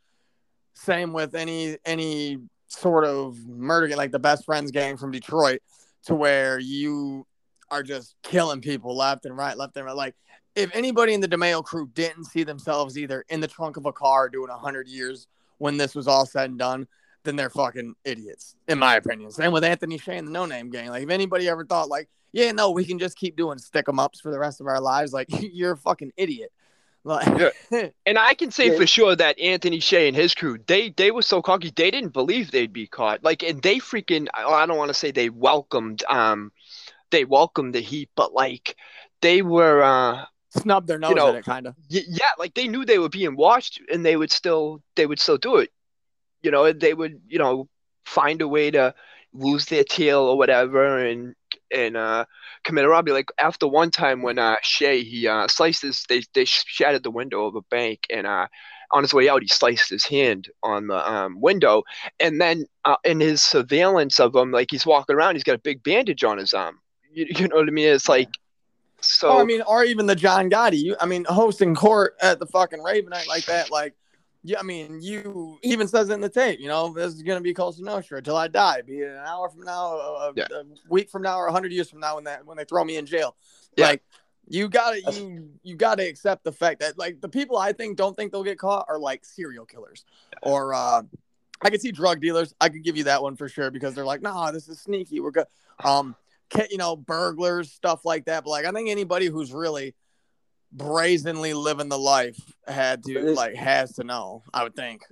[0.74, 5.62] Same with any any sort of murder gang, like the best friends gang from Detroit,
[6.06, 7.26] to where you
[7.70, 9.96] are just killing people left and right, left and right.
[9.96, 10.16] Like
[10.56, 13.94] if anybody in the DeMeo crew didn't see themselves either in the trunk of a
[13.94, 15.28] car doing hundred years
[15.58, 16.88] when this was all said and done,
[17.24, 19.32] then they're fucking idiots, in my opinion.
[19.32, 20.90] Same with Anthony Shea, the No Name Gang.
[20.90, 24.00] Like if anybody ever thought like, yeah, no, we can just keep doing stick 'em
[24.00, 26.52] ups for the rest of our lives, like you're a fucking idiot.
[27.04, 27.56] Like,
[28.06, 28.76] And I can say Yeah.
[28.76, 32.14] for sure that Anthony Shea and his crew, they they were so cocky, they didn't
[32.14, 33.24] believe they'd be caught.
[33.24, 36.52] Like, and they freaking, I I don't want to say they welcomed um
[37.12, 38.76] they welcomed the heat, but like
[39.22, 41.76] they were uh Snub their nose You know, at it, kind of.
[41.92, 45.20] y- yeah, like they knew they were being watched and they would still they would
[45.20, 45.72] still do it.
[46.44, 47.68] You know, they would, you know,
[48.06, 48.94] find a way to
[49.34, 51.36] lose their tail or whatever and
[51.74, 52.26] and uh
[52.64, 53.14] commit a robbery.
[53.14, 57.12] Like after one time when uh Shea he uh sliced his they they shattered the
[57.12, 58.48] window of a bank and uh
[58.92, 61.84] on his way out he sliced his hand on the um window
[62.20, 65.60] and then uh, in his surveillance of him like he's walking around he's got a
[65.60, 66.80] big bandage on his arm.
[67.12, 67.90] You, you know what I mean?
[67.90, 68.30] It's like
[69.04, 70.78] so or I mean, or even the John Gotti.
[70.78, 73.94] You, I mean, hosting court at the fucking Ravenite like that, like,
[74.44, 76.60] yeah, I mean, you even says it in the tape.
[76.60, 79.24] You know, this is gonna be close Cosa Nostra until I die, be it an
[79.26, 80.48] hour from now, a, a- Yeah.
[80.54, 82.98] a week from now, or hundred years from now when that when they throw me
[82.98, 83.36] in jail.
[83.78, 83.88] Yeah.
[83.88, 84.04] Like,
[84.48, 88.16] you gotta you you gotta accept the fact that like the people I think don't
[88.16, 90.04] think they'll get caught are like serial killers
[90.42, 91.02] or uh
[91.62, 92.54] I could see drug dealers.
[92.60, 95.22] I could give you that one for sure because they're like, nah, this is sneaky.
[95.22, 95.46] We're good.
[95.82, 96.14] Um,
[96.70, 98.44] you know, burglars, stuff like that.
[98.44, 99.96] But like, I think anybody who's really
[100.74, 104.44] brazenly living the life had to like has to know.
[104.54, 105.04] I would think.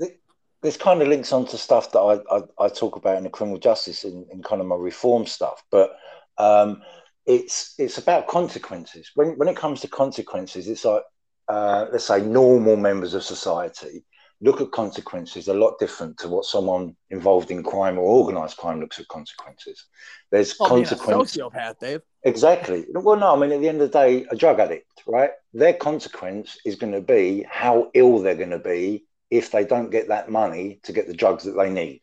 [0.62, 3.30] this kind of links on to stuff that I, I, I talk about in the
[3.30, 5.98] criminal justice in, in kind of my reform stuff, but
[6.38, 6.82] um,
[7.26, 9.12] it's it's about consequences.
[9.16, 11.04] When when it comes to consequences, it's like
[11.48, 14.04] uh, let's say normal members of society
[14.42, 18.80] look at consequences a lot different to what someone involved in crime or organized crime
[18.80, 19.86] looks at consequences.
[20.32, 21.38] There's Well, consequences.
[21.38, 22.02] sociopath, Dave.
[22.24, 22.86] Exactly.
[22.92, 25.32] Well, no, I mean, at the end of the day, a drug addict, right?
[25.54, 29.92] Their consequence is going to be how ill they're going to be if they don't
[29.92, 32.02] get that money to get the drugs that they need.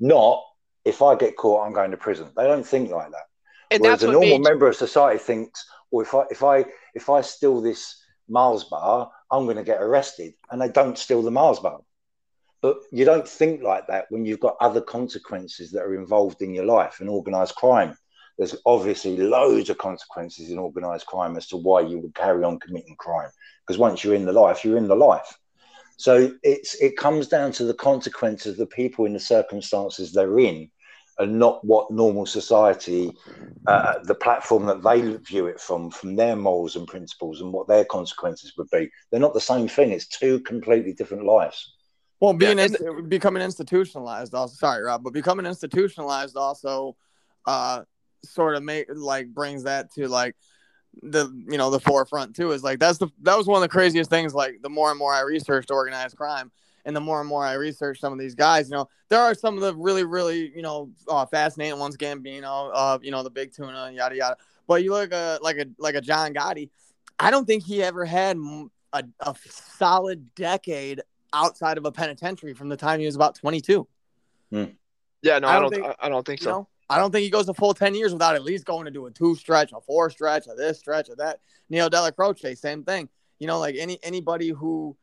[0.00, 0.42] Not
[0.84, 2.28] if I get caught, I'm going to prison.
[2.36, 3.26] They don't think like that.
[3.70, 6.64] and Whereas a normal made member of society thinks, well, if I if I
[6.94, 11.22] if I steal this Mars bar, I'm going to get arrested, and they don't steal
[11.22, 11.80] the Mars bar.
[12.62, 16.54] But you don't think like that when you've got other consequences that are involved in
[16.54, 17.96] your life and organized crime.
[18.38, 22.58] There's obviously loads of consequences in organized crime as to why you would carry on
[22.58, 23.30] committing crime.
[23.66, 25.38] Because once you're in the life, you're in the life.
[25.96, 30.38] So it's it comes down to the consequences of the people in the circumstances they're
[30.38, 30.70] in,
[31.18, 33.12] and not what normal society,
[33.66, 37.68] uh, the platform that they view it from, from their morals and principles, and what
[37.68, 38.90] their consequences would be.
[39.10, 39.90] They're not the same thing.
[39.90, 41.74] It's two completely different lives.
[42.20, 44.54] Well, being and- inst- becoming institutionalized also.
[44.54, 46.96] Sorry, Rob, but becoming institutionalized also,
[47.46, 47.82] uh,
[48.24, 50.34] sort of make like brings that to like
[51.02, 52.52] the you know the forefront too.
[52.52, 54.34] Is like that's the that was one of the craziest things.
[54.34, 56.50] Like the more and more I researched organized crime,
[56.86, 59.34] and the more and more I research some of these guys, you know, there are
[59.34, 61.96] some of the really really you know uh, fascinating ones.
[61.98, 64.36] Gambino, uh, you know, the big tuna, yada yada.
[64.66, 66.70] But you look uh, like a like a John Gotti.
[67.18, 68.38] I don't think he ever had
[68.92, 71.02] a solid decade
[71.32, 73.86] outside of a penitentiary from the time he was about 22.
[75.22, 76.50] yeah no I I don't don't think- I, I don't think so.
[76.50, 78.90] know, I don't think he goes a full 10 years without at least going to
[78.92, 81.40] do a two stretch, a four stretch, a this stretch, a that.
[81.68, 83.08] Neil Dellacroce, same thing.
[83.38, 84.96] You know, like any anybody who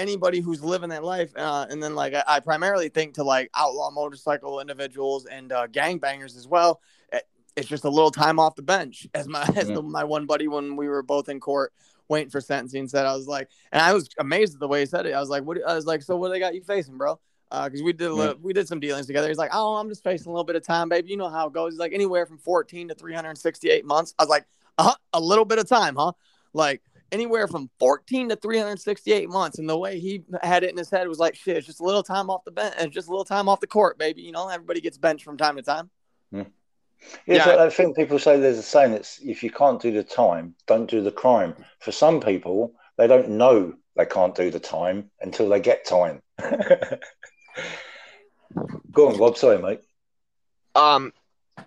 [0.00, 3.50] anybody who's living that life, uh, and then like I, I primarily think to like
[3.54, 6.80] outlaw motorcycle individuals and uh, gangbangers as well.
[7.12, 10.24] It- it's just a little time off the bench, as my as the, my one
[10.26, 11.72] buddy when we were both in court
[12.08, 13.06] waiting for sentencing said.
[13.06, 15.12] I was like, and I was amazed at the way he said it.
[15.14, 15.58] I was like, what?
[15.66, 17.18] I was like, so what they got you facing, bro?
[17.50, 19.26] because we did a little, we did some dealings together.
[19.26, 21.10] He's like, oh, I'm just facing a little bit of time, baby.
[21.10, 21.72] You know how it goes.
[21.72, 24.14] He's like anywhere from 14 to 368 months.
[24.18, 24.46] I was like,
[24.78, 26.12] uh, a little bit of time, huh?
[26.52, 26.80] Like
[27.12, 29.58] anywhere from 14 to 368 months.
[29.58, 31.84] And the way he had it in his head was like, shit, it's just a
[31.84, 34.22] little time off the bench, it's just a little time off the court, baby.
[34.22, 35.90] You know, everybody gets benched from time to time.
[36.32, 36.44] Yeah,
[37.26, 37.44] Yeah.
[37.44, 40.54] so I think people say there's a saying that's if you can't do the time,
[40.66, 41.54] don't do the crime.
[41.80, 46.22] For some people, they don't know they can't do the time until they get time.
[48.92, 49.36] Go on, Rob.
[49.36, 49.80] Sorry, mate.
[50.74, 51.12] Um,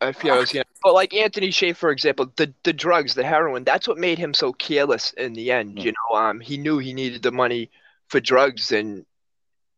[0.01, 3.23] I feel I was gonna, but like Anthony Shea, for example, the the drugs, the
[3.23, 5.77] heroin, that's what made him so careless in the end.
[5.77, 5.83] Mm.
[5.83, 7.71] You know, um, he knew he needed the money
[8.09, 9.05] for drugs, and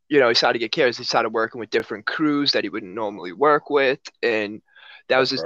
[0.10, 0.98] you know, he started to get careless.
[0.98, 4.62] He started working with different crews that he wouldn't normally work with, and
[5.10, 5.44] that was his.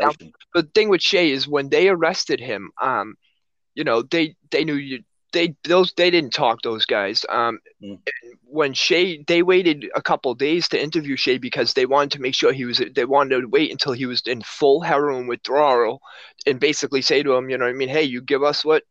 [0.54, 3.16] The thing with Shea is when they arrested him, um,
[3.76, 5.04] you know, they they knew you.
[5.32, 7.26] They those they didn't talk those guys.
[7.30, 7.98] Um, Mm.
[8.44, 12.36] when Shea they waited a couple days to interview Shea because they wanted to make
[12.36, 12.82] sure he was.
[12.94, 16.02] They wanted to wait until he was in full heroin withdrawal,
[16.46, 18.84] and basically say to him, you know, what I mean, hey, you give us what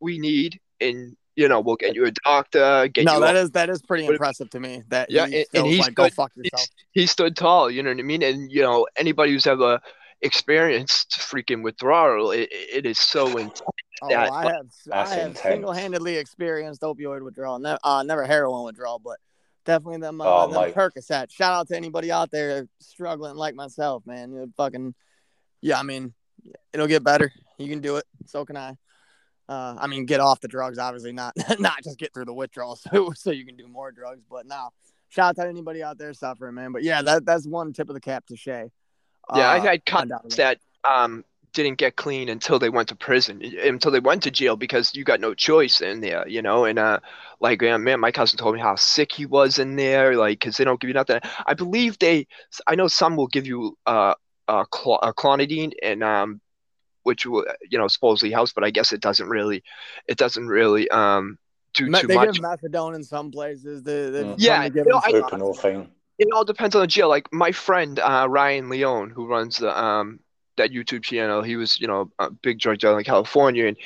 [0.00, 2.86] we need, and you know, we'll get you a doctor.
[2.92, 4.82] Get no, you that is that is pretty But- impressive to me.
[4.88, 6.66] That Yeah, he and- and like, go fuck yourself.
[6.92, 8.22] he stood tall, you know what I mean?
[8.22, 9.80] And you know, anybody who's ever
[10.22, 13.62] experienced freaking withdrawal, it, it is so intense.
[14.10, 15.40] Oh, I have I have intense.
[15.40, 17.58] single-handedly experienced opioid withdrawal.
[17.58, 19.18] Never, uh, never heroin withdrawal, but
[19.64, 20.72] definitely them, uh, Oh, them.
[20.72, 21.30] Percocet.
[21.30, 24.32] Shout out to anybody out there struggling like myself, man.
[24.32, 24.94] You fucking,
[25.60, 25.78] yeah.
[25.78, 26.12] I mean,
[26.74, 27.32] It'll get better.
[27.56, 28.04] You can do it.
[28.26, 28.76] So can I.
[29.48, 32.76] Uh, I mean, get off the drugs, obviously, not not just get through the withdrawal,
[32.92, 34.22] so so you can do more drugs.
[34.30, 34.70] But now,
[35.08, 36.72] shout out to anybody out there suffering, man.
[36.72, 38.70] But yeah, that that's one tip of the cap to Shea.
[39.34, 41.24] Yeah, I Uh, had cousins that um
[41.54, 45.04] didn't get clean until they went to prison, until they went to jail because you
[45.04, 46.64] got no choice in there, you know.
[46.64, 47.00] And uh,
[47.40, 50.56] like uh, man, my cousin told me how sick he was in there, like because
[50.56, 51.20] they don't give you nothing.
[51.46, 52.26] I believe they,
[52.66, 54.14] I know some will give you uh
[54.48, 56.40] uh, cl- uh clonidine and um
[57.02, 59.62] which will you know supposedly helps, but I guess it doesn't really,
[60.06, 61.38] it doesn't really um
[61.74, 62.28] do Me- too they much.
[62.28, 63.82] give methadone in some places.
[63.82, 64.36] They, they Mm.
[64.38, 65.88] Yeah, some give you know, I- some Buprenorphine.
[66.18, 67.08] it all depends on the jail.
[67.08, 70.20] Like my friend uh, Ryan Leone, who runs the um
[70.56, 73.76] that YouTube channel, he was you know a big drug dealer in California, and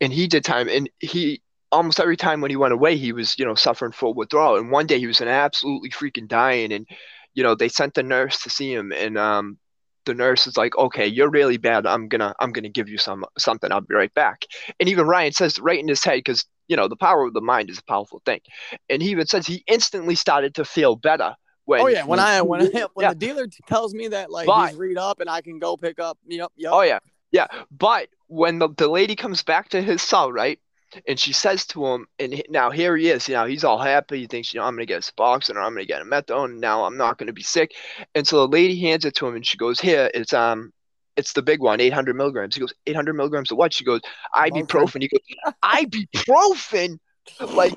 [0.00, 1.42] and he did time, and he
[1.72, 4.70] almost every time when he went away, he was you know suffering full withdrawal, and
[4.70, 6.86] one day he was in absolutely freaking dying, and
[7.34, 9.58] you know they sent the nurse to see him, and um
[10.06, 11.86] the nurse is like, okay, you're really bad.
[11.86, 13.70] I'm gonna I'm gonna give you some something.
[13.70, 14.44] I'll be right back.
[14.80, 17.40] And even Ryan says right in his head because you know the power of the
[17.40, 18.40] mind is a powerful thing,
[18.88, 21.34] and he even says he instantly started to feel better
[21.66, 23.10] when Oh yeah, when I when I, when Yeah.
[23.10, 25.98] the dealer tells me that like But- he's read up and I can go pick
[26.00, 26.16] up.
[26.26, 26.72] Yep, yep.
[26.72, 26.98] Oh yeah,
[27.30, 27.46] yeah.
[27.70, 30.58] But when the, the lady comes back to his cell, right,
[31.06, 33.78] and she says to him, and he- now here he is, you know, he's all
[33.78, 34.20] happy.
[34.20, 36.46] He thinks, you know, I'm gonna get a Suboxone or I'm gonna get a methadone.
[36.52, 37.74] And now I'm not gonna be sick.
[38.14, 40.72] And so the lady hands it to him, and she goes, here, it's um,
[41.16, 42.54] it's the big one, 800 milligrams.
[42.54, 43.72] He goes, 800 milligrams of what?
[43.72, 44.00] She goes,
[44.34, 45.02] ibuprofen.
[45.02, 46.98] He goes, ibuprofen.
[47.54, 47.74] Like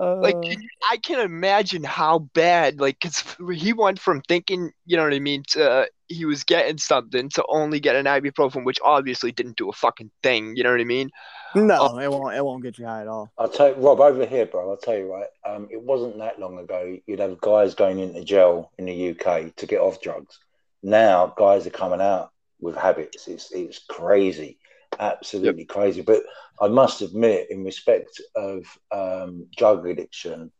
[0.00, 0.54] like Uh,
[0.90, 3.22] I can imagine how bad like because
[3.54, 7.28] he went from thinking you know what I mean to uh, he was getting something
[7.30, 10.80] to only get an ibuprofen which obviously didn't do a fucking thing you know what
[10.80, 11.10] I mean
[11.54, 11.98] no, oh.
[11.98, 12.34] it won't.
[12.34, 13.30] It won't get you high at all.
[13.36, 16.38] I'll tell you, Rob, over here, bro, I'll tell you, right, um, it wasn't that
[16.38, 20.38] long ago you'd have guys going into jail in the UK to get off drugs.
[20.82, 23.28] Now guys are coming out with habits.
[23.28, 24.58] It's it's crazy,
[24.98, 26.02] absolutely crazy.
[26.02, 26.22] But
[26.62, 30.52] I must admit, in respect of um, drug addiction,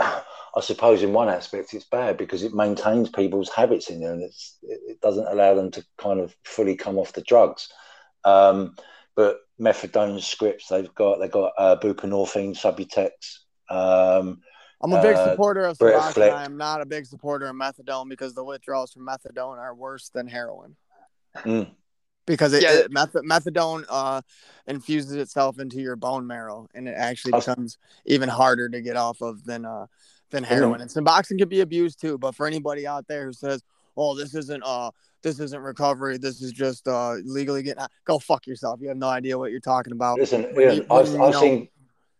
[0.00, 4.22] I suppose in one aspect it's bad because it maintains people's habits in there and
[4.22, 7.68] it's, it doesn't allow them to kind of fully come off the drugs.
[8.24, 8.74] Um,
[9.14, 13.10] but methadone scripts they've got they've got uh, buprenorphine subutex
[13.70, 14.40] um,
[14.82, 16.32] I'm a big Uh, supporter of Suboxone.
[16.32, 20.08] I am not a big supporter of methadone because the withdrawals from methadone are worse
[20.08, 20.76] than heroin.
[21.36, 21.70] mm,
[22.26, 22.72] Because it, Yeah.
[22.80, 24.22] it- meth- methadone uh,
[24.66, 29.20] infuses itself into your bone marrow, and it actually becomes even harder to get off
[29.20, 29.86] of than uh,
[30.30, 30.54] than Mm-hmm.
[30.54, 30.80] heroin.
[30.80, 32.18] And Suboxone can be abused too.
[32.18, 33.62] But for anybody out there who says,
[33.96, 34.92] "Oh, this isn't uh,
[35.22, 36.16] this isn't recovery.
[36.16, 37.90] This is just uh, legally getting," out.
[38.04, 38.80] go fuck yourself.
[38.80, 40.18] You have no idea what you're talking about.
[40.18, 41.68] listen Ian, you- I've, I've seen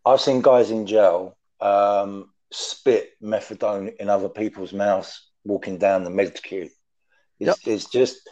[0.04, 6.10] I've seen guys in jail um, spit methadone in other people's mouths walking down the
[6.10, 6.68] med queue
[7.40, 8.28] it's, it's just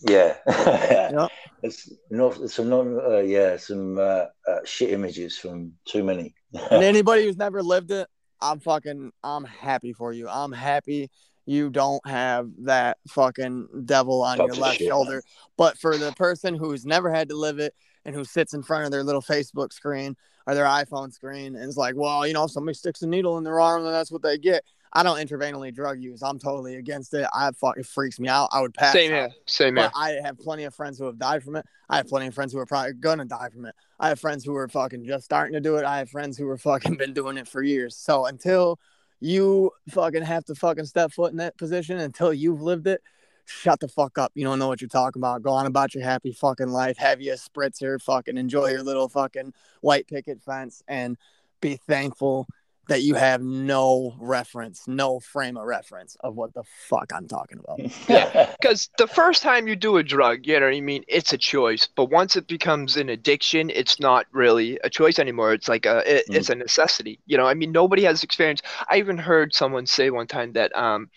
[0.00, 1.30] yeah Yep.
[1.62, 6.34] it's not some not uh, yeah some uh, uh, shit images from too many
[6.70, 8.08] and anybody who's never lived it,
[8.40, 10.28] I'm fucking I'm happy for you.
[10.28, 11.10] I'm happy
[11.46, 15.22] you don't have that fucking devil on your left shit, shoulder.
[15.58, 18.86] But for the person who's never had to live it and who sits in front
[18.86, 20.16] of their little Facebook screen
[20.46, 23.36] or their iPhone screen and is like, well, you know, if somebody sticks a needle
[23.38, 24.64] in their arm, then that's what they get.
[24.96, 26.22] I don't intravenously drug use.
[26.22, 27.26] I'm totally against it.
[27.34, 28.48] I fuck it freaks me out.
[28.52, 28.92] I would pass.
[28.92, 29.30] same out.
[29.30, 31.66] here same here I have plenty of friends who have died from it.
[31.90, 33.74] I have plenty of friends who are probably gonna die from it.
[33.98, 35.84] I have friends who are fucking just starting to do it.
[35.84, 37.96] I have friends who are fucking been doing it for years.
[37.96, 38.78] So until
[39.20, 43.02] you fucking have to fucking step foot in that position, until you've lived it,
[43.46, 44.30] shut the fuck up.
[44.34, 45.42] You don't know what you're talking about.
[45.42, 46.98] Go on about your happy fucking life.
[46.98, 48.00] Have you a spritzer.
[48.00, 51.16] Fucking enjoy your little fucking white picket fence and
[51.60, 52.46] be thankful
[52.88, 57.58] that you have no reference, no frame of reference of what the fuck I'm talking
[57.58, 57.80] about.
[58.08, 58.54] Yeah.
[58.60, 61.04] because the first time you do a drug you know what I mean?
[61.08, 65.52] It's a choice but once it becomes an addiction it's not really a choice anymore.
[65.52, 67.46] It's like a it, it's a necessity you know?
[67.46, 68.62] I mean nobody has experience.
[68.88, 71.08] I even heard someone say one time that um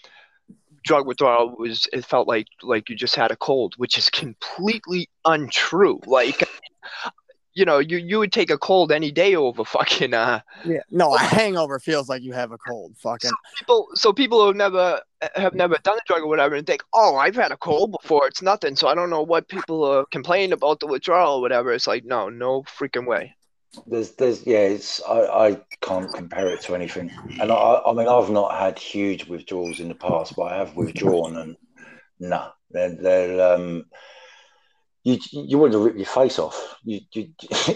[0.84, 5.10] drug withdrawal was it felt like like you just had a cold which is completely
[5.26, 6.00] untrue.
[6.06, 6.48] Like
[7.58, 11.16] you know you you would take a cold any day over fucking uh Yeah, no,
[11.16, 12.96] a hangover feels like you have a cold.
[13.00, 13.32] Fucking.
[13.32, 15.02] So people so people who never
[15.36, 18.28] have never done a drug or whatever and think oh i've had a cold before
[18.28, 21.72] it's nothing so i don't know what people are complaining about the withdrawal or whatever
[21.72, 23.36] it's like no no freaking way.
[23.88, 27.12] There's there's yeah it's I, I can't compare it to anything.
[27.42, 30.76] And I, I mean i've not had huge withdrawals in the past but i have
[30.76, 31.58] withdrawn and
[32.20, 33.86] nah they're, they're um
[35.08, 36.76] you you want to rip your face off.
[36.84, 37.30] You, you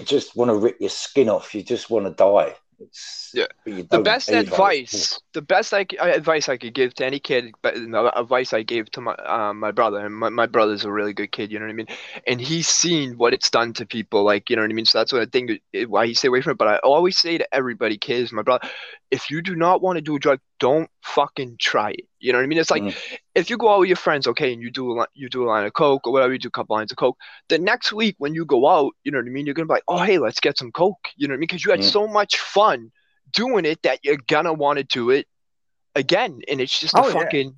[0.03, 1.55] just want to rip your skin off.
[1.55, 2.55] You just want to die.
[2.79, 3.45] It's, Yeah.
[3.65, 4.39] the best either.
[4.39, 8.53] advice the best I, uh, advice I could give to any kid but the advice
[8.53, 11.51] I gave to my uh, my brother and my, my brother's a really good kid
[11.51, 11.87] you know what I mean?
[12.25, 14.85] And he's seen what it's done to people like you know what I mean?
[14.85, 16.57] So that's what I think why he stay away from it.
[16.57, 18.67] But I always say to everybody kids my brother
[19.11, 22.37] if you do not want to do a drug don't fucking try it you know
[22.37, 22.95] what I mean it's like Mm.
[23.35, 25.43] if you go out with your friends okay and you do a li- you do
[25.43, 27.17] a line of coke or whatever you do a couple lines of coke
[27.49, 29.73] the next week when you go out you know what I mean you're gonna be
[29.73, 31.81] like oh hey let's get some coke you know what I mean because you had
[31.81, 31.91] Mm.
[31.91, 32.91] so much fun
[33.33, 35.27] doing it that you're gonna want to do it
[35.95, 37.13] again and it's just a Oh, yeah.
[37.13, 37.55] fucking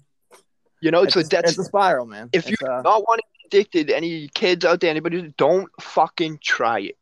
[0.82, 2.30] you know It's, so a, that's it's a spiral, man.
[2.34, 5.70] if It's, you uh, not wanting to be addicted any kids out there anybody don't
[5.82, 6.98] fucking try it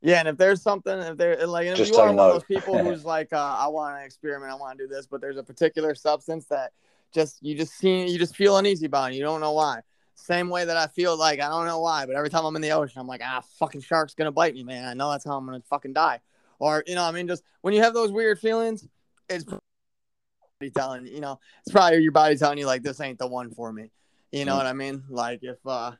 [0.00, 2.44] Yeah, and if there's something, if there like, if Just you are one of those
[2.44, 5.36] people who's like, uh, I want to experiment, I want to do this, but there's
[5.38, 6.72] a particular substance that
[7.12, 9.16] just you just see, you just feel uneasy about, it.
[9.16, 9.80] You don't know why.
[10.14, 12.62] Same way that I feel like I don't know why, but every time I'm in
[12.62, 14.84] the ocean, I'm like, ah, fucking shark's gonna bite me, man.
[14.84, 16.20] I know that's how I'm gonna fucking die.
[16.58, 18.86] Or you know, I mean, just when you have those weird feelings,
[19.28, 23.26] it's probably telling you know, it's probably your body telling you like this ain't the
[23.26, 23.90] one for me.
[24.32, 24.58] You know Mm.
[24.58, 25.04] what I mean?
[25.08, 25.92] Like if uh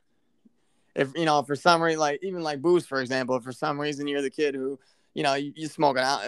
[0.95, 3.79] if you know for some reason like even like booze for example if for some
[3.79, 4.77] reason you're the kid who
[5.13, 6.21] you know you, you smoke it out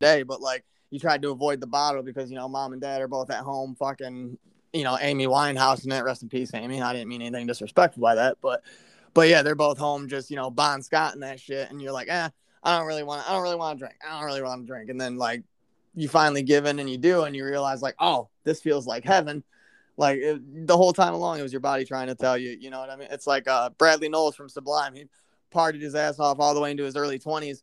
[0.00, 0.64] day but like
[0.96, 3.40] you tried to avoid the bottle because you know mom and dad are both at
[3.40, 4.38] home fucking
[4.72, 8.00] you know amy winehouse and that rest in peace amy i didn't mean anything disrespectful
[8.00, 8.62] by that but
[9.12, 11.92] but yeah they're both home just you know bon scott and that shit and you're
[11.92, 12.28] like eh
[12.62, 14.66] i don't really want i don't really want to drink i don't really want to
[14.66, 15.42] drink and then like
[15.94, 19.04] you finally give in and you do and you realize like oh this feels like
[19.04, 19.44] heaven
[19.96, 22.50] like it, the whole time along, it was your body trying to tell you.
[22.58, 23.08] You know what I mean?
[23.10, 24.94] It's like uh, Bradley Nowell from Sublime.
[24.94, 25.06] He
[25.52, 27.62] partied his ass off all the way into his early twenties,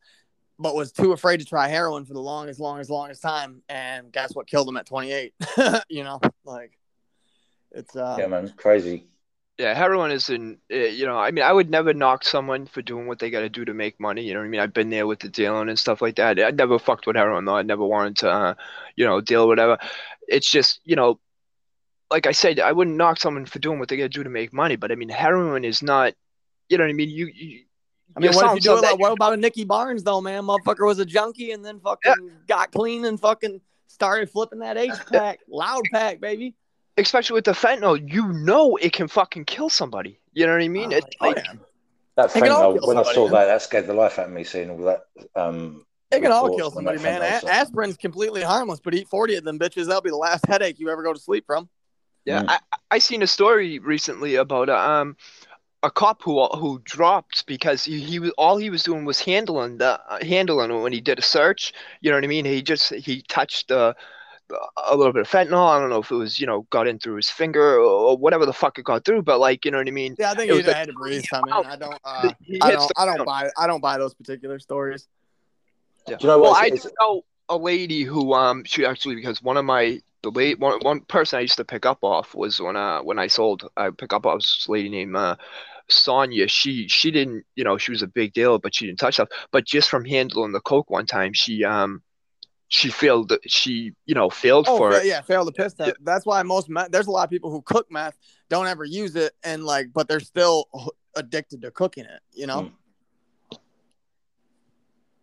[0.59, 3.61] but was too afraid to try heroin for the longest, longest, longest time.
[3.69, 5.33] And guess what killed him at 28?
[5.89, 6.77] you know, like
[7.71, 9.07] it's uh, Yeah, man, crazy.
[9.57, 12.81] yeah heroin is in uh, you know i mean i would never knock someone for
[12.81, 14.73] doing what they got to do to make money you know what i mean i've
[14.73, 17.55] been there with the dealing and stuff like that i never fucked with heroin though
[17.55, 18.53] i never wanted to uh,
[18.95, 19.77] you know deal whatever
[20.27, 21.19] it's just you know
[22.09, 24.29] like i said i wouldn't knock someone for doing what they got to do to
[24.29, 26.13] make money but i mean heroin is not
[26.69, 27.61] you know what i mean you, you
[28.15, 30.21] I mean, you what if you do it like, what about a Nicky Barnes though,
[30.21, 30.43] man?
[30.43, 34.91] Motherfucker was a junkie and then fucking got clean and fucking started flipping that H
[35.11, 36.55] pack, loud pack, baby.
[36.97, 40.67] especially with the fentanyl you know it can fucking kill somebody you know what i
[40.67, 41.53] mean Oh, it's oh, like yeah.
[42.15, 43.31] That It can all fentanyl, kill when I saw man.
[43.33, 45.05] that, that scared the life out of me seeing all that.
[45.35, 47.21] Um, It can all kill somebody, man.
[47.23, 49.87] A- aspirin's completely harmless, but eat 40 of them bitches.
[49.87, 51.67] That'll be the last headache you ever go to sleep from.
[52.25, 52.49] Yeah, Mm.
[52.49, 52.59] I
[52.91, 55.17] I seen a story recently about a, um
[55.83, 59.77] a cop who who dropped because he, he was all he was doing was handling
[59.77, 61.73] the uh, handling when he did a search.
[62.01, 62.45] You know what I mean?
[62.45, 63.93] He just he touched uh,
[64.87, 65.67] a little bit of fentanyl.
[65.67, 68.45] I don't know if it was you know got in through his finger or whatever
[68.45, 70.15] the fuck it got through, but like you know what I mean?
[70.17, 71.53] Yeah, I think It he was like- had to breathe some in.
[71.53, 71.99] I don't.
[72.05, 72.31] Uh,
[72.61, 72.87] I don't.
[72.87, 73.49] the I don't buy.
[73.57, 75.07] I don't buy those particular stories.
[76.07, 76.17] Yeah.
[76.17, 76.53] Do you know Well.
[76.55, 80.31] I It's- do know a lady who um she actually because one of my the
[80.31, 83.27] late one one person I used to pick up off was when uh when I
[83.27, 85.35] sold I pick up off this lady named uh
[85.89, 86.47] Sonia.
[86.47, 89.29] She she didn't you know she was a big deal but she didn't touch stuff.
[89.51, 92.01] But just from handling the coke one time she um
[92.69, 95.05] she failed she you know failed Oh, for fa- it.
[95.07, 95.95] yeah, failed the piss test.
[96.01, 98.17] That's why most meth, there's a lot of people who cook meth
[98.49, 100.65] don't ever use it, and like, but they're still
[101.15, 102.19] addicted to cooking it.
[102.31, 102.61] You know.
[102.61, 102.71] Mm.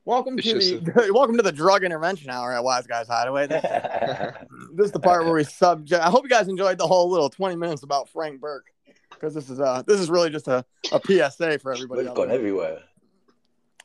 [0.06, 3.46] Welcome It's to just the welcome to the drug intervention hour at Wise Guys Hideaway.
[3.46, 3.62] This,
[4.74, 6.02] this is the part where we subject.
[6.02, 8.66] I hope you guys enjoyed the whole little 20 minutes about Frank Burke
[9.20, 12.02] because this is uh this is really just a, a PSA for everybody.
[12.06, 12.36] We've gone there.
[12.38, 12.78] everywhere.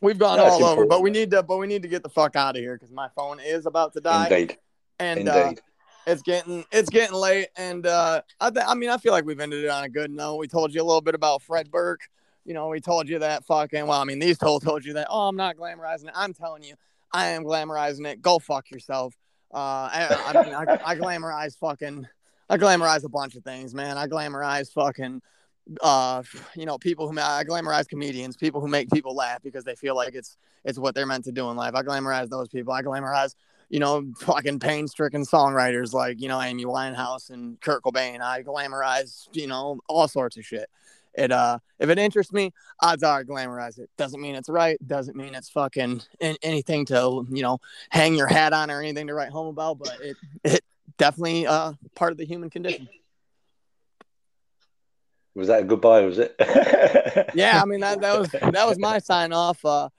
[0.01, 2.09] We've gone No, all over, but we need to but we need to get the
[2.09, 4.57] fuck out of here because my phone is about to die, Indeed.
[4.99, 5.61] and uh, Indeed.
[6.07, 7.47] it's getting it's getting late.
[7.57, 10.11] And uh, I th- I mean I feel like we've ended it on a good
[10.11, 10.35] note.
[10.37, 12.01] We told you a little bit about Fred Burke.
[12.45, 13.87] You know, we told you that fucking.
[13.87, 15.07] Well, I mean, these told told you that.
[15.09, 16.13] Oh, I'm not glamorizing it.
[16.15, 16.75] I'm telling you,
[17.11, 18.21] I am glamorizing it.
[18.21, 19.15] Go fuck yourself.
[19.53, 19.57] Uh,
[19.91, 22.07] I, I mean, I, I glamorize fucking.
[22.49, 23.97] I glamorize a bunch of things, man.
[23.97, 25.21] I glamorize fucking.
[25.81, 26.21] Uh,
[26.55, 29.95] you know, people who I glamorize comedians, people who make people laugh because they feel
[29.95, 31.73] like it's it's what they're meant to do in life.
[31.73, 32.71] I glamorize those people.
[32.71, 33.33] I glamorize,
[33.69, 38.21] you know, fucking pain-stricken songwriters like you know Amy Winehouse and Kurt Cobain.
[38.21, 40.69] I glamorize, you know, all sorts of shit.
[41.15, 42.51] It uh, if it interests me,
[42.81, 43.89] odds are I glamorize it.
[43.97, 44.77] Doesn't mean it's right.
[44.85, 47.59] Doesn't mean it's fucking in, anything to you know
[47.89, 49.79] hang your hat on or anything to write home about.
[49.79, 50.63] But it it
[50.97, 52.87] definitely uh part of the human condition.
[55.35, 56.01] Was that a goodbye?
[56.01, 56.33] Was it?
[57.35, 59.63] yeah, I mean that, that was that was my sign off.
[59.65, 59.89] Uh,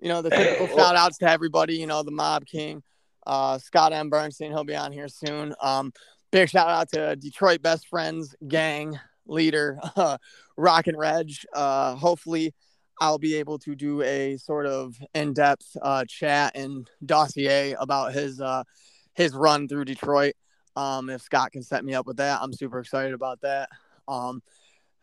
[0.00, 2.82] you know, the typical shout outs to everybody, you know, the Mob King,
[3.26, 4.10] uh, Scott M.
[4.10, 5.54] Burnstein, he'll be on here soon.
[5.62, 5.92] Um,
[6.30, 10.18] big shout out to Detroit Best Friends gang leader, uh,
[10.56, 11.32] Rock and Reg.
[11.54, 12.52] Uh, hopefully
[13.00, 18.40] I'll be able to do a sort of in-depth uh, chat and dossier about his
[18.40, 18.64] uh,
[19.14, 20.34] his run through Detroit.
[20.76, 23.68] Um, if Scott can set me up with that, I'm super excited about that.
[24.08, 24.42] Um,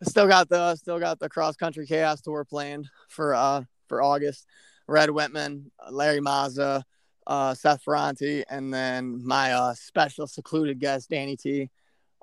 [0.04, 4.46] still got the still got the cross country chaos tour planned for uh for August.
[4.88, 6.82] Red Whitman, Larry Mazza,
[7.28, 11.70] uh, Seth Ferranti, and then my uh, special secluded guest Danny T,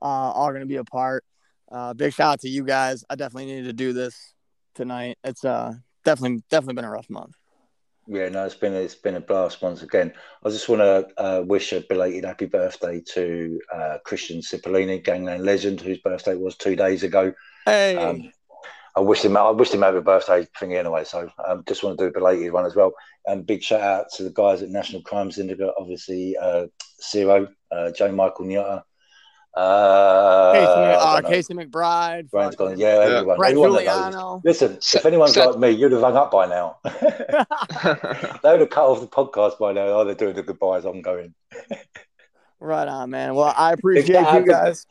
[0.02, 1.24] uh, all going to be a part.
[1.70, 3.04] Uh, big shout out to you guys.
[3.08, 4.34] I definitely needed to do this
[4.74, 5.16] tonight.
[5.22, 7.34] It's uh definitely definitely been a rough month.
[8.08, 10.12] Yeah, no, it's been it's been a blast once again.
[10.44, 15.44] I just want to uh, wish a belated happy birthday to uh, Christian Cipollini, gangland
[15.44, 17.32] legend, whose birthday was two days ago.
[17.64, 18.30] Hey, Um,
[18.96, 22.04] I wish him I wished him happy birthday thing anyway, so um, just want to
[22.04, 22.92] do a belated one as well.
[23.26, 26.66] And big shout out to the guys at National Crime Syndicate, obviously uh,
[27.02, 28.84] Zero, uh, Joe Michael Nyotta,
[29.56, 33.78] uh, Casey, uh, Casey McBride, Brian's fucking gone, yeah, everyone, Brett everyone that.
[33.84, 34.42] Giuliano.
[34.44, 36.76] Listen, Seth- if anyone's Seth- like me, you'd have hung up by now.
[36.84, 39.86] they would have cut off the podcast by now.
[39.86, 40.84] Oh, they're doing the goodbyes.
[40.84, 41.34] I'm going.
[42.60, 43.34] right on, man.
[43.34, 44.86] Well, I appreciate you happened- guys.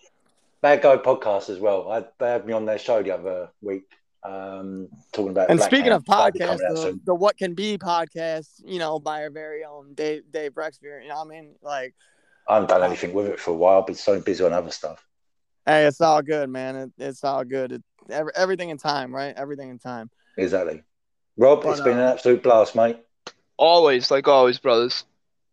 [0.62, 1.92] Bad Guy podcast as well.
[1.92, 3.84] I, they had me on their show the other week,
[4.24, 5.52] um, talking about.
[5.52, 5.98] And Black speaking Hand.
[5.98, 10.24] of podcasts, the, the What Can Be podcast, you know, by our very own Dave
[10.32, 11.04] Dave Rexfield.
[11.04, 11.54] You know what I mean?
[11.62, 11.94] Like,
[12.48, 13.80] I haven't done anything with it for a while.
[13.80, 15.06] I've been so busy on other stuff.
[15.66, 16.76] hey, it's all good, man.
[16.76, 17.72] It, it's all good.
[17.74, 19.34] It, every, everything in time, right?
[19.36, 20.10] Everything in time.
[20.38, 20.84] Exactly.
[21.38, 22.98] Rob, But, it's been an uh, absolute blast, mate.
[23.58, 25.06] always, like always, brothers.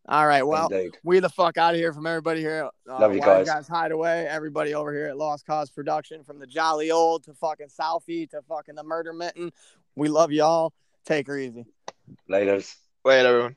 [0.09, 0.43] All right.
[0.43, 0.99] Well, Indeed.
[1.05, 2.69] we the fuck out of here from everybody here.
[2.91, 3.47] Uh, Love you Wise guys.
[3.47, 4.27] guys Hideaway.
[4.29, 8.43] Everybody over here at Lost Cause Production, from the Jolly Old to fucking Southie to
[8.49, 9.53] fucking the Murder Mitten.
[9.95, 10.73] We love y'all.
[11.07, 11.67] Take her easy.
[12.29, 12.75] Laters.
[13.05, 13.57] Wait, everyone.